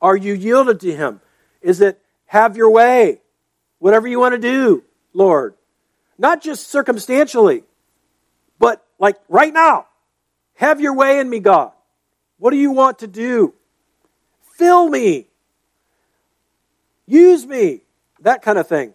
Are 0.00 0.16
you 0.16 0.32
yielded 0.32 0.80
to 0.80 0.94
Him? 0.94 1.20
Is 1.60 1.80
it 1.80 2.00
have 2.26 2.56
your 2.56 2.70
way? 2.70 3.20
Whatever 3.78 4.08
you 4.08 4.18
want 4.18 4.34
to 4.34 4.40
do, 4.40 4.84
Lord. 5.12 5.54
Not 6.16 6.42
just 6.42 6.68
circumstantially, 6.68 7.64
but 8.58 8.84
like 8.98 9.16
right 9.28 9.52
now. 9.52 9.86
Have 10.54 10.80
your 10.80 10.94
way 10.94 11.18
in 11.18 11.28
me, 11.28 11.40
God. 11.40 11.72
What 12.44 12.50
do 12.50 12.58
you 12.58 12.72
want 12.72 12.98
to 12.98 13.06
do? 13.06 13.54
Fill 14.58 14.90
me. 14.90 15.28
Use 17.06 17.46
me. 17.46 17.84
That 18.20 18.42
kind 18.42 18.58
of 18.58 18.68
thing. 18.68 18.92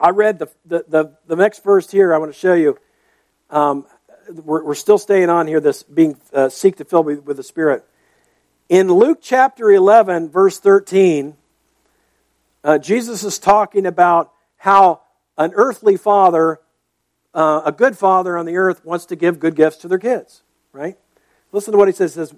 I 0.00 0.12
read 0.12 0.38
the, 0.38 0.48
the, 0.64 0.84
the, 0.88 1.16
the 1.26 1.36
next 1.36 1.62
verse 1.62 1.90
here 1.90 2.14
I 2.14 2.16
want 2.16 2.32
to 2.32 2.38
show 2.38 2.54
you. 2.54 2.78
Um, 3.50 3.84
we're, 4.30 4.64
we're, 4.64 4.74
still 4.74 4.96
staying 4.96 5.28
on 5.28 5.46
here, 5.46 5.60
this 5.60 5.82
being 5.82 6.16
uh, 6.32 6.48
seek 6.48 6.76
to 6.76 6.86
fill 6.86 7.04
me 7.04 7.16
with 7.16 7.36
the 7.36 7.42
Spirit. 7.42 7.84
In 8.70 8.90
Luke 8.90 9.18
chapter 9.20 9.70
11, 9.70 10.30
verse 10.30 10.58
13, 10.58 11.36
uh, 12.64 12.78
Jesus 12.78 13.24
is 13.24 13.38
talking 13.38 13.84
about 13.84 14.32
how 14.56 15.02
an 15.36 15.52
earthly 15.54 15.98
father, 15.98 16.60
uh, 17.34 17.60
a 17.66 17.72
good 17.72 17.98
father 17.98 18.38
on 18.38 18.46
the 18.46 18.56
earth, 18.56 18.82
wants 18.86 19.04
to 19.04 19.16
give 19.16 19.38
good 19.38 19.54
gifts 19.54 19.76
to 19.76 19.88
their 19.88 19.98
kids, 19.98 20.42
right? 20.72 20.96
Listen 21.52 21.72
to 21.72 21.78
what 21.78 21.88
he 21.88 21.94
says. 21.94 22.14
Says, 22.14 22.34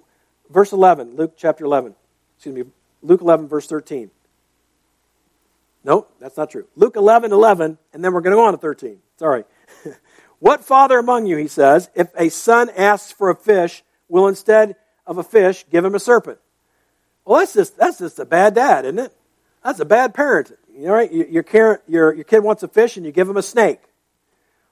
verse 0.49 0.71
11, 0.71 1.15
Luke 1.15 1.33
chapter 1.37 1.65
11. 1.65 1.95
Excuse 2.37 2.55
me, 2.55 2.63
Luke 3.01 3.21
11, 3.21 3.47
verse 3.47 3.67
13. 3.67 4.11
No, 5.83 6.07
that's 6.19 6.35
not 6.35 6.49
true. 6.49 6.67
Luke 6.75 6.95
11, 6.95 7.31
11, 7.31 7.77
and 7.93 8.03
then 8.03 8.13
we're 8.13 8.21
going 8.21 8.31
to 8.31 8.37
go 8.37 8.45
on 8.45 8.53
to 8.53 8.57
13. 8.57 8.97
Sorry. 9.17 9.45
what 10.39 10.65
father 10.65 10.97
among 10.97 11.27
you, 11.27 11.37
he 11.37 11.47
says, 11.47 11.89
if 11.95 12.09
a 12.17 12.29
son 12.29 12.69
asks 12.71 13.11
for 13.11 13.29
a 13.29 13.35
fish, 13.35 13.83
will 14.09 14.27
instead 14.27 14.75
of 15.05 15.17
a 15.17 15.23
fish 15.23 15.65
give 15.71 15.85
him 15.85 15.95
a 15.95 15.99
serpent? 15.99 16.39
Well, 17.23 17.39
that's 17.39 17.53
just, 17.53 17.77
that's 17.77 17.99
just 17.99 18.19
a 18.19 18.25
bad 18.25 18.55
dad, 18.55 18.85
isn't 18.85 18.99
it? 18.99 19.13
That's 19.63 19.79
a 19.79 19.85
bad 19.85 20.13
parent. 20.13 20.51
You 20.75 20.87
know, 20.87 20.93
right? 20.93 21.11
Your, 21.11 21.45
your, 21.87 22.13
your 22.13 22.23
kid 22.23 22.39
wants 22.39 22.63
a 22.63 22.67
fish 22.67 22.97
and 22.97 23.05
you 23.05 23.11
give 23.11 23.29
him 23.29 23.37
a 23.37 23.43
snake. 23.43 23.81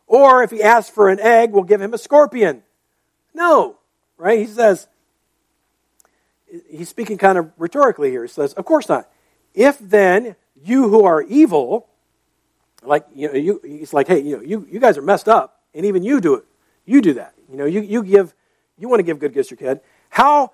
Or 0.08 0.44
if 0.44 0.52
he 0.52 0.62
asks 0.62 0.94
for 0.94 1.10
an 1.10 1.20
egg, 1.20 1.52
we'll 1.52 1.64
give 1.64 1.82
him 1.82 1.94
a 1.94 1.98
scorpion. 1.98 2.64
No, 3.34 3.78
right? 4.24 4.39
He 4.39 4.45
says, 4.45 4.88
he's 6.69 6.88
speaking 6.88 7.17
kind 7.17 7.38
of 7.38 7.51
rhetorically 7.57 8.09
here. 8.09 8.24
He 8.24 8.30
says, 8.30 8.53
Of 8.53 8.63
course 8.63 8.88
not. 8.88 9.09
If 9.53 9.78
then 9.80 10.38
you 10.63 10.88
who 10.88 11.03
are 11.03 11.21
evil, 11.21 11.89
like, 12.84 13.05
you 13.13 13.28
know, 13.28 13.34
you, 13.34 13.59
he's 13.63 13.93
like, 13.93 14.07
hey, 14.07 14.19
you 14.19 14.38
know, 14.38 14.43
you, 14.43 14.65
you 14.71 14.80
guys 14.80 14.97
are 14.97 15.01
messed 15.01 15.28
up, 15.28 15.61
and 15.74 15.86
even 15.86 16.03
you 16.03 16.21
do 16.21 16.36
it. 16.36 16.45
You 16.86 17.01
do 17.01 17.13
that. 17.15 17.34
You 17.51 17.57
know, 17.57 17.65
you, 17.65 17.82
you 17.82 18.01
give, 18.01 18.34
you 18.78 18.88
want 18.88 18.99
to 18.99 19.03
give 19.03 19.19
good 19.19 19.34
gifts 19.34 19.49
to 19.49 19.57
your 19.59 19.76
kid. 19.76 19.82
How, 20.09 20.51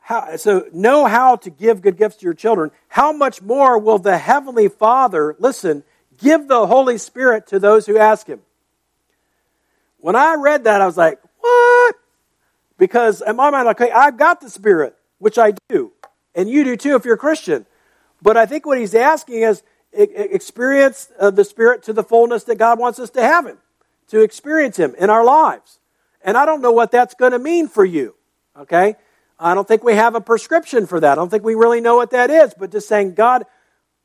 how, 0.00 0.36
so 0.36 0.66
know 0.72 1.06
how 1.06 1.36
to 1.36 1.50
give 1.50 1.82
good 1.82 1.96
gifts 1.96 2.16
to 2.16 2.24
your 2.24 2.34
children. 2.34 2.72
How 2.88 3.12
much 3.12 3.40
more 3.40 3.78
will 3.78 3.98
the 3.98 4.18
Heavenly 4.18 4.68
Father, 4.68 5.36
listen, 5.38 5.84
give 6.18 6.48
the 6.48 6.66
Holy 6.66 6.98
Spirit 6.98 7.46
to 7.48 7.60
those 7.60 7.86
who 7.86 7.98
ask 7.98 8.26
Him? 8.26 8.40
When 9.98 10.16
I 10.16 10.34
read 10.34 10.64
that, 10.64 10.80
I 10.80 10.86
was 10.86 10.96
like, 10.96 11.20
what? 11.38 11.96
Because 12.78 13.22
in 13.22 13.36
my 13.36 13.50
mind, 13.50 13.68
okay, 13.68 13.90
I've 13.90 14.16
got 14.16 14.40
the 14.40 14.50
Spirit, 14.50 14.96
which 15.18 15.38
I 15.38 15.54
do. 15.68 15.92
And 16.34 16.48
you 16.48 16.64
do 16.64 16.76
too 16.76 16.94
if 16.96 17.04
you're 17.04 17.14
a 17.14 17.18
Christian. 17.18 17.66
But 18.20 18.36
I 18.36 18.46
think 18.46 18.66
what 18.66 18.78
he's 18.78 18.94
asking 18.94 19.42
is 19.42 19.62
experience 19.92 21.10
uh, 21.18 21.30
the 21.30 21.44
Spirit 21.44 21.82
to 21.84 21.92
the 21.92 22.02
fullness 22.02 22.44
that 22.44 22.56
God 22.56 22.78
wants 22.78 22.98
us 22.98 23.10
to 23.10 23.22
have 23.22 23.46
Him, 23.46 23.58
to 24.08 24.20
experience 24.20 24.76
Him 24.76 24.94
in 24.98 25.10
our 25.10 25.24
lives. 25.24 25.78
And 26.22 26.36
I 26.36 26.44
don't 26.44 26.60
know 26.60 26.72
what 26.72 26.90
that's 26.90 27.14
going 27.14 27.32
to 27.32 27.38
mean 27.38 27.68
for 27.68 27.84
you. 27.84 28.14
Okay? 28.58 28.96
I 29.38 29.54
don't 29.54 29.68
think 29.68 29.84
we 29.84 29.94
have 29.94 30.14
a 30.14 30.20
prescription 30.20 30.86
for 30.86 31.00
that. 31.00 31.12
I 31.12 31.14
don't 31.14 31.30
think 31.30 31.44
we 31.44 31.54
really 31.54 31.80
know 31.80 31.96
what 31.96 32.10
that 32.10 32.30
is. 32.30 32.54
But 32.58 32.72
just 32.72 32.88
saying, 32.88 33.14
God, 33.14 33.44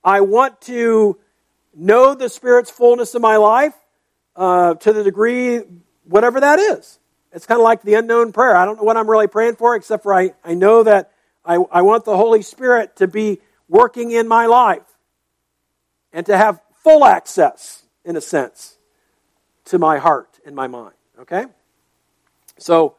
I 0.04 0.22
want 0.22 0.62
to 0.62 1.18
know 1.74 2.16
the 2.16 2.30
Spirit's 2.30 2.70
fullness 2.70 3.16
in 3.16 3.22
my 3.22 3.38
life 3.38 3.74
uh, 4.36 4.76
to 4.76 4.94
the 4.94 5.04
degree, 5.04 5.62
whatever 6.04 6.40
that 6.40 6.60
is. 6.60 7.00
It's 7.34 7.46
kind 7.46 7.60
of 7.60 7.64
like 7.64 7.82
the 7.82 7.94
unknown 7.94 8.34
prayer. 8.34 8.56
I 8.56 8.66
don't 8.66 8.78
know 8.78 8.84
what 8.84 8.98
I'm 8.98 9.10
really 9.10 9.28
praying 9.28 9.56
for, 9.56 9.76
except 9.76 10.04
for 10.04 10.14
I, 10.14 10.34
I 10.44 10.54
know 10.54 10.84
that 10.84 11.12
I, 11.46 11.56
I 11.72 11.82
want 11.82 12.06
the 12.06 12.18
Holy 12.18 12.42
Spirit 12.42 12.98
to 12.98 13.08
be 13.08 13.40
working 13.70 14.12
in 14.12 14.28
my 14.28 14.48
life 14.48 14.84
and 16.12 16.26
to 16.26 16.38
have 16.38 16.62
full 16.84 17.06
access, 17.06 17.84
in 18.04 18.16
a 18.16 18.22
sense, 18.22 18.78
to 19.66 19.80
my 19.80 19.98
heart 19.98 20.40
and 20.46 20.56
my 20.56 20.68
mind. 20.68 20.96
Okay? 21.20 21.46
So, 22.58 22.96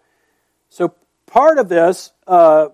so 0.70 0.94
part 1.26 1.58
of 1.58 1.68
this, 1.68 2.12
uh, 2.26 2.68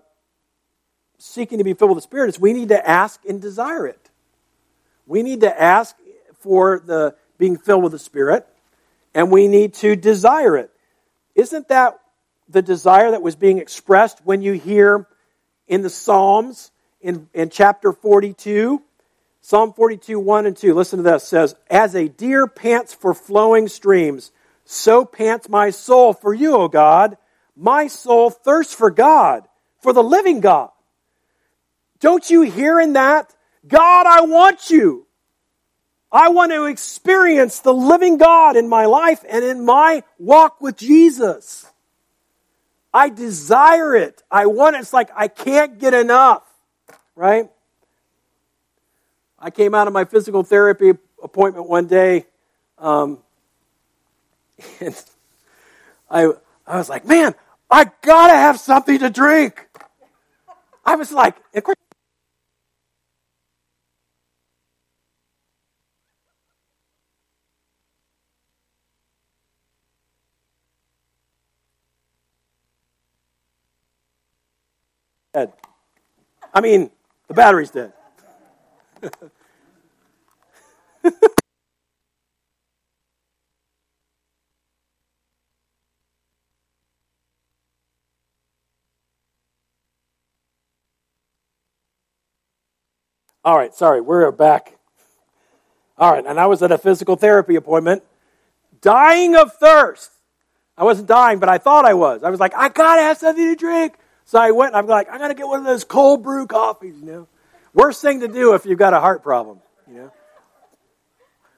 seeking 1.17 1.57
to 1.57 1.63
be 1.63 1.73
filled 1.73 1.91
with 1.91 1.97
the 1.97 2.03
Spirit, 2.03 2.29
is 2.29 2.39
we 2.39 2.53
need 2.53 2.69
to 2.69 2.89
ask 2.89 3.19
and 3.27 3.41
desire 3.41 3.85
it. 3.85 4.09
We 5.05 5.23
need 5.23 5.41
to 5.41 5.61
ask 5.61 5.95
for 6.39 6.81
the 6.85 7.15
being 7.37 7.57
filled 7.57 7.83
with 7.83 7.91
the 7.91 7.99
Spirit, 7.99 8.47
and 9.13 9.31
we 9.31 9.47
need 9.47 9.73
to 9.75 9.95
desire 9.95 10.55
it. 10.55 10.71
Isn't 11.39 11.69
that 11.69 11.99
the 12.49 12.61
desire 12.61 13.11
that 13.11 13.21
was 13.21 13.35
being 13.35 13.59
expressed 13.59 14.19
when 14.25 14.41
you 14.41 14.53
hear 14.53 15.07
in 15.67 15.83
the 15.83 15.89
Psalms 15.89 16.71
in, 16.99 17.29
in 17.33 17.49
chapter 17.49 17.93
42. 17.93 18.81
Psalm 19.41 19.71
42, 19.71 20.19
1 20.19 20.45
and 20.47 20.57
2. 20.57 20.73
Listen 20.73 20.97
to 20.97 21.03
this. 21.03 21.27
Says, 21.27 21.55
As 21.69 21.95
a 21.95 22.09
deer 22.09 22.47
pants 22.47 22.93
for 22.93 23.13
flowing 23.13 23.67
streams, 23.67 24.31
so 24.65 25.05
pants 25.05 25.47
my 25.47 25.69
soul 25.69 26.13
for 26.13 26.33
you, 26.33 26.55
O 26.55 26.67
God. 26.67 27.17
My 27.55 27.87
soul 27.87 28.29
thirsts 28.29 28.73
for 28.73 28.89
God, 28.89 29.47
for 29.81 29.93
the 29.93 30.03
living 30.03 30.39
God. 30.39 30.69
Don't 31.99 32.29
you 32.29 32.41
hear 32.41 32.79
in 32.79 32.93
that? 32.93 33.33
God, 33.67 34.05
I 34.07 34.21
want 34.21 34.69
you. 34.69 35.05
I 36.11 36.29
want 36.29 36.51
to 36.51 36.65
experience 36.65 37.59
the 37.59 37.73
living 37.73 38.17
God 38.17 38.55
in 38.55 38.67
my 38.67 38.85
life 38.85 39.23
and 39.29 39.43
in 39.43 39.63
my 39.63 40.03
walk 40.17 40.59
with 40.59 40.77
Jesus. 40.77 41.65
I 42.93 43.09
desire 43.09 43.95
it. 43.95 44.23
I 44.31 44.47
want 44.47 44.75
it. 44.75 44.79
It's 44.79 44.93
like 44.93 45.09
I 45.15 45.27
can't 45.27 45.77
get 45.77 45.93
enough 45.93 46.43
right? 47.19 47.49
I 49.37 49.49
came 49.49 49.75
out 49.75 49.87
of 49.87 49.93
my 49.93 50.05
physical 50.05 50.41
therapy 50.41 50.93
appointment 51.21 51.67
one 51.67 51.85
day, 51.85 52.25
um, 52.77 53.19
and 54.79 55.03
I, 56.09 56.31
I 56.65 56.77
was 56.77 56.87
like, 56.87 57.05
man, 57.05 57.35
I 57.69 57.91
gotta 58.01 58.33
have 58.33 58.57
something 58.57 58.99
to 58.99 59.09
drink. 59.09 59.67
I 60.85 60.95
was 60.95 61.11
like, 61.11 61.35
of 61.53 61.63
course. 61.65 61.75
I 76.53 76.61
mean, 76.61 76.89
the 77.27 77.33
battery's 77.33 77.71
dead. 77.71 77.93
All 93.45 93.57
right, 93.57 93.73
sorry, 93.73 94.01
we're 94.01 94.31
back. 94.31 94.77
All 95.97 96.11
right, 96.11 96.25
and 96.25 96.39
I 96.39 96.45
was 96.47 96.61
at 96.61 96.71
a 96.71 96.77
physical 96.77 97.15
therapy 97.15 97.55
appointment, 97.55 98.03
dying 98.81 99.35
of 99.35 99.53
thirst. 99.53 100.11
I 100.77 100.83
wasn't 100.83 101.07
dying, 101.07 101.39
but 101.39 101.49
I 101.49 101.57
thought 101.57 101.85
I 101.85 101.93
was. 101.93 102.23
I 102.23 102.29
was 102.29 102.39
like, 102.39 102.53
I 102.55 102.69
gotta 102.69 103.01
have 103.01 103.17
something 103.17 103.45
to 103.45 103.55
drink. 103.55 103.95
So 104.29 104.37
I 104.37 104.51
went, 104.51 104.75
and 104.75 104.77
I'm 104.77 104.85
like, 104.85 105.09
I 105.09 105.17
got 105.17 105.29
to 105.29 105.33
get 105.33 105.47
one 105.47 105.57
of 105.57 105.65
those 105.65 105.83
cold 105.83 106.21
brew 106.21 106.45
coffees, 106.45 106.93
you 106.99 107.05
know. 107.07 107.27
Worst 107.73 107.99
thing 107.99 108.19
to 108.19 108.27
do 108.27 108.53
if 108.53 108.63
you've 108.63 108.77
got 108.77 108.93
a 108.93 108.99
heart 108.99 109.23
problem, 109.23 109.59
you 109.87 109.95
know. 109.95 110.11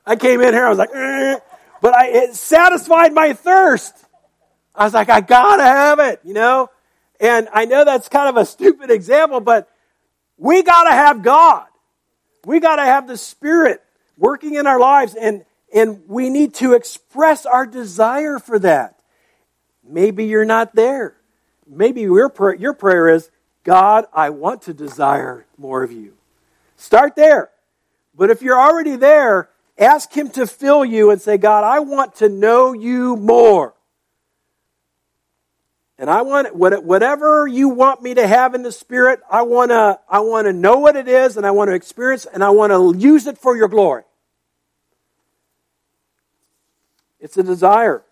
I 0.05 0.15
came 0.15 0.39
in 0.39 0.53
here, 0.53 0.67
I 0.67 0.69
was 0.69 0.78
like, 0.78 0.91
eh, 0.93 1.39
but 1.82 1.93
I, 1.93 2.07
it 2.07 2.34
satisfied 2.36 3.11
my 3.11 3.34
thirst. 3.34 3.93
I 4.74 4.86
was 4.86 4.93
like, 4.93 5.09
I 5.09 5.19
got 5.19 5.57
to 5.57 5.63
have 5.63 5.99
it, 5.99 6.22
you 6.24 6.34
know. 6.34 6.69
And 7.19 7.49
I 7.51 7.65
know 7.65 7.84
that's 7.84 8.07
kind 8.07 8.30
of 8.30 8.38
a 8.38 8.45
stupid 8.45 8.89
example, 8.89 9.41
but 9.41 9.67
we 10.38 10.63
got 10.63 10.86
to 10.86 10.91
have 10.91 11.24
God. 11.24 11.65
We 12.45 12.61
got 12.61 12.78
to 12.78 12.84
have 12.84 13.05
the 13.05 13.17
Spirit 13.17 13.84
working 14.17 14.53
in 14.53 14.65
our 14.65 14.80
lives, 14.80 15.13
and, 15.13 15.43
and 15.76 16.03
we 16.07 16.30
need 16.30 16.53
to 16.55 16.76
express 16.76 17.45
our 17.45 17.65
desire 17.65 18.39
for 18.39 18.59
that. 18.59 18.97
Maybe 19.84 20.28
you're 20.28 20.45
not 20.45 20.74
there 20.74 21.17
maybe 21.68 22.01
your 22.01 22.30
prayer, 22.30 22.55
your 22.55 22.74
prayer 22.74 23.09
is, 23.09 23.30
God, 23.64 24.05
I 24.14 24.30
want 24.30 24.64
to 24.64 24.74
desire 24.74 25.45
more 25.57 25.84
of 25.84 25.91
you. 25.91 26.14
Start 26.78 27.16
there. 27.16 27.51
But 28.16 28.30
if 28.30 28.41
you're 28.41 28.59
already 28.59 28.95
there, 28.95 29.49
ask 29.78 30.12
Him 30.12 30.30
to 30.32 30.47
fill 30.47 30.84
you 30.84 31.12
and 31.12 31.22
say, 31.22 31.38
God, 31.38 31.64
I 31.64 31.80
want 31.80 32.16
to 32.16 32.30
know 32.30 32.74
you 32.74 33.16
more. 33.16 33.74
And 36.01 36.09
I 36.09 36.24
want 36.24 36.55
whatever 36.55 37.47
you 37.47 37.70
want 37.70 38.01
me 38.01 38.16
to 38.16 38.26
have 38.26 38.55
in 38.55 38.64
the 38.64 38.72
spirit, 38.72 39.20
I 39.30 39.43
want 39.43 39.70
to 39.70 39.99
I 40.09 40.22
want 40.22 40.47
to 40.47 40.53
know 40.53 40.80
what 40.80 40.95
it 40.95 41.07
is 41.07 41.38
and 41.38 41.45
I 41.45 41.51
want 41.51 41.70
to 41.70 41.76
experience 41.76 42.26
and 42.26 42.43
I 42.43 42.49
want 42.49 42.72
to 42.72 42.99
use 42.99 43.28
it 43.28 43.38
for 43.38 43.55
your 43.55 43.68
glory. 43.68 44.01
It's 47.20 47.38
a 47.38 47.43
desire. 47.43 48.03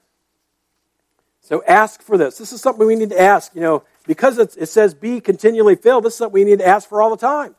So 1.50 1.64
ask 1.68 2.04
for 2.04 2.16
this. 2.16 2.38
This 2.38 2.54
is 2.54 2.62
something 2.62 2.86
we 2.86 2.96
need 2.96 3.10
to 3.10 3.20
ask, 3.20 3.56
you 3.56 3.62
know, 3.62 3.82
because 4.06 4.38
it 4.38 4.70
says 4.70 4.94
be 4.94 5.20
continually 5.20 5.76
filled. 5.76 6.06
This 6.06 6.14
is 6.14 6.18
something 6.20 6.36
we 6.36 6.44
need 6.44 6.60
to 6.60 6.68
ask 6.68 6.88
for 6.88 7.02
all 7.02 7.10
the 7.10 7.18
time. 7.18 7.56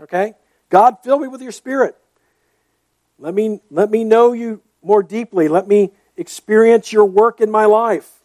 Okay? 0.00 0.34
God, 0.70 0.98
fill 1.02 1.18
me 1.18 1.26
with 1.26 1.42
your 1.42 1.50
spirit. 1.50 1.96
Let 3.18 3.34
me, 3.34 3.58
let 3.70 3.90
me 3.90 4.04
know 4.04 4.32
you 4.32 4.62
more 4.84 5.02
deeply. 5.02 5.48
Let 5.48 5.66
me 5.66 5.90
experience 6.16 6.92
your 6.92 7.04
work 7.04 7.40
in 7.40 7.50
my 7.50 7.64
life. 7.64 8.22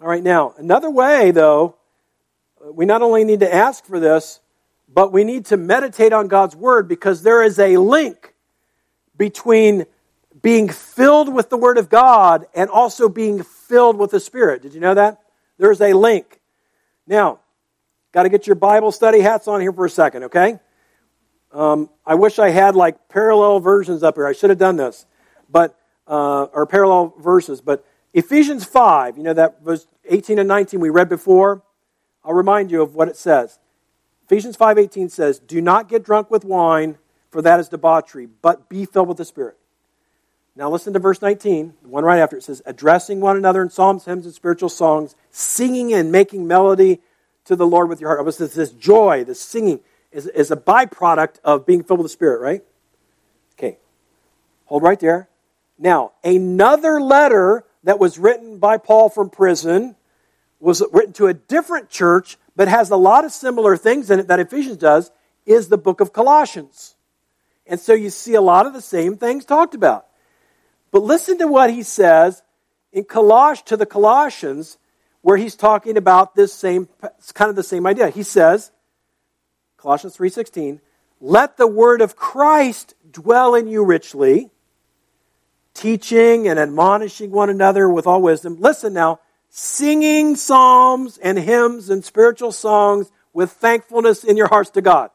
All 0.00 0.06
right, 0.06 0.22
now, 0.22 0.54
another 0.56 0.88
way, 0.88 1.32
though, 1.32 1.74
we 2.70 2.86
not 2.86 3.02
only 3.02 3.24
need 3.24 3.40
to 3.40 3.52
ask 3.52 3.84
for 3.84 3.98
this, 3.98 4.38
but 4.88 5.12
we 5.12 5.24
need 5.24 5.46
to 5.46 5.56
meditate 5.56 6.12
on 6.12 6.28
God's 6.28 6.54
Word 6.54 6.86
because 6.86 7.24
there 7.24 7.42
is 7.42 7.58
a 7.58 7.78
link 7.78 8.34
between 9.16 9.86
being 10.42 10.68
filled 10.68 11.32
with 11.32 11.50
the 11.50 11.56
Word 11.56 11.78
of 11.78 11.88
God 11.88 12.46
and 12.54 12.70
also 12.70 13.08
being 13.08 13.42
filled 13.42 13.96
with 13.96 14.10
the 14.10 14.20
Spirit. 14.20 14.62
Did 14.62 14.74
you 14.74 14.80
know 14.80 14.94
that? 14.94 15.20
There's 15.58 15.80
a 15.80 15.92
link. 15.92 16.40
Now, 17.06 17.40
got 18.12 18.24
to 18.24 18.28
get 18.28 18.46
your 18.46 18.56
Bible 18.56 18.92
study 18.92 19.20
hats 19.20 19.48
on 19.48 19.60
here 19.60 19.72
for 19.72 19.86
a 19.86 19.90
second, 19.90 20.24
okay? 20.24 20.58
Um, 21.52 21.88
I 22.06 22.14
wish 22.14 22.38
I 22.38 22.50
had 22.50 22.76
like 22.76 23.08
parallel 23.08 23.60
versions 23.60 24.02
up 24.02 24.16
here. 24.16 24.26
I 24.26 24.32
should 24.32 24.50
have 24.50 24.58
done 24.58 24.76
this, 24.76 25.06
but 25.48 25.78
uh, 26.06 26.44
or 26.52 26.66
parallel 26.66 27.14
verses. 27.18 27.60
But 27.60 27.84
Ephesians 28.12 28.64
5, 28.64 29.16
you 29.16 29.22
know, 29.22 29.34
that 29.34 29.62
was 29.62 29.86
18 30.08 30.38
and 30.38 30.48
19 30.48 30.80
we 30.80 30.90
read 30.90 31.08
before. 31.08 31.62
I'll 32.24 32.34
remind 32.34 32.70
you 32.70 32.82
of 32.82 32.94
what 32.94 33.08
it 33.08 33.16
says. 33.16 33.58
Ephesians 34.26 34.56
5:18 34.56 35.08
says, 35.08 35.38
"Do 35.38 35.62
not 35.62 35.88
get 35.88 36.02
drunk 36.02 36.30
with 36.30 36.44
wine, 36.44 36.98
for 37.30 37.40
that 37.40 37.58
is 37.58 37.68
debauchery, 37.70 38.26
but 38.26 38.68
be 38.68 38.84
filled 38.84 39.08
with 39.08 39.16
the 39.16 39.24
Spirit." 39.24 39.56
Now 40.58 40.68
listen 40.68 40.92
to 40.94 40.98
verse 40.98 41.22
19, 41.22 41.74
the 41.82 41.88
one 41.88 42.04
right 42.04 42.18
after 42.18 42.36
it 42.36 42.42
says, 42.42 42.60
"Addressing 42.66 43.20
one 43.20 43.36
another 43.36 43.62
in 43.62 43.70
psalms, 43.70 44.06
hymns, 44.06 44.26
and 44.26 44.34
spiritual 44.34 44.68
songs, 44.68 45.14
singing 45.30 45.94
and 45.94 46.10
making 46.10 46.48
melody 46.48 47.00
to 47.44 47.54
the 47.54 47.64
Lord 47.64 47.88
with 47.88 48.00
your 48.00 48.10
heart." 48.10 48.26
This, 48.26 48.54
this 48.54 48.72
joy, 48.72 49.22
this 49.22 49.40
singing, 49.40 49.78
is, 50.10 50.26
is 50.26 50.50
a 50.50 50.56
byproduct 50.56 51.36
of 51.44 51.64
being 51.64 51.84
filled 51.84 52.00
with 52.00 52.06
the 52.06 52.12
Spirit, 52.12 52.40
right? 52.40 52.64
Okay. 53.52 53.78
Hold 54.64 54.82
right 54.82 54.98
there. 54.98 55.28
Now, 55.78 56.10
another 56.24 57.00
letter 57.00 57.64
that 57.84 58.00
was 58.00 58.18
written 58.18 58.58
by 58.58 58.78
Paul 58.78 59.10
from 59.10 59.30
prison 59.30 59.94
was 60.58 60.82
written 60.90 61.12
to 61.12 61.28
a 61.28 61.34
different 61.34 61.88
church, 61.88 62.36
but 62.56 62.66
has 62.66 62.90
a 62.90 62.96
lot 62.96 63.24
of 63.24 63.30
similar 63.30 63.76
things 63.76 64.10
in 64.10 64.18
it 64.18 64.26
that 64.26 64.40
Ephesians 64.40 64.78
does, 64.78 65.12
is 65.46 65.68
the 65.68 65.78
book 65.78 66.00
of 66.00 66.12
Colossians. 66.12 66.96
And 67.64 67.78
so 67.78 67.92
you 67.92 68.10
see 68.10 68.34
a 68.34 68.40
lot 68.40 68.66
of 68.66 68.72
the 68.72 68.82
same 68.82 69.16
things 69.16 69.44
talked 69.44 69.76
about. 69.76 70.07
But 70.90 71.02
listen 71.02 71.38
to 71.38 71.46
what 71.46 71.70
he 71.70 71.82
says 71.82 72.42
in 72.92 73.04
Coloss 73.04 73.64
to 73.66 73.76
the 73.76 73.86
Colossians, 73.86 74.78
where 75.20 75.36
he's 75.36 75.56
talking 75.56 75.96
about 75.96 76.34
this 76.34 76.52
same 76.52 76.88
kind 77.34 77.50
of 77.50 77.56
the 77.56 77.62
same 77.62 77.86
idea. 77.86 78.08
He 78.08 78.22
says, 78.22 78.70
Colossians 79.76 80.16
3:16, 80.16 80.80
"Let 81.20 81.56
the 81.56 81.66
word 81.66 82.00
of 82.00 82.16
Christ 82.16 82.94
dwell 83.10 83.54
in 83.54 83.68
you 83.68 83.84
richly, 83.84 84.50
teaching 85.78 86.48
and 86.48 86.58
admonishing 86.58 87.30
one 87.30 87.50
another 87.50 87.88
with 87.88 88.06
all 88.06 88.20
wisdom. 88.20 88.56
Listen 88.58 88.92
now, 88.92 89.20
singing 89.48 90.34
psalms 90.34 91.18
and 91.18 91.38
hymns 91.38 91.88
and 91.88 92.04
spiritual 92.04 92.50
songs 92.50 93.10
with 93.32 93.52
thankfulness 93.52 94.24
in 94.24 94.36
your 94.36 94.48
hearts 94.48 94.70
to 94.70 94.80
God. 94.80 95.10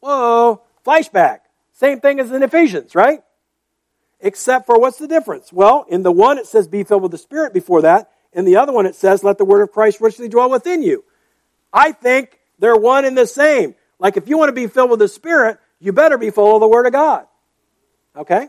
Whoa, 0.00 0.62
flashback. 0.86 1.40
Same 1.74 2.00
thing 2.00 2.18
as 2.18 2.32
in 2.32 2.42
Ephesians, 2.42 2.94
right? 2.94 3.22
Except 4.26 4.66
for 4.66 4.76
what's 4.80 4.98
the 4.98 5.06
difference? 5.06 5.52
Well, 5.52 5.86
in 5.88 6.02
the 6.02 6.10
one 6.10 6.36
it 6.36 6.46
says 6.46 6.66
be 6.66 6.82
filled 6.82 7.02
with 7.02 7.12
the 7.12 7.16
Spirit 7.18 7.54
before 7.54 7.82
that. 7.82 8.10
In 8.32 8.44
the 8.44 8.56
other 8.56 8.72
one 8.72 8.84
it 8.84 8.96
says 8.96 9.22
let 9.22 9.38
the 9.38 9.44
word 9.44 9.62
of 9.62 9.70
Christ 9.70 10.00
richly 10.00 10.28
dwell 10.28 10.50
within 10.50 10.82
you. 10.82 11.04
I 11.72 11.92
think 11.92 12.40
they're 12.58 12.74
one 12.74 13.04
and 13.04 13.16
the 13.16 13.28
same. 13.28 13.76
Like 14.00 14.16
if 14.16 14.28
you 14.28 14.36
want 14.36 14.48
to 14.48 14.52
be 14.52 14.66
filled 14.66 14.90
with 14.90 14.98
the 14.98 15.06
Spirit, 15.06 15.58
you 15.78 15.92
better 15.92 16.18
be 16.18 16.30
full 16.30 16.56
of 16.56 16.60
the 16.60 16.66
Word 16.66 16.86
of 16.86 16.92
God. 16.92 17.28
Okay? 18.16 18.48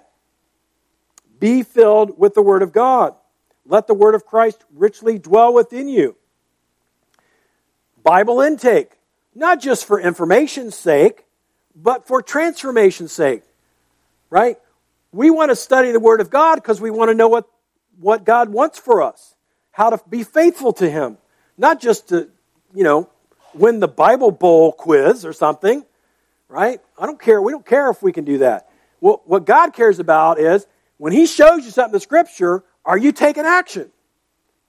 Be 1.39 1.61
filled 1.61 2.17
with 2.17 2.33
the 2.33 2.41
Word 2.41 2.63
of 2.63 2.73
God. 2.73 3.13
Let 3.63 3.85
the 3.85 3.93
Word 3.93 4.15
of 4.15 4.25
Christ 4.25 4.65
richly 4.73 5.19
dwell 5.19 5.53
within 5.53 5.87
you. 5.87 6.15
Bible 8.01 8.41
intake, 8.41 8.93
not 9.35 9.61
just 9.61 9.85
for 9.85 10.01
information's 10.01 10.73
sake, 10.73 11.25
but 11.75 12.07
for 12.07 12.23
transformation's 12.23 13.11
sake. 13.11 13.43
Right? 14.31 14.57
We 15.11 15.29
want 15.29 15.51
to 15.51 15.55
study 15.55 15.91
the 15.91 15.99
Word 15.99 16.21
of 16.21 16.29
God 16.29 16.55
because 16.55 16.81
we 16.81 16.91
want 16.91 17.09
to 17.09 17.15
know 17.15 17.27
what, 17.27 17.47
what 17.99 18.25
God 18.25 18.49
wants 18.49 18.77
for 18.77 19.01
us, 19.01 19.35
how 19.71 19.89
to 19.89 19.99
be 20.09 20.23
faithful 20.23 20.73
to 20.73 20.89
Him. 20.89 21.17
Not 21.57 21.81
just 21.81 22.09
to, 22.09 22.29
you 22.73 22.83
know, 22.83 23.09
win 23.53 23.79
the 23.79 23.87
Bible 23.87 24.31
Bowl 24.31 24.71
quiz 24.71 25.25
or 25.25 25.33
something, 25.33 25.83
right? 26.47 26.79
I 26.99 27.05
don't 27.05 27.19
care. 27.19 27.41
We 27.41 27.51
don't 27.51 27.65
care 27.65 27.89
if 27.89 28.01
we 28.01 28.11
can 28.11 28.25
do 28.25 28.39
that. 28.39 28.69
Well, 29.01 29.21
what 29.25 29.45
God 29.45 29.73
cares 29.73 29.99
about 29.99 30.39
is 30.39 30.67
when 30.97 31.13
He 31.13 31.25
shows 31.25 31.65
you 31.65 31.71
something 31.71 31.89
in 31.89 31.93
the 31.93 31.99
Scripture, 31.99 32.63
are 32.85 32.97
you 32.97 33.11
taking 33.11 33.45
action? 33.45 33.91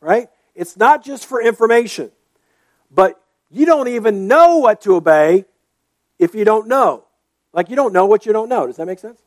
Right? 0.01 0.29
It's 0.55 0.77
not 0.77 1.05
just 1.05 1.27
for 1.27 1.43
information. 1.43 2.11
But 2.91 3.21
you 3.51 3.67
don't 3.67 3.89
even 3.89 4.29
know 4.29 4.59
what 4.59 4.83
to 4.83 4.95
obey 4.95 5.45
if 6.19 6.35
you 6.35 6.45
don't 6.45 6.69
know. 6.69 7.05
Like 7.53 7.71
you 7.71 7.77
don't 7.77 7.93
know 7.93 8.07
what 8.07 8.27
you 8.27 8.33
don't 8.33 8.49
know. 8.49 8.67
Does 8.67 8.77
that 8.77 8.87
make 8.87 8.99
sense? 8.99 9.21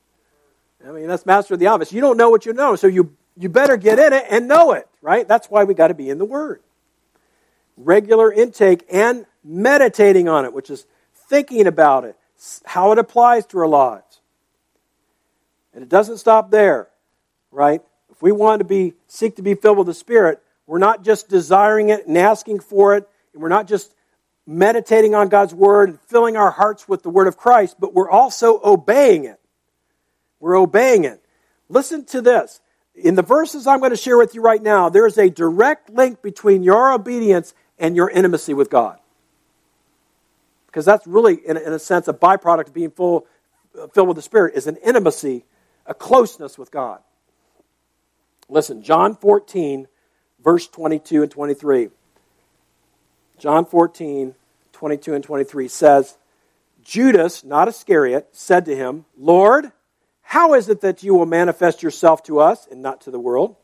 I 0.88 0.92
mean, 0.92 1.08
that's 1.08 1.26
master 1.26 1.54
of 1.54 1.60
the 1.60 1.68
office. 1.68 1.94
You 1.94 2.02
don't 2.02 2.18
know 2.18 2.30
what 2.30 2.46
you 2.46 2.54
know, 2.54 2.76
so 2.76 2.88
you, 2.88 3.16
you 3.38 3.50
better 3.50 3.78
get 3.78 4.00
in 4.00 4.14
it 4.14 4.26
and 4.30 4.48
know 4.48 4.72
it, 4.72 4.88
right? 5.02 5.28
That's 5.28 5.48
why 5.48 5.64
we 5.64 5.74
got 5.74 5.90
to 5.90 5.94
be 5.94 6.10
in 6.10 6.18
the 6.18 6.26
Word. 6.26 6.62
Regular 7.78 8.32
intake 8.32 8.86
and 8.92 9.26
meditating 9.44 10.28
on 10.28 10.46
it, 10.46 10.54
which 10.54 10.70
is 10.70 10.86
thinking 11.30 11.68
about 11.68 12.06
it, 12.06 12.16
how 12.66 12.92
it 12.92 12.98
applies 12.98 13.46
to 13.48 13.60
our 13.60 13.68
lives. 13.68 14.22
And 15.74 15.84
it 15.84 15.90
doesn't 15.90 16.18
stop 16.18 16.52
there 16.52 16.92
right? 17.52 17.82
If 18.10 18.22
we 18.22 18.32
want 18.32 18.62
to 18.62 18.66
be 18.66 18.94
seek 19.08 19.36
to 19.36 19.42
be 19.42 19.56
filled 19.56 19.78
with 19.78 19.88
the 19.88 19.94
Spirit, 19.94 20.42
we're 20.66 20.80
not 20.80 21.04
just 21.04 21.30
desiring 21.30 21.90
it 21.90 22.08
and 22.08 22.18
asking 22.18 22.62
for 22.62 22.96
it, 22.96 23.08
and 23.34 23.42
we're 23.42 23.50
not 23.50 23.68
just 23.68 23.94
meditating 24.48 25.14
on 25.14 25.30
God's 25.30 25.54
Word 25.54 25.90
and 25.90 26.02
filling 26.02 26.38
our 26.38 26.52
hearts 26.52 26.88
with 26.88 27.04
the 27.04 27.10
Word 27.10 27.28
of 27.28 27.38
Christ, 27.38 27.76
but 27.80 27.94
we're 27.94 28.10
also 28.10 28.60
obeying 28.64 29.26
it. 29.26 29.40
We're 30.42 30.58
obeying 30.58 31.06
it. 31.06 31.24
Listen 31.70 32.04
to 32.08 32.22
this. 32.22 32.60
In 32.94 33.16
the 33.16 33.22
verses 33.22 33.68
I'm 33.68 33.80
going 33.80 33.92
to 33.92 33.98
share 33.98 34.18
with 34.18 34.36
you 34.36 34.42
right 34.42 34.62
now, 34.62 34.90
there's 34.90 35.18
a 35.18 35.30
direct 35.30 35.90
link 35.90 36.22
between 36.22 36.64
your 36.64 36.92
obedience 36.92 37.54
and 37.80 37.96
your 37.96 38.10
intimacy 38.10 38.54
with 38.54 38.70
God. 38.70 39.00
Because 40.66 40.84
that's 40.84 41.08
really, 41.08 41.36
in 41.36 41.56
a, 41.56 41.60
in 41.62 41.74
a 41.74 41.80
sense, 41.80 42.08
a 42.08 42.14
byproduct 42.14 42.68
of 42.68 42.74
being 42.74 42.92
full, 42.92 43.26
filled 43.94 44.10
with 44.10 44.18
the 44.18 44.22
Spirit, 44.22 44.56
is 44.56 44.68
an 44.68 44.78
intimacy, 44.78 45.46
a 45.86 45.94
closeness 45.94 46.58
with 46.58 46.72
God. 46.72 47.00
Listen, 48.50 48.84
John 48.84 49.16
14, 49.16 49.88
verse 50.44 50.68
22 50.68 51.24
and 51.24 51.32
23. 51.32 51.90
John 53.38 53.66
14, 53.66 54.36
22 54.74 55.14
and 55.14 55.24
23 55.24 55.68
says, 55.68 56.18
Judas, 56.84 57.44
not 57.44 57.68
Iscariot, 57.68 58.30
said 58.32 58.66
to 58.66 58.76
him, 58.76 59.06
Lord, 59.18 59.72
how 60.32 60.54
is 60.54 60.70
it 60.70 60.80
that 60.80 61.04
you 61.04 61.14
will 61.14 61.26
manifest 61.26 61.84
yourself 61.84 62.24
to 62.24 62.40
us 62.40 62.66
and 62.72 62.82
not 62.82 63.02
to 63.02 63.12
the 63.12 63.20
world? 63.20 63.58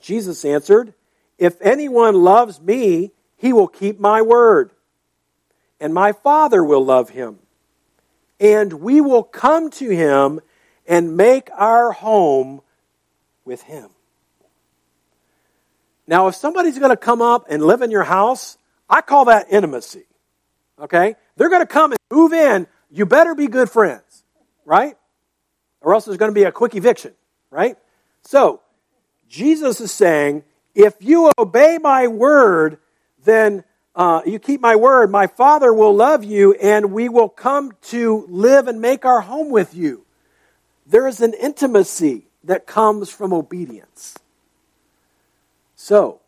Jesus 0.00 0.44
answered, 0.44 0.92
If 1.38 1.54
anyone 1.62 2.16
loves 2.16 2.60
me, 2.60 3.12
he 3.36 3.52
will 3.52 3.68
keep 3.68 4.00
my 4.00 4.22
word, 4.22 4.72
and 5.78 5.94
my 5.94 6.10
Father 6.10 6.64
will 6.64 6.84
love 6.84 7.10
him. 7.10 7.38
And 8.40 8.72
we 8.72 9.00
will 9.00 9.22
come 9.22 9.70
to 9.70 9.88
him 9.88 10.40
and 10.86 11.16
make 11.16 11.48
our 11.54 11.92
home 11.92 12.60
with 13.44 13.62
Him. 13.62 13.88
Now, 16.06 16.28
if 16.28 16.34
somebody's 16.34 16.78
going 16.78 16.90
to 16.90 16.96
come 16.96 17.22
up 17.22 17.46
and 17.48 17.62
live 17.62 17.82
in 17.82 17.90
your 17.90 18.02
house, 18.02 18.58
I 18.88 19.00
call 19.00 19.26
that 19.26 19.46
intimacy. 19.52 20.06
Okay? 20.80 21.14
They're 21.36 21.48
going 21.48 21.62
to 21.62 21.66
come 21.66 21.92
and 21.92 21.98
move 22.10 22.32
in. 22.32 22.66
You 22.90 23.06
better 23.06 23.34
be 23.34 23.46
good 23.46 23.70
friends, 23.70 24.24
right? 24.64 24.96
Or 25.82 25.94
else 25.94 26.04
there's 26.04 26.16
going 26.16 26.30
to 26.30 26.34
be 26.34 26.44
a 26.44 26.52
quick 26.52 26.74
eviction, 26.74 27.12
right? 27.50 27.76
So, 28.22 28.60
Jesus 29.28 29.80
is 29.80 29.92
saying, 29.92 30.44
if 30.74 30.94
you 31.00 31.30
obey 31.38 31.78
my 31.78 32.06
word, 32.06 32.78
then 33.24 33.64
uh, 33.94 34.22
you 34.24 34.38
keep 34.38 34.60
my 34.60 34.76
word, 34.76 35.10
my 35.10 35.26
Father 35.26 35.72
will 35.72 35.94
love 35.94 36.24
you, 36.24 36.54
and 36.54 36.92
we 36.92 37.08
will 37.08 37.28
come 37.28 37.72
to 37.82 38.24
live 38.28 38.68
and 38.68 38.80
make 38.80 39.04
our 39.04 39.20
home 39.20 39.50
with 39.50 39.74
you. 39.74 40.04
There 40.86 41.06
is 41.06 41.20
an 41.20 41.34
intimacy 41.34 42.26
that 42.44 42.66
comes 42.66 43.10
from 43.10 43.32
obedience. 43.32 44.18
So, 45.74 46.20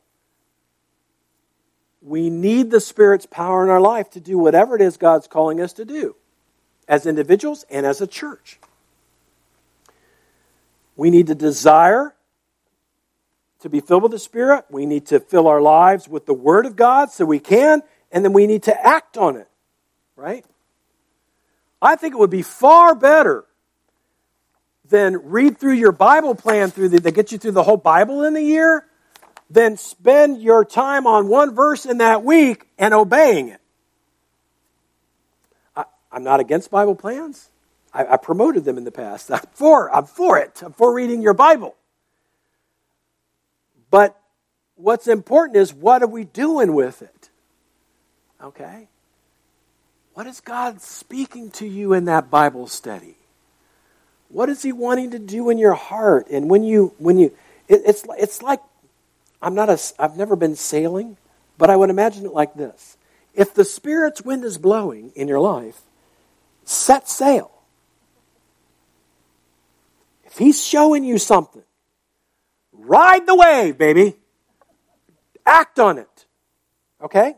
we 2.03 2.29
need 2.29 2.71
the 2.71 2.81
Spirit's 2.81 3.27
power 3.27 3.65
in 3.65 3.71
our 3.71 3.81
life 3.81 4.11
to 4.11 4.21
do 4.21 4.37
whatever 4.37 4.77
it 4.77 4.83
is 4.83 4.97
God's 4.97 5.27
calling 5.27 5.61
us 5.61 5.73
to 5.75 5.85
do, 5.85 6.17
as 6.87 7.07
individuals 7.07 7.65
and 7.71 7.87
as 7.87 8.01
a 8.01 8.07
church. 8.07 8.59
We 10.97 11.11
need 11.11 11.27
to 11.29 11.35
desire 11.35 12.15
to 13.61 13.69
be 13.69 13.81
filled 13.81 14.03
with 14.03 14.13
the 14.13 14.19
Spirit. 14.19 14.67
We 14.71 14.87
need 14.87 15.07
to 15.07 15.21
fill 15.21 15.49
our 15.49 15.61
lives 15.61 16.09
with 16.09 16.27
the 16.27 16.35
Word 16.35 16.67
of 16.67 16.77
God 16.77 17.11
so 17.11 17.25
we 17.25 17.41
can, 17.41 17.83
and 18.13 18.25
then 18.25 18.33
we 18.33 18.47
need 18.47 18.65
to 18.65 18.87
act 18.87 19.17
on 19.17 19.37
it, 19.37 19.49
right? 20.17 20.45
I 21.81 21.97
think 21.97 22.15
it 22.15 22.19
would 22.19 22.31
be 22.31 22.43
far 22.43 22.95
better 22.95 23.45
than 24.89 25.17
read 25.31 25.59
through 25.59 25.73
your 25.73 25.93
Bible 25.93 26.35
plan 26.35 26.71
through 26.71 26.91
the, 26.91 27.01
that 27.01 27.13
gets 27.13 27.33
you 27.33 27.39
through 27.39 27.53
the 27.53 27.63
whole 27.63 27.77
Bible 27.77 28.23
in 28.25 28.37
a 28.37 28.41
year, 28.41 28.87
than 29.51 29.77
spend 29.77 30.43
your 30.43 30.65
time 30.65 31.07
on 31.07 31.29
one 31.29 31.55
verse 31.55 31.87
in 31.87 31.99
that 31.99 32.23
week 32.25 32.67
and 32.79 32.93
obeying 32.93 33.49
it. 33.49 33.61
I, 35.77 35.85
am 36.13 36.25
not 36.25 36.41
against 36.41 36.71
Bible 36.71 36.95
plans. 36.95 37.51
I, 37.95 38.15
I 38.15 38.17
promoted 38.17 38.65
them 38.65 38.77
in 38.77 38.85
the 38.85 38.91
past. 38.91 39.31
I'm 39.33 39.41
for, 39.53 39.95
I'm 39.95 40.07
for 40.07 40.39
it. 40.39 40.63
I'm 40.63 40.73
for 40.73 40.93
reading 40.93 41.23
your 41.23 41.35
Bible. 41.35 41.77
But 43.91 44.21
what's 44.75 45.07
important 45.07 45.57
is 45.57 45.73
what 45.73 46.03
are 46.03 46.09
we 46.09 46.25
doing 46.25 46.75
with 46.75 47.01
it? 47.01 47.31
Okay? 48.43 48.89
What 50.15 50.27
is 50.27 50.41
God 50.41 50.81
speaking 50.81 51.51
to 51.53 51.67
you 51.67 51.93
in 51.93 52.05
that 52.07 52.31
Bible 52.31 52.67
study? 52.67 53.17
What 54.29 54.49
is 54.49 54.63
He 54.63 54.73
wanting 54.73 55.13
to 55.13 55.19
do 55.19 55.49
in 55.51 55.59
your 55.59 55.75
heart? 55.75 56.27
And 56.31 56.51
when 56.51 56.65
you, 56.65 56.95
when 56.99 57.19
you, 57.19 57.37
it, 57.69 57.83
it's, 57.87 58.05
it's 58.19 58.43
like, 58.43 58.61
I'm 59.41 59.55
not 59.55 59.71
a, 59.71 59.79
I've 59.99 60.17
never 60.17 60.37
been 60.37 60.57
sailing, 60.57 61.17
but 61.57 61.71
I 61.71 61.77
would 61.77 61.91
imagine 61.91 62.27
it 62.27 62.33
like 62.33 62.55
this. 62.55 62.97
If 63.35 63.55
the 63.55 63.65
Spirit's 63.65 64.23
wind 64.23 64.45
is 64.45 64.59
blowing 64.59 65.13
in 65.15 65.29
your 65.29 65.41
life, 65.41 65.83
set 66.65 67.09
sail. 67.09 67.54
He's 70.37 70.64
showing 70.64 71.05
you 71.05 71.18
something, 71.18 71.62
Ride 72.85 73.26
the 73.26 73.35
wave, 73.35 73.78
baby. 73.78 74.14
Act 75.47 75.78
on 75.78 75.99
it. 75.99 76.26
Okay? 77.03 77.35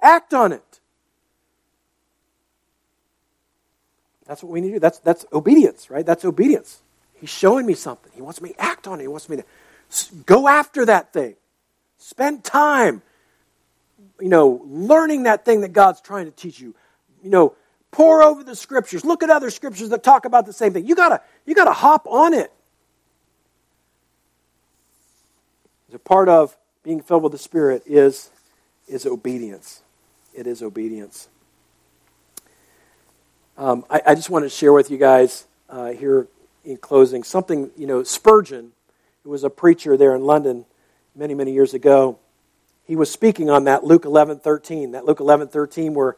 Act 0.00 0.34
on 0.34 0.52
it. 0.52 0.80
That's 4.26 4.42
what 4.42 4.52
we 4.52 4.60
need 4.60 4.68
to 4.68 4.74
do. 4.74 4.80
That's, 4.80 4.98
that's 4.98 5.24
obedience, 5.32 5.90
right? 5.90 6.04
That's 6.04 6.24
obedience. 6.24 6.82
He's 7.14 7.30
showing 7.30 7.66
me 7.66 7.74
something. 7.74 8.12
He 8.14 8.22
wants 8.22 8.40
me 8.40 8.50
to 8.50 8.60
act 8.60 8.86
on 8.86 9.00
it. 9.00 9.02
He 9.02 9.08
wants 9.08 9.28
me 9.28 9.38
to 9.38 9.44
go 10.26 10.46
after 10.46 10.84
that 10.86 11.12
thing. 11.12 11.34
Spend 11.98 12.44
time, 12.44 13.02
you 14.20 14.28
know, 14.28 14.62
learning 14.66 15.24
that 15.24 15.44
thing 15.44 15.62
that 15.62 15.72
God's 15.72 16.00
trying 16.00 16.26
to 16.26 16.30
teach 16.30 16.60
you. 16.60 16.74
You 17.22 17.30
know, 17.30 17.54
pour 17.90 18.22
over 18.22 18.44
the 18.44 18.56
scriptures. 18.56 19.04
Look 19.04 19.22
at 19.22 19.30
other 19.30 19.50
scriptures 19.50 19.88
that 19.90 20.02
talk 20.02 20.24
about 20.24 20.46
the 20.46 20.52
same 20.52 20.72
thing. 20.72 20.86
You 20.86 20.94
gotta, 20.94 21.20
you 21.46 21.54
gotta 21.54 21.72
hop 21.72 22.06
on 22.06 22.34
it. 22.34 22.52
a 25.92 25.98
part 25.98 26.28
of 26.28 26.56
being 26.82 27.00
filled 27.00 27.22
with 27.22 27.32
the 27.32 27.38
Spirit 27.38 27.82
is, 27.84 28.30
is 28.88 29.06
obedience. 29.06 29.82
It 30.34 30.46
is 30.46 30.62
obedience. 30.62 31.28
Um, 33.58 33.84
I, 33.90 34.00
I, 34.06 34.14
just 34.14 34.30
want 34.30 34.44
to 34.44 34.48
share 34.48 34.72
with 34.72 34.90
you 34.90 34.96
guys 34.96 35.46
uh, 35.68 35.88
here 35.88 36.28
in 36.64 36.76
closing 36.78 37.22
something, 37.22 37.70
you 37.76 37.86
know, 37.86 38.02
Spurgeon, 38.02 38.72
who 39.24 39.30
was 39.30 39.44
a 39.44 39.50
preacher 39.50 39.96
there 39.96 40.14
in 40.14 40.22
London 40.22 40.64
many, 41.14 41.34
many 41.34 41.52
years 41.52 41.74
ago, 41.74 42.18
he 42.86 42.96
was 42.96 43.10
speaking 43.10 43.50
on 43.50 43.64
that 43.64 43.84
Luke 43.84 44.04
11 44.04 44.38
13, 44.38 44.92
that 44.92 45.04
Luke 45.04 45.20
11 45.20 45.48
13 45.48 45.92
where, 45.94 46.16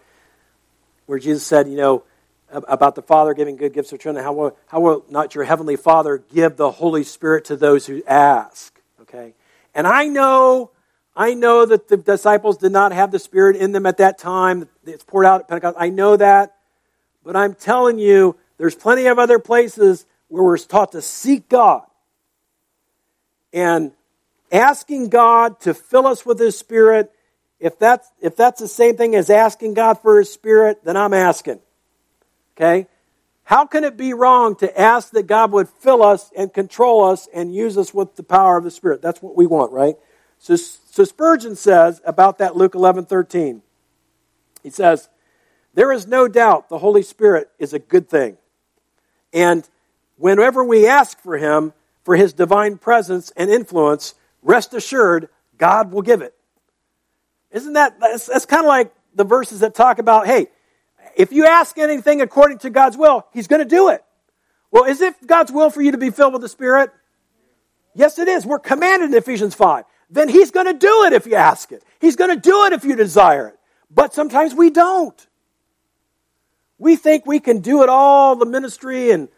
where 1.12 1.18
Jesus 1.18 1.44
said, 1.44 1.68
you 1.68 1.76
know, 1.76 2.04
about 2.50 2.94
the 2.94 3.02
Father 3.02 3.34
giving 3.34 3.56
good 3.56 3.74
gifts 3.74 3.90
to 3.90 3.98
children, 3.98 4.24
how 4.24 4.32
will, 4.32 4.56
how 4.66 4.80
will 4.80 5.04
not 5.10 5.34
your 5.34 5.44
heavenly 5.44 5.76
Father 5.76 6.24
give 6.32 6.56
the 6.56 6.70
Holy 6.70 7.04
Spirit 7.04 7.44
to 7.44 7.56
those 7.56 7.84
who 7.84 8.02
ask? 8.06 8.80
Okay? 9.02 9.34
And 9.74 9.86
I 9.86 10.06
know, 10.06 10.70
I 11.14 11.34
know 11.34 11.66
that 11.66 11.88
the 11.88 11.98
disciples 11.98 12.56
did 12.56 12.72
not 12.72 12.92
have 12.92 13.10
the 13.10 13.18
Spirit 13.18 13.56
in 13.56 13.72
them 13.72 13.84
at 13.84 13.98
that 13.98 14.16
time. 14.16 14.70
It's 14.86 15.04
poured 15.04 15.26
out 15.26 15.42
at 15.42 15.48
Pentecost. 15.48 15.76
I 15.78 15.90
know 15.90 16.16
that. 16.16 16.54
But 17.22 17.36
I'm 17.36 17.54
telling 17.54 17.98
you, 17.98 18.38
there's 18.56 18.74
plenty 18.74 19.04
of 19.04 19.18
other 19.18 19.38
places 19.38 20.06
where 20.28 20.42
we're 20.42 20.56
taught 20.56 20.92
to 20.92 21.02
seek 21.02 21.46
God. 21.50 21.82
And 23.52 23.92
asking 24.50 25.10
God 25.10 25.60
to 25.60 25.74
fill 25.74 26.06
us 26.06 26.24
with 26.24 26.38
His 26.38 26.58
Spirit, 26.58 27.12
if 27.62 27.78
that's, 27.78 28.10
if 28.20 28.34
that's 28.34 28.60
the 28.60 28.66
same 28.66 28.96
thing 28.96 29.14
as 29.14 29.30
asking 29.30 29.74
God 29.74 30.00
for 30.02 30.18
His 30.18 30.32
Spirit, 30.32 30.84
then 30.84 30.96
I'm 30.96 31.14
asking. 31.14 31.60
Okay? 32.56 32.88
How 33.44 33.66
can 33.66 33.84
it 33.84 33.96
be 33.96 34.14
wrong 34.14 34.56
to 34.56 34.80
ask 34.80 35.12
that 35.12 35.28
God 35.28 35.52
would 35.52 35.68
fill 35.68 36.02
us 36.02 36.32
and 36.36 36.52
control 36.52 37.04
us 37.04 37.28
and 37.32 37.54
use 37.54 37.78
us 37.78 37.94
with 37.94 38.16
the 38.16 38.24
power 38.24 38.58
of 38.58 38.64
the 38.64 38.70
Spirit? 38.72 39.00
That's 39.00 39.22
what 39.22 39.36
we 39.36 39.46
want, 39.46 39.70
right? 39.70 39.94
So, 40.40 40.56
so 40.56 41.04
Spurgeon 41.04 41.54
says 41.54 42.00
about 42.04 42.38
that 42.38 42.56
Luke 42.56 42.74
11 42.74 43.06
13. 43.06 43.62
He 44.64 44.70
says, 44.70 45.08
There 45.72 45.92
is 45.92 46.04
no 46.04 46.26
doubt 46.26 46.68
the 46.68 46.78
Holy 46.78 47.02
Spirit 47.02 47.48
is 47.60 47.72
a 47.72 47.78
good 47.78 48.08
thing. 48.08 48.38
And 49.32 49.68
whenever 50.16 50.64
we 50.64 50.88
ask 50.88 51.20
for 51.20 51.38
Him, 51.38 51.74
for 52.02 52.16
His 52.16 52.32
divine 52.32 52.78
presence 52.78 53.30
and 53.36 53.48
influence, 53.50 54.16
rest 54.42 54.74
assured, 54.74 55.28
God 55.58 55.92
will 55.92 56.02
give 56.02 56.22
it. 56.22 56.34
Isn't 57.53 57.74
that, 57.74 58.00
that's, 58.00 58.26
that's 58.26 58.46
kind 58.46 58.62
of 58.64 58.68
like 58.68 58.92
the 59.14 59.24
verses 59.24 59.61
that 59.61 59.74
talk 59.74 59.98
about, 59.98 60.26
hey, 60.26 60.48
if 61.16 61.32
you 61.32 61.46
ask 61.46 61.76
anything 61.78 62.20
according 62.20 62.59
to 62.59 62.70
God's 62.70 62.96
will, 62.96 63.26
He's 63.32 63.46
going 63.46 63.62
to 63.62 63.68
do 63.68 63.90
it. 63.90 64.03
Well, 64.70 64.84
is 64.84 65.00
it 65.00 65.26
God's 65.26 65.53
will 65.53 65.70
for 65.70 65.82
you 65.82 65.92
to 65.92 65.98
be 65.98 66.11
filled 66.11 66.32
with 66.32 66.42
the 66.42 66.48
Spirit? 66.48 66.90
Yes, 67.94 68.18
it 68.18 68.28
is. 68.28 68.46
We're 68.46 68.59
commanded 68.59 69.11
in 69.11 69.14
Ephesians 69.14 69.55
5. 69.55 69.84
Then 70.09 70.28
He's 70.28 70.50
going 70.50 70.66
to 70.66 70.72
do 70.72 71.05
it 71.05 71.12
if 71.12 71.26
you 71.26 71.34
ask 71.34 71.72
it. 71.72 71.84
He's 72.00 72.16
going 72.16 72.34
to 72.34 72.40
do 72.40 72.64
it 72.64 72.72
if 72.72 72.84
you 72.84 72.96
desire 72.96 73.48
it. 73.48 73.59
But 73.90 74.14
sometimes 74.14 74.55
we 74.55 74.70
don't. 74.70 75.26
We 76.78 76.96
think 76.96 77.26
we 77.26 77.38
can 77.38 77.61
do 77.61 77.82
it 77.82 77.88
all, 77.88 78.34
the 78.34 78.46
ministry 78.46 79.11
and 79.11 79.28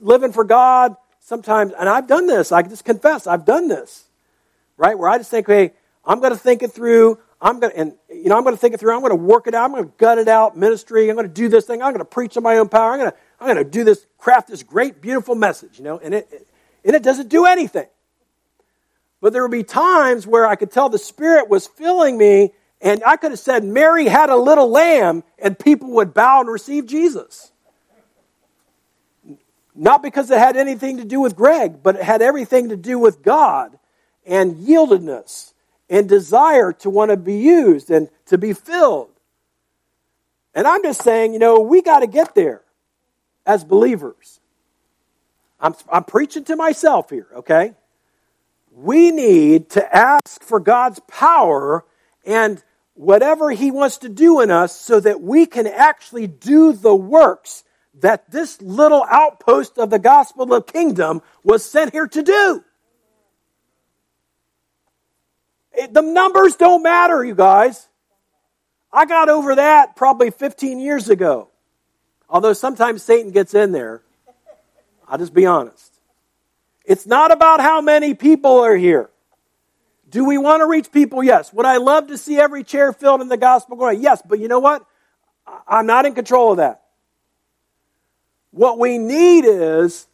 living 0.00 0.32
for 0.32 0.44
God. 0.44 0.96
Sometimes, 1.18 1.72
and 1.78 1.88
I've 1.88 2.06
done 2.06 2.26
this, 2.26 2.50
I 2.50 2.62
just 2.62 2.84
confess, 2.84 3.26
I've 3.26 3.44
done 3.44 3.68
this, 3.68 4.08
right? 4.78 4.98
Where 4.98 5.08
I 5.08 5.18
just 5.18 5.30
think, 5.30 5.46
hey, 5.46 5.74
I'm 6.04 6.20
going 6.20 6.32
to 6.32 6.38
think 6.38 6.62
it 6.62 6.72
through. 6.72 7.18
I'm 7.42 7.58
going 7.58 7.72
to, 7.72 7.78
and, 7.78 7.92
you 8.10 8.28
know, 8.28 8.36
I'm 8.36 8.42
going 8.42 8.54
to 8.54 8.60
think 8.60 8.74
it 8.74 8.80
through. 8.80 8.92
I'm 8.92 9.00
going 9.00 9.10
to 9.10 9.16
work 9.16 9.46
it 9.46 9.54
out. 9.54 9.64
I'm 9.64 9.72
going 9.72 9.84
to 9.84 9.92
gut 9.96 10.18
it 10.18 10.28
out, 10.28 10.56
ministry. 10.56 11.08
I'm 11.08 11.16
going 11.16 11.26
to 11.26 11.32
do 11.32 11.48
this 11.48 11.64
thing. 11.64 11.82
I'm 11.82 11.92
going 11.92 12.00
to 12.00 12.04
preach 12.04 12.36
on 12.36 12.42
my 12.42 12.56
own 12.58 12.68
power. 12.68 12.92
I'm 12.92 12.98
going 12.98 13.10
to, 13.10 13.16
I'm 13.40 13.46
going 13.46 13.64
to 13.64 13.70
do 13.70 13.82
this, 13.82 14.06
craft 14.18 14.48
this 14.48 14.62
great, 14.62 15.00
beautiful 15.00 15.34
message, 15.34 15.78
you 15.78 15.84
know, 15.84 15.98
and 15.98 16.14
it, 16.14 16.46
and 16.84 16.94
it 16.94 17.02
doesn't 17.02 17.28
do 17.28 17.46
anything. 17.46 17.86
But 19.22 19.32
there 19.32 19.42
would 19.42 19.50
be 19.50 19.62
times 19.62 20.26
where 20.26 20.46
I 20.46 20.54
could 20.54 20.70
tell 20.70 20.88
the 20.88 20.98
Spirit 20.98 21.48
was 21.48 21.66
filling 21.66 22.18
me, 22.18 22.52
and 22.80 23.02
I 23.04 23.16
could 23.16 23.30
have 23.30 23.40
said, 23.40 23.64
Mary 23.64 24.06
had 24.06 24.28
a 24.28 24.36
little 24.36 24.68
lamb, 24.68 25.24
and 25.38 25.58
people 25.58 25.90
would 25.92 26.12
bow 26.12 26.40
and 26.40 26.50
receive 26.50 26.86
Jesus. 26.86 27.52
Not 29.74 30.02
because 30.02 30.30
it 30.30 30.38
had 30.38 30.56
anything 30.56 30.98
to 30.98 31.04
do 31.04 31.20
with 31.20 31.36
Greg, 31.36 31.82
but 31.82 31.96
it 31.96 32.02
had 32.02 32.20
everything 32.20 32.68
to 32.68 32.76
do 32.76 32.98
with 32.98 33.22
God 33.22 33.78
and 34.26 34.56
yieldedness 34.56 35.49
and 35.90 36.08
desire 36.08 36.72
to 36.72 36.88
want 36.88 37.10
to 37.10 37.16
be 37.16 37.36
used 37.36 37.90
and 37.90 38.08
to 38.26 38.38
be 38.38 38.52
filled. 38.52 39.10
And 40.54 40.66
I'm 40.66 40.82
just 40.82 41.02
saying, 41.02 41.32
you 41.32 41.40
know, 41.40 41.60
we 41.60 41.82
got 41.82 42.00
to 42.00 42.06
get 42.06 42.34
there 42.34 42.62
as 43.44 43.64
believers. 43.64 44.40
I'm, 45.60 45.74
I'm 45.92 46.04
preaching 46.04 46.44
to 46.44 46.56
myself 46.56 47.10
here, 47.10 47.26
okay? 47.36 47.74
We 48.72 49.10
need 49.10 49.70
to 49.70 49.94
ask 49.96 50.42
for 50.42 50.60
God's 50.60 51.00
power 51.00 51.84
and 52.24 52.62
whatever 52.94 53.50
He 53.50 53.70
wants 53.70 53.98
to 53.98 54.08
do 54.08 54.40
in 54.40 54.50
us 54.50 54.74
so 54.80 55.00
that 55.00 55.20
we 55.20 55.44
can 55.44 55.66
actually 55.66 56.28
do 56.28 56.72
the 56.72 56.94
works 56.94 57.64
that 58.00 58.30
this 58.30 58.62
little 58.62 59.04
outpost 59.10 59.76
of 59.76 59.90
the 59.90 59.98
gospel 59.98 60.54
of 60.54 60.66
kingdom 60.66 61.20
was 61.42 61.68
sent 61.68 61.92
here 61.92 62.06
to 62.06 62.22
do. 62.22 62.64
It, 65.72 65.94
the 65.94 66.02
numbers 66.02 66.56
don't 66.56 66.82
matter, 66.82 67.24
you 67.24 67.34
guys. 67.34 67.88
I 68.92 69.06
got 69.06 69.28
over 69.28 69.54
that 69.54 69.96
probably 69.96 70.30
15 70.30 70.78
years 70.80 71.08
ago. 71.08 71.48
Although 72.28 72.52
sometimes 72.52 73.02
Satan 73.02 73.30
gets 73.30 73.54
in 73.54 73.72
there. 73.72 74.02
I'll 75.08 75.18
just 75.18 75.34
be 75.34 75.46
honest. 75.46 75.94
It's 76.84 77.06
not 77.06 77.32
about 77.32 77.60
how 77.60 77.80
many 77.80 78.14
people 78.14 78.60
are 78.60 78.76
here. 78.76 79.10
Do 80.08 80.24
we 80.24 80.38
want 80.38 80.60
to 80.60 80.66
reach 80.66 80.90
people? 80.90 81.22
Yes. 81.22 81.52
Would 81.52 81.66
I 81.66 81.76
love 81.76 82.08
to 82.08 82.18
see 82.18 82.38
every 82.38 82.64
chair 82.64 82.92
filled 82.92 83.20
in 83.20 83.28
the 83.28 83.36
gospel 83.36 83.76
going? 83.76 84.02
Yes. 84.02 84.22
But 84.26 84.40
you 84.40 84.48
know 84.48 84.58
what? 84.58 84.84
I'm 85.66 85.86
not 85.86 86.06
in 86.06 86.14
control 86.14 86.52
of 86.52 86.56
that. 86.58 86.82
What 88.50 88.78
we 88.78 88.98
need 88.98 89.44
is 89.44 90.06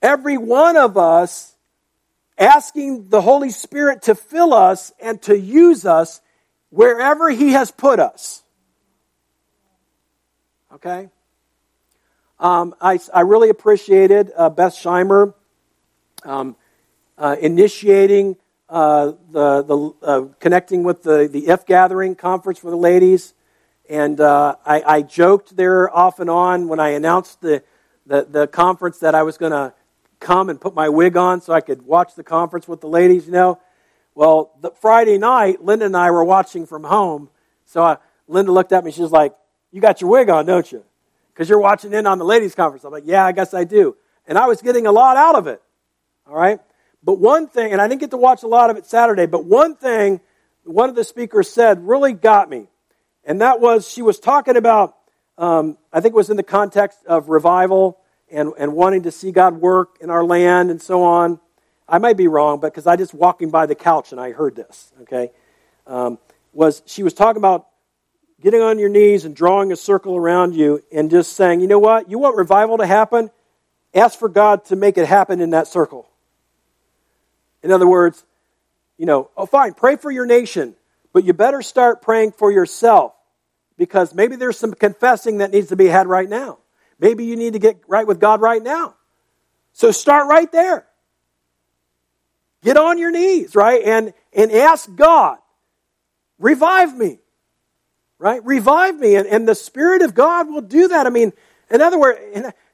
every 0.00 0.38
one 0.38 0.76
of 0.76 0.96
us 0.96 1.54
asking 2.40 3.10
the 3.10 3.20
Holy 3.20 3.50
Spirit 3.50 4.02
to 4.02 4.14
fill 4.14 4.54
us 4.54 4.92
and 5.00 5.20
to 5.22 5.38
use 5.38 5.84
us 5.84 6.20
wherever 6.70 7.28
He 7.30 7.52
has 7.52 7.70
put 7.70 8.00
us. 8.00 8.42
Okay? 10.74 11.10
Um, 12.38 12.74
I, 12.80 12.98
I 13.12 13.20
really 13.20 13.50
appreciated 13.50 14.32
uh, 14.34 14.48
Beth 14.48 14.72
Scheimer 14.72 15.34
um, 16.24 16.56
uh, 17.18 17.36
initiating 17.38 18.36
uh, 18.70 19.12
the, 19.30 19.62
the 19.62 20.06
uh, 20.06 20.24
connecting 20.38 20.82
with 20.82 21.02
the, 21.02 21.28
the 21.30 21.48
If 21.48 21.66
Gathering 21.66 22.14
conference 22.14 22.58
for 22.58 22.70
the 22.70 22.76
ladies. 22.76 23.34
And 23.90 24.20
uh, 24.20 24.56
I, 24.64 24.82
I, 24.86 25.02
joked 25.02 25.56
there 25.56 25.94
off 25.94 26.20
and 26.20 26.30
on 26.30 26.68
when 26.68 26.78
I 26.78 26.90
announced 26.90 27.40
the, 27.40 27.64
the, 28.06 28.24
the 28.30 28.46
conference 28.46 29.00
that 29.00 29.16
I 29.16 29.24
was 29.24 29.36
going 29.36 29.50
to 29.50 29.74
come 30.20 30.48
and 30.48 30.60
put 30.60 30.74
my 30.74 30.88
wig 30.88 31.16
on 31.16 31.40
so 31.40 31.52
I 31.52 31.60
could 31.60 31.82
watch 31.82 32.14
the 32.14 32.22
conference 32.22 32.68
with 32.68 32.80
the 32.80 32.88
ladies, 32.88 33.26
you 33.26 33.32
know. 33.32 33.58
Well, 34.14 34.52
the 34.60 34.70
Friday 34.70 35.18
night, 35.18 35.64
Linda 35.64 35.86
and 35.86 35.96
I 35.96 36.10
were 36.10 36.24
watching 36.24 36.66
from 36.66 36.84
home. 36.84 37.30
So 37.64 37.82
I, 37.82 37.96
Linda 38.28 38.52
looked 38.52 38.72
at 38.72 38.84
me. 38.84 38.90
She 38.90 39.02
was 39.02 39.12
like, 39.12 39.34
You 39.72 39.80
got 39.80 40.00
your 40.00 40.10
wig 40.10 40.28
on, 40.28 40.46
don't 40.46 40.70
you? 40.70 40.84
Because 41.32 41.48
you're 41.48 41.60
watching 41.60 41.92
in 41.92 42.06
on 42.06 42.18
the 42.18 42.24
ladies' 42.24 42.54
conference. 42.54 42.84
I'm 42.84 42.92
like, 42.92 43.04
Yeah, 43.06 43.24
I 43.24 43.32
guess 43.32 43.54
I 43.54 43.64
do. 43.64 43.96
And 44.26 44.36
I 44.36 44.46
was 44.46 44.60
getting 44.60 44.86
a 44.86 44.92
lot 44.92 45.16
out 45.16 45.36
of 45.36 45.46
it. 45.46 45.62
All 46.26 46.36
right? 46.36 46.60
But 47.02 47.18
one 47.18 47.46
thing, 47.48 47.72
and 47.72 47.80
I 47.80 47.88
didn't 47.88 48.00
get 48.00 48.10
to 48.10 48.18
watch 48.18 48.42
a 48.42 48.46
lot 48.46 48.68
of 48.68 48.76
it 48.76 48.84
Saturday, 48.86 49.26
but 49.26 49.44
one 49.44 49.74
thing 49.74 50.20
one 50.64 50.88
of 50.88 50.94
the 50.94 51.04
speakers 51.04 51.50
said 51.50 51.86
really 51.86 52.12
got 52.12 52.48
me. 52.48 52.66
And 53.24 53.40
that 53.40 53.60
was 53.60 53.88
she 53.88 54.02
was 54.02 54.18
talking 54.18 54.56
about, 54.56 54.96
um, 55.38 55.78
I 55.92 56.00
think 56.00 56.14
it 56.14 56.16
was 56.16 56.30
in 56.30 56.36
the 56.36 56.42
context 56.42 56.98
of 57.06 57.28
revival 57.28 57.98
and, 58.32 58.52
and 58.58 58.72
wanting 58.72 59.02
to 59.02 59.10
see 59.10 59.32
God 59.32 59.54
work 59.54 59.96
in 60.00 60.10
our 60.10 60.24
land 60.24 60.70
and 60.70 60.80
so 60.80 61.02
on. 61.02 61.40
I 61.88 61.98
might 61.98 62.16
be 62.16 62.28
wrong, 62.28 62.60
but 62.60 62.72
because 62.72 62.86
I 62.86 62.96
just 62.96 63.12
walking 63.12 63.50
by 63.50 63.66
the 63.66 63.74
couch 63.74 64.12
and 64.12 64.20
I 64.20 64.32
heard 64.32 64.54
this, 64.54 64.92
okay? 65.02 65.30
Um, 65.86 66.18
was 66.52 66.82
she 66.86 67.02
was 67.02 67.14
talking 67.14 67.40
about 67.40 67.66
getting 68.40 68.60
on 68.60 68.78
your 68.78 68.88
knees 68.88 69.24
and 69.24 69.34
drawing 69.34 69.72
a 69.72 69.76
circle 69.76 70.16
around 70.16 70.54
you 70.54 70.82
and 70.92 71.10
just 71.10 71.34
saying, 71.34 71.60
you 71.60 71.66
know 71.66 71.78
what? 71.78 72.10
You 72.10 72.18
want 72.18 72.36
revival 72.36 72.78
to 72.78 72.86
happen? 72.86 73.30
Ask 73.94 74.18
for 74.18 74.28
God 74.28 74.64
to 74.66 74.76
make 74.76 74.98
it 74.98 75.06
happen 75.06 75.40
in 75.40 75.50
that 75.50 75.66
circle. 75.66 76.08
In 77.62 77.70
other 77.70 77.86
words, 77.86 78.24
you 78.96 79.06
know, 79.06 79.30
oh, 79.36 79.46
fine, 79.46 79.74
pray 79.74 79.96
for 79.96 80.10
your 80.10 80.26
nation, 80.26 80.74
but 81.12 81.24
you 81.24 81.32
better 81.32 81.62
start 81.62 82.02
praying 82.02 82.32
for 82.32 82.52
yourself 82.52 83.14
because 83.76 84.14
maybe 84.14 84.36
there's 84.36 84.58
some 84.58 84.74
confessing 84.74 85.38
that 85.38 85.50
needs 85.50 85.68
to 85.68 85.76
be 85.76 85.86
had 85.86 86.06
right 86.06 86.28
now. 86.28 86.58
Maybe 87.00 87.24
you 87.24 87.36
need 87.36 87.54
to 87.54 87.58
get 87.58 87.80
right 87.88 88.06
with 88.06 88.20
God 88.20 88.40
right 88.40 88.62
now. 88.62 88.94
So 89.72 89.90
start 89.90 90.28
right 90.28 90.50
there. 90.52 90.86
Get 92.62 92.76
on 92.76 92.98
your 92.98 93.10
knees, 93.10 93.54
right? 93.54 93.82
And, 93.82 94.12
and 94.34 94.52
ask 94.52 94.94
God, 94.94 95.38
revive 96.38 96.96
me, 96.96 97.18
right? 98.18 98.44
Revive 98.44 98.98
me. 98.98 99.16
And, 99.16 99.26
and 99.26 99.48
the 99.48 99.54
Spirit 99.54 100.02
of 100.02 100.14
God 100.14 100.48
will 100.48 100.60
do 100.60 100.88
that. 100.88 101.06
I 101.06 101.10
mean, 101.10 101.32
in 101.70 101.80
other 101.80 101.98
words, 101.98 102.20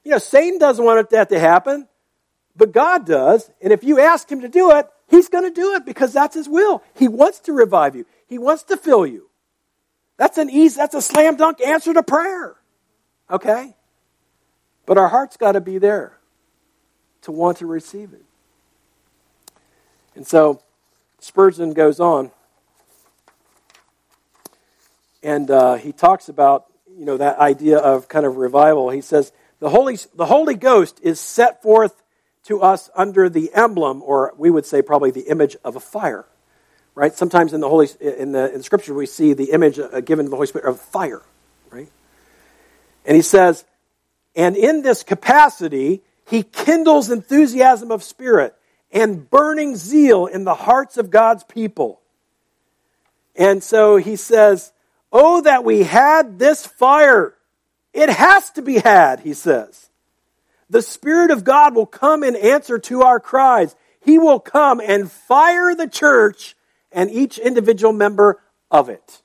you 0.05 0.11
know, 0.11 0.18
Satan 0.18 0.59
doesn't 0.59 0.85
want 0.85 1.09
that 1.11 1.29
to 1.29 1.39
happen. 1.39 1.87
But 2.57 2.72
God 2.72 3.07
does. 3.07 3.49
And 3.61 3.72
if 3.72 3.85
you 3.85 4.01
ask 4.01 4.31
Him 4.31 4.41
to 4.41 4.49
do 4.49 4.72
it, 4.72 4.89
He's 5.09 5.29
going 5.29 5.45
to 5.45 5.51
do 5.51 5.74
it 5.74 5.85
because 5.85 6.12
that's 6.12 6.35
His 6.35 6.49
will. 6.49 6.83
He 6.95 7.07
wants 7.07 7.41
to 7.41 7.53
revive 7.53 7.95
you, 7.95 8.07
He 8.27 8.39
wants 8.39 8.64
to 8.64 8.77
fill 8.77 9.07
you. 9.07 9.31
That's 10.16 10.39
an 10.39 10.49
easy, 10.49 10.77
that's 10.77 10.95
a 10.95 11.03
slam 11.03 11.37
dunk 11.37 11.61
answer 11.61 11.93
to 11.93 12.03
prayer. 12.03 12.57
Okay? 13.31 13.77
But 14.87 14.99
our 14.99 15.09
heart's 15.09 15.37
got 15.37 15.53
to 15.53 15.61
be 15.61 15.78
there 15.78 16.16
to 17.22 17.32
want 17.32 17.59
to 17.59 17.66
receive 17.66 18.12
it. 18.12 18.24
And 20.14 20.26
so 20.26 20.62
Spurgeon 21.18 21.72
goes 21.74 22.01
on, 22.01 22.30
and 25.22 25.51
uh, 25.51 25.74
he 25.74 25.93
talks 25.93 26.28
about 26.28 26.66
you 26.97 27.05
know 27.05 27.16
that 27.16 27.39
idea 27.39 27.78
of 27.78 28.09
kind 28.09 28.24
of 28.24 28.37
revival. 28.37 28.91
He 28.91 29.01
says 29.01 29.32
the 29.59 29.68
Holy 29.68 29.99
the 30.14 30.26
Holy 30.26 30.55
Ghost 30.55 31.01
is 31.03 31.20
set 31.20 31.62
forth 31.62 32.03
to 32.45 32.62
us 32.62 32.89
under 32.95 33.28
the 33.28 33.53
emblem, 33.55 34.03
or 34.03 34.32
we 34.39 34.51
would 34.51 34.64
say 34.64 34.80
probably 34.80 35.11
the 35.11 35.28
image 35.28 35.57
of 35.64 35.76
a 35.76 35.80
fire. 35.80 36.24
Right? 36.95 37.12
Sometimes 37.12 37.53
in 37.53 37.61
the 37.61 37.68
Holy 37.68 37.89
in 38.01 38.32
the 38.32 38.55
in 38.55 38.62
Scripture 38.62 38.95
we 38.95 39.07
see 39.07 39.34
the 39.34 39.51
image 39.51 39.78
uh, 39.78 40.01
given 40.01 40.26
to 40.26 40.30
the 40.30 40.37
Holy 40.37 40.47
Spirit 40.47 40.68
of 40.68 40.80
fire. 40.80 41.22
Right? 41.70 41.91
And 43.05 43.16
he 43.16 43.22
says, 43.22 43.64
and 44.37 44.57
in 44.57 44.82
this 44.82 45.03
capacity, 45.03 46.03
he 46.26 46.43
kindles 46.43 47.11
enthusiasm 47.11 47.91
of 47.91 48.03
spirit 48.03 48.55
and 48.93 49.28
burning 49.28 49.74
zeal 49.74 50.26
in 50.26 50.45
the 50.45 50.55
hearts 50.55 50.97
of 50.97 51.11
God's 51.11 51.43
people. 51.43 52.01
And 53.34 53.62
so 53.64 53.97
he 53.97 54.16
says, 54.16 54.72
Oh, 55.11 55.41
that 55.43 55.64
we 55.64 55.82
had 55.82 56.39
this 56.39 56.66
fire. 56.66 57.34
It 57.93 58.11
has 58.11 58.51
to 58.51 58.62
be 58.62 58.78
had, 58.78 59.20
he 59.20 59.32
says 59.32 59.87
the 60.68 60.82
Spirit 60.82 61.30
of 61.30 61.45
God 61.45 61.74
will 61.74 61.87
come 61.87 62.22
in 62.22 62.34
answer 62.37 62.78
to 62.78 63.03
our 63.03 63.20
cries. 63.20 63.74
He 64.01 64.18
will 64.18 64.41
come 64.41 64.80
and 64.80 65.11
fire 65.11 65.74
the 65.74 65.89
church 65.89 66.57
and 66.93 67.11
each 67.11 67.39
individual 67.39 67.93
member 67.93 68.41
of 68.70 68.89
it. 68.89 69.22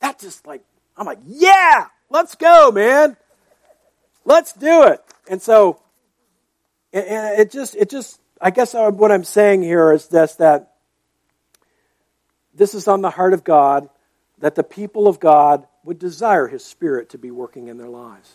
That 0.00 0.18
just 0.18 0.46
like, 0.46 0.62
I'm 0.96 1.06
like, 1.06 1.20
yeah, 1.26 1.86
let's 2.10 2.34
go, 2.34 2.70
man. 2.70 3.16
Let's 4.24 4.52
do 4.52 4.84
it. 4.84 5.00
And 5.28 5.40
so, 5.40 5.80
and 6.92 7.38
it 7.38 7.50
just, 7.50 7.76
it 7.76 7.90
just, 7.90 8.20
I 8.40 8.50
guess 8.50 8.74
what 8.74 9.12
I'm 9.12 9.24
saying 9.24 9.62
here 9.62 9.92
is 9.92 10.08
this 10.08 10.34
that 10.36 10.72
this 12.54 12.74
is 12.74 12.88
on 12.88 13.02
the 13.02 13.10
heart 13.10 13.34
of 13.34 13.44
God, 13.44 13.88
that 14.38 14.54
the 14.54 14.62
people 14.62 15.08
of 15.08 15.20
God 15.20 15.66
would 15.84 15.98
desire 15.98 16.46
His 16.46 16.64
Spirit 16.64 17.10
to 17.10 17.18
be 17.18 17.30
working 17.30 17.68
in 17.68 17.78
their 17.78 17.88
lives. 17.88 18.32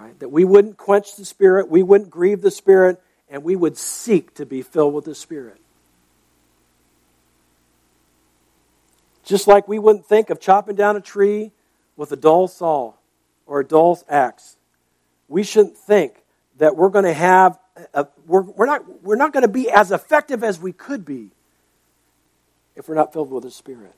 Right? 0.00 0.18
That 0.20 0.30
we 0.30 0.44
wouldn't 0.44 0.76
quench 0.76 1.16
the 1.16 1.24
Spirit, 1.24 1.68
we 1.68 1.82
wouldn't 1.82 2.10
grieve 2.10 2.40
the 2.40 2.50
Spirit, 2.50 3.02
and 3.28 3.42
we 3.42 3.56
would 3.56 3.76
seek 3.76 4.34
to 4.34 4.46
be 4.46 4.62
filled 4.62 4.94
with 4.94 5.04
the 5.04 5.14
Spirit. 5.14 5.60
Just 9.24 9.46
like 9.46 9.68
we 9.68 9.78
wouldn't 9.78 10.06
think 10.06 10.30
of 10.30 10.40
chopping 10.40 10.76
down 10.76 10.96
a 10.96 11.00
tree 11.00 11.50
with 11.96 12.12
a 12.12 12.16
dull 12.16 12.48
saw 12.48 12.94
or 13.48 13.60
a 13.60 13.64
dull 13.64 13.98
axe. 14.08 14.56
We 15.26 15.42
shouldn't 15.42 15.76
think 15.76 16.22
that 16.58 16.76
we're 16.76 16.90
going 16.90 17.04
to 17.04 17.14
have, 17.14 17.58
a, 17.94 18.06
we're, 18.26 18.42
we're 18.42 18.66
not, 18.66 19.02
we're 19.02 19.16
not 19.16 19.32
going 19.32 19.42
to 19.42 19.48
be 19.48 19.68
as 19.70 19.90
effective 19.90 20.44
as 20.44 20.60
we 20.60 20.72
could 20.72 21.04
be 21.04 21.30
if 22.76 22.88
we're 22.88 22.94
not 22.94 23.12
filled 23.12 23.32
with 23.32 23.42
the 23.42 23.50
Spirit. 23.50 23.94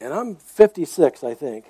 And 0.00 0.14
I'm 0.14 0.36
56, 0.36 1.24
I 1.24 1.34
think. 1.34 1.64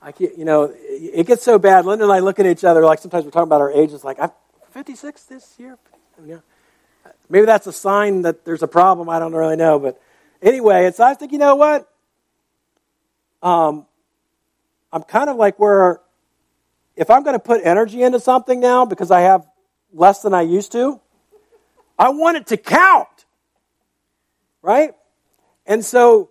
I 0.00 0.12
can't, 0.12 0.36
you 0.38 0.44
know, 0.44 0.72
it 0.74 1.26
gets 1.26 1.42
so 1.42 1.58
bad. 1.58 1.84
Linda 1.84 2.04
and 2.04 2.12
I 2.12 2.20
look 2.20 2.38
at 2.38 2.46
each 2.46 2.64
other 2.64 2.84
like 2.84 3.00
sometimes 3.00 3.24
we're 3.24 3.30
talking 3.30 3.48
about 3.48 3.60
our 3.60 3.72
ages. 3.72 4.04
Like 4.04 4.18
I'm 4.20 4.30
56 4.70 5.24
this 5.24 5.54
year. 5.58 5.76
Yeah. 6.24 6.38
Maybe 7.28 7.46
that's 7.46 7.66
a 7.66 7.72
sign 7.72 8.22
that 8.22 8.44
there's 8.44 8.62
a 8.62 8.68
problem. 8.68 9.08
I 9.08 9.18
don't 9.18 9.34
really 9.34 9.56
know, 9.56 9.78
but 9.78 10.00
anyway, 10.40 10.86
it's 10.86 11.00
I 11.00 11.14
think 11.14 11.32
you 11.32 11.38
know 11.38 11.56
what. 11.56 11.90
Um, 13.42 13.86
I'm 14.92 15.02
kind 15.02 15.30
of 15.30 15.36
like 15.36 15.58
where 15.58 16.00
if 16.96 17.10
I'm 17.10 17.22
going 17.22 17.34
to 17.34 17.40
put 17.40 17.60
energy 17.64 18.02
into 18.02 18.18
something 18.18 18.58
now 18.58 18.84
because 18.84 19.10
I 19.10 19.20
have 19.20 19.46
less 19.92 20.22
than 20.22 20.34
I 20.34 20.42
used 20.42 20.72
to, 20.72 21.00
I 21.98 22.10
want 22.10 22.36
it 22.36 22.46
to 22.48 22.56
count. 22.56 23.08
Right? 24.62 24.92
And 25.66 25.84
so 25.84 26.30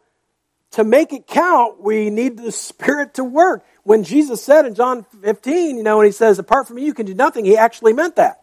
to 0.72 0.84
make 0.84 1.14
it 1.14 1.28
count, 1.28 1.82
we 1.82 2.10
need 2.10 2.38
the 2.38 2.52
Spirit 2.52 3.16
to 3.16 3.24
work. 3.24 3.66
When 3.84 4.04
Jesus 4.04 4.44
said 4.44 4.66
in 4.66 4.76
John 4.76 5.06
15, 5.22 5.78
you 5.78 5.84
know, 5.84 5.98
when 5.98 6.06
he 6.06 6.12
says, 6.12 6.40
apart 6.40 6.68
from 6.68 6.76
me, 6.76 6.86
you 6.86 6.94
can 6.94 7.06
do 7.06 7.14
nothing, 7.14 7.46
he 7.46 7.56
actually 7.56 7.94
meant 7.94 8.18
that. 8.18 8.42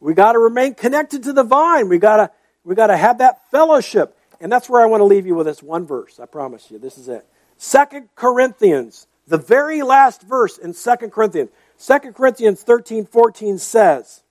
We 0.00 0.14
got 0.14 0.32
to 0.32 0.38
remain 0.38 0.74
connected 0.74 1.24
to 1.24 1.32
the 1.32 1.42
vine. 1.42 1.88
We 1.88 1.98
got 1.98 2.16
to 2.18 2.30
we 2.64 2.74
got 2.74 2.88
to 2.88 2.96
have 2.96 3.18
that 3.18 3.50
fellowship. 3.50 4.17
And 4.40 4.50
that's 4.50 4.68
where 4.68 4.80
I 4.80 4.86
want 4.86 5.00
to 5.00 5.04
leave 5.04 5.26
you 5.26 5.34
with 5.34 5.46
this 5.46 5.62
one 5.62 5.86
verse. 5.86 6.20
I 6.20 6.26
promise 6.26 6.70
you. 6.70 6.78
This 6.78 6.98
is 6.98 7.08
it. 7.08 7.26
Second 7.56 8.08
Corinthians, 8.14 9.06
the 9.26 9.38
very 9.38 9.82
last 9.82 10.22
verse 10.22 10.58
in 10.58 10.72
Second 10.72 11.10
Corinthians. 11.10 11.50
Second 11.76 12.14
Corinthians 12.14 12.62
13, 12.62 13.06
14 13.06 13.58
says, 13.58 14.22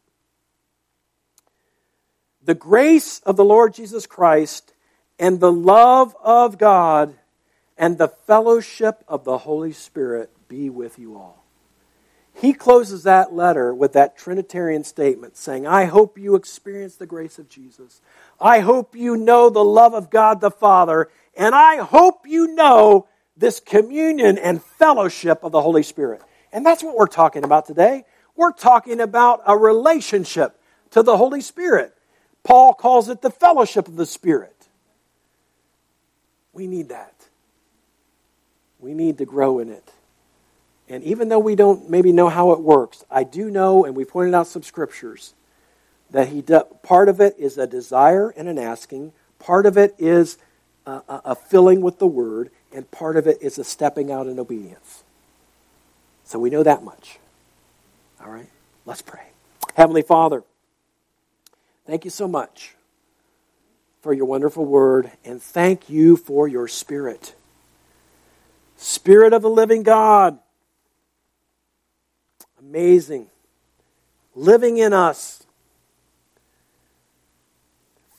The 2.43 2.55
grace 2.55 3.19
of 3.19 3.35
the 3.35 3.45
Lord 3.45 3.73
Jesus 3.73 4.05
Christ 4.05 4.73
and 5.19 5.39
the 5.39 5.51
love 5.51 6.15
of 6.23 6.57
God 6.57 7.15
and 7.77 7.97
the 7.97 8.07
fellowship 8.07 9.03
of 9.07 9.23
the 9.23 9.37
Holy 9.37 9.73
Spirit 9.73 10.29
be 10.47 10.69
with 10.69 10.97
you 10.97 11.17
all. 11.17 11.46
He 12.39 12.53
closes 12.53 13.03
that 13.03 13.33
letter 13.33 13.73
with 13.73 13.93
that 13.93 14.15
Trinitarian 14.15 14.83
statement 14.83 15.35
saying, 15.35 15.65
I 15.65 15.85
hope 15.85 16.19
you 16.19 16.35
experience 16.35 16.95
the 16.95 17.07
grace 17.07 17.39
of 17.39 17.49
Jesus. 17.49 17.99
I 18.39 18.59
hope 18.59 18.95
you 18.95 19.17
know 19.17 19.49
the 19.49 19.63
love 19.63 19.95
of 19.95 20.11
God 20.11 20.39
the 20.39 20.51
Father. 20.51 21.09
And 21.35 21.55
I 21.55 21.77
hope 21.77 22.27
you 22.27 22.53
know 22.53 23.07
this 23.35 23.59
communion 23.59 24.37
and 24.37 24.61
fellowship 24.61 25.43
of 25.43 25.51
the 25.51 25.63
Holy 25.63 25.81
Spirit. 25.81 26.21
And 26.53 26.63
that's 26.63 26.83
what 26.83 26.95
we're 26.95 27.07
talking 27.07 27.43
about 27.43 27.65
today. 27.65 28.05
We're 28.35 28.53
talking 28.53 29.01
about 29.01 29.41
a 29.47 29.57
relationship 29.57 30.59
to 30.91 31.01
the 31.01 31.17
Holy 31.17 31.41
Spirit. 31.41 31.95
Paul 32.43 32.75
calls 32.75 33.09
it 33.09 33.23
the 33.23 33.31
fellowship 33.31 33.87
of 33.87 33.95
the 33.95 34.05
Spirit. 34.05 34.67
We 36.53 36.67
need 36.67 36.89
that. 36.89 37.15
We 38.79 38.93
need 38.93 39.17
to 39.17 39.25
grow 39.25 39.57
in 39.57 39.69
it. 39.69 39.91
And 40.89 41.03
even 41.03 41.29
though 41.29 41.39
we 41.39 41.55
don't 41.55 41.89
maybe 41.89 42.11
know 42.11 42.29
how 42.29 42.51
it 42.51 42.61
works, 42.61 43.03
I 43.11 43.23
do 43.23 43.51
know, 43.51 43.83
and 43.83 43.95
we 43.95 44.05
pointed 44.05 44.33
out 44.33 44.47
some 44.47 44.63
scriptures, 44.63 45.33
that 46.11 46.29
he 46.29 46.41
do, 46.41 46.63
part 46.83 47.09
of 47.09 47.19
it 47.19 47.35
is 47.37 47.57
a 47.57 47.67
desire 47.67 48.29
and 48.29 48.47
an 48.47 48.57
asking, 48.57 49.11
part 49.39 49.65
of 49.65 49.77
it 49.77 49.95
is 49.97 50.37
a, 50.85 51.01
a 51.09 51.35
filling 51.35 51.81
with 51.81 51.99
the 51.99 52.07
word, 52.07 52.49
and 52.73 52.89
part 52.91 53.17
of 53.17 53.27
it 53.27 53.41
is 53.41 53.57
a 53.57 53.63
stepping 53.63 54.11
out 54.11 54.27
in 54.27 54.39
obedience. 54.39 55.03
So 56.23 56.39
we 56.39 56.49
know 56.49 56.63
that 56.63 56.83
much. 56.83 57.19
All 58.23 58.31
right? 58.31 58.49
Let's 58.85 59.01
pray. 59.01 59.27
Heavenly 59.75 60.01
Father, 60.01 60.43
thank 61.85 62.05
you 62.05 62.11
so 62.11 62.27
much 62.27 62.75
for 64.01 64.13
your 64.13 64.25
wonderful 64.25 64.63
word, 64.63 65.11
and 65.25 65.41
thank 65.41 65.89
you 65.89 66.15
for 66.15 66.47
your 66.47 66.69
spirit. 66.69 67.35
Spirit 68.77 69.33
of 69.33 69.41
the 69.41 69.49
living 69.49 69.83
God 69.83 70.39
amazing, 72.59 73.27
living 74.35 74.77
in 74.77 74.93
us. 74.93 75.43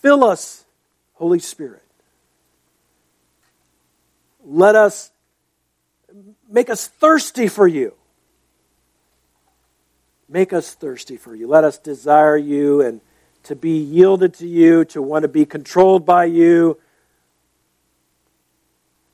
Fill 0.01 0.25
us, 0.25 0.65
Holy 1.15 1.39
Spirit. 1.39 1.83
Let 4.45 4.75
us 4.75 5.11
make 6.49 6.71
us 6.71 6.87
thirsty 6.87 7.49
for 7.49 7.67
you. 7.67 7.95
Make 10.29 10.53
us 10.53 10.75
thirsty 10.75 11.17
for 11.17 11.35
you. 11.35 11.49
Let 11.49 11.65
us 11.65 11.79
desire 11.79 12.37
you 12.37 12.81
and 12.81 13.01
to 13.45 13.57
be 13.57 13.79
yielded 13.79 14.35
to 14.35 14.47
you, 14.47 14.85
to 14.87 15.01
want 15.01 15.23
to 15.23 15.29
be 15.29 15.47
controlled 15.47 16.05
by 16.05 16.27
you. 16.27 16.79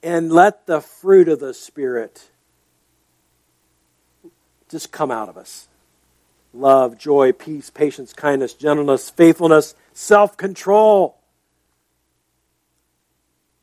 And 0.02 0.30
let 0.30 0.66
the 0.66 0.80
fruit 0.80 1.28
of 1.28 1.40
the 1.40 1.54
Spirit 1.54 2.30
just 4.70 4.92
come 4.92 5.10
out 5.10 5.28
of 5.28 5.36
us 5.36 5.68
love, 6.52 6.96
joy, 6.96 7.32
peace, 7.32 7.68
patience, 7.70 8.12
kindness, 8.12 8.54
gentleness, 8.54 9.10
faithfulness, 9.10 9.74
self 9.92 10.36
control. 10.36 11.16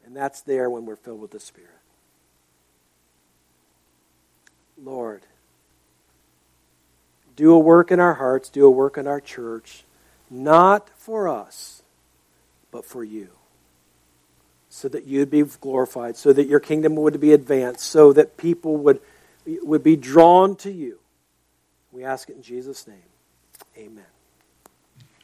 And 0.06 0.16
that's 0.16 0.42
there 0.42 0.70
when 0.70 0.86
we're 0.86 0.98
filled 0.98 1.22
with 1.22 1.32
the 1.32 1.40
Spirit. 1.40 1.70
Lord, 4.84 5.22
do 7.36 7.54
a 7.54 7.60
work 7.60 7.92
in 7.92 8.00
our 8.00 8.16
hearts, 8.16 8.50
do 8.50 8.66
a 8.66 8.70
work 8.70 8.98
in 8.98 9.08
our 9.08 9.22
church, 9.22 9.84
not 10.30 10.90
for 10.98 11.30
us, 11.30 11.82
but 12.72 12.86
for 12.86 13.04
you. 13.04 13.30
So 14.70 14.88
that 14.90 15.06
you'd 15.06 15.30
be 15.30 15.44
glorified, 15.44 16.18
so 16.18 16.34
that 16.34 16.48
your 16.48 16.60
kingdom 16.60 16.96
would 16.96 17.20
be 17.20 17.34
advanced, 17.34 17.82
so 17.82 18.14
that 18.14 18.38
people 18.38 18.78
would, 18.78 19.00
would 19.46 19.84
be 19.84 19.96
drawn 19.96 20.56
to 20.58 20.72
you. 20.72 21.00
We 21.92 22.04
ask 22.04 22.30
it 22.30 22.36
in 22.36 22.42
Jesus' 22.42 22.88
name. 22.88 22.98
Amen. 23.78 24.06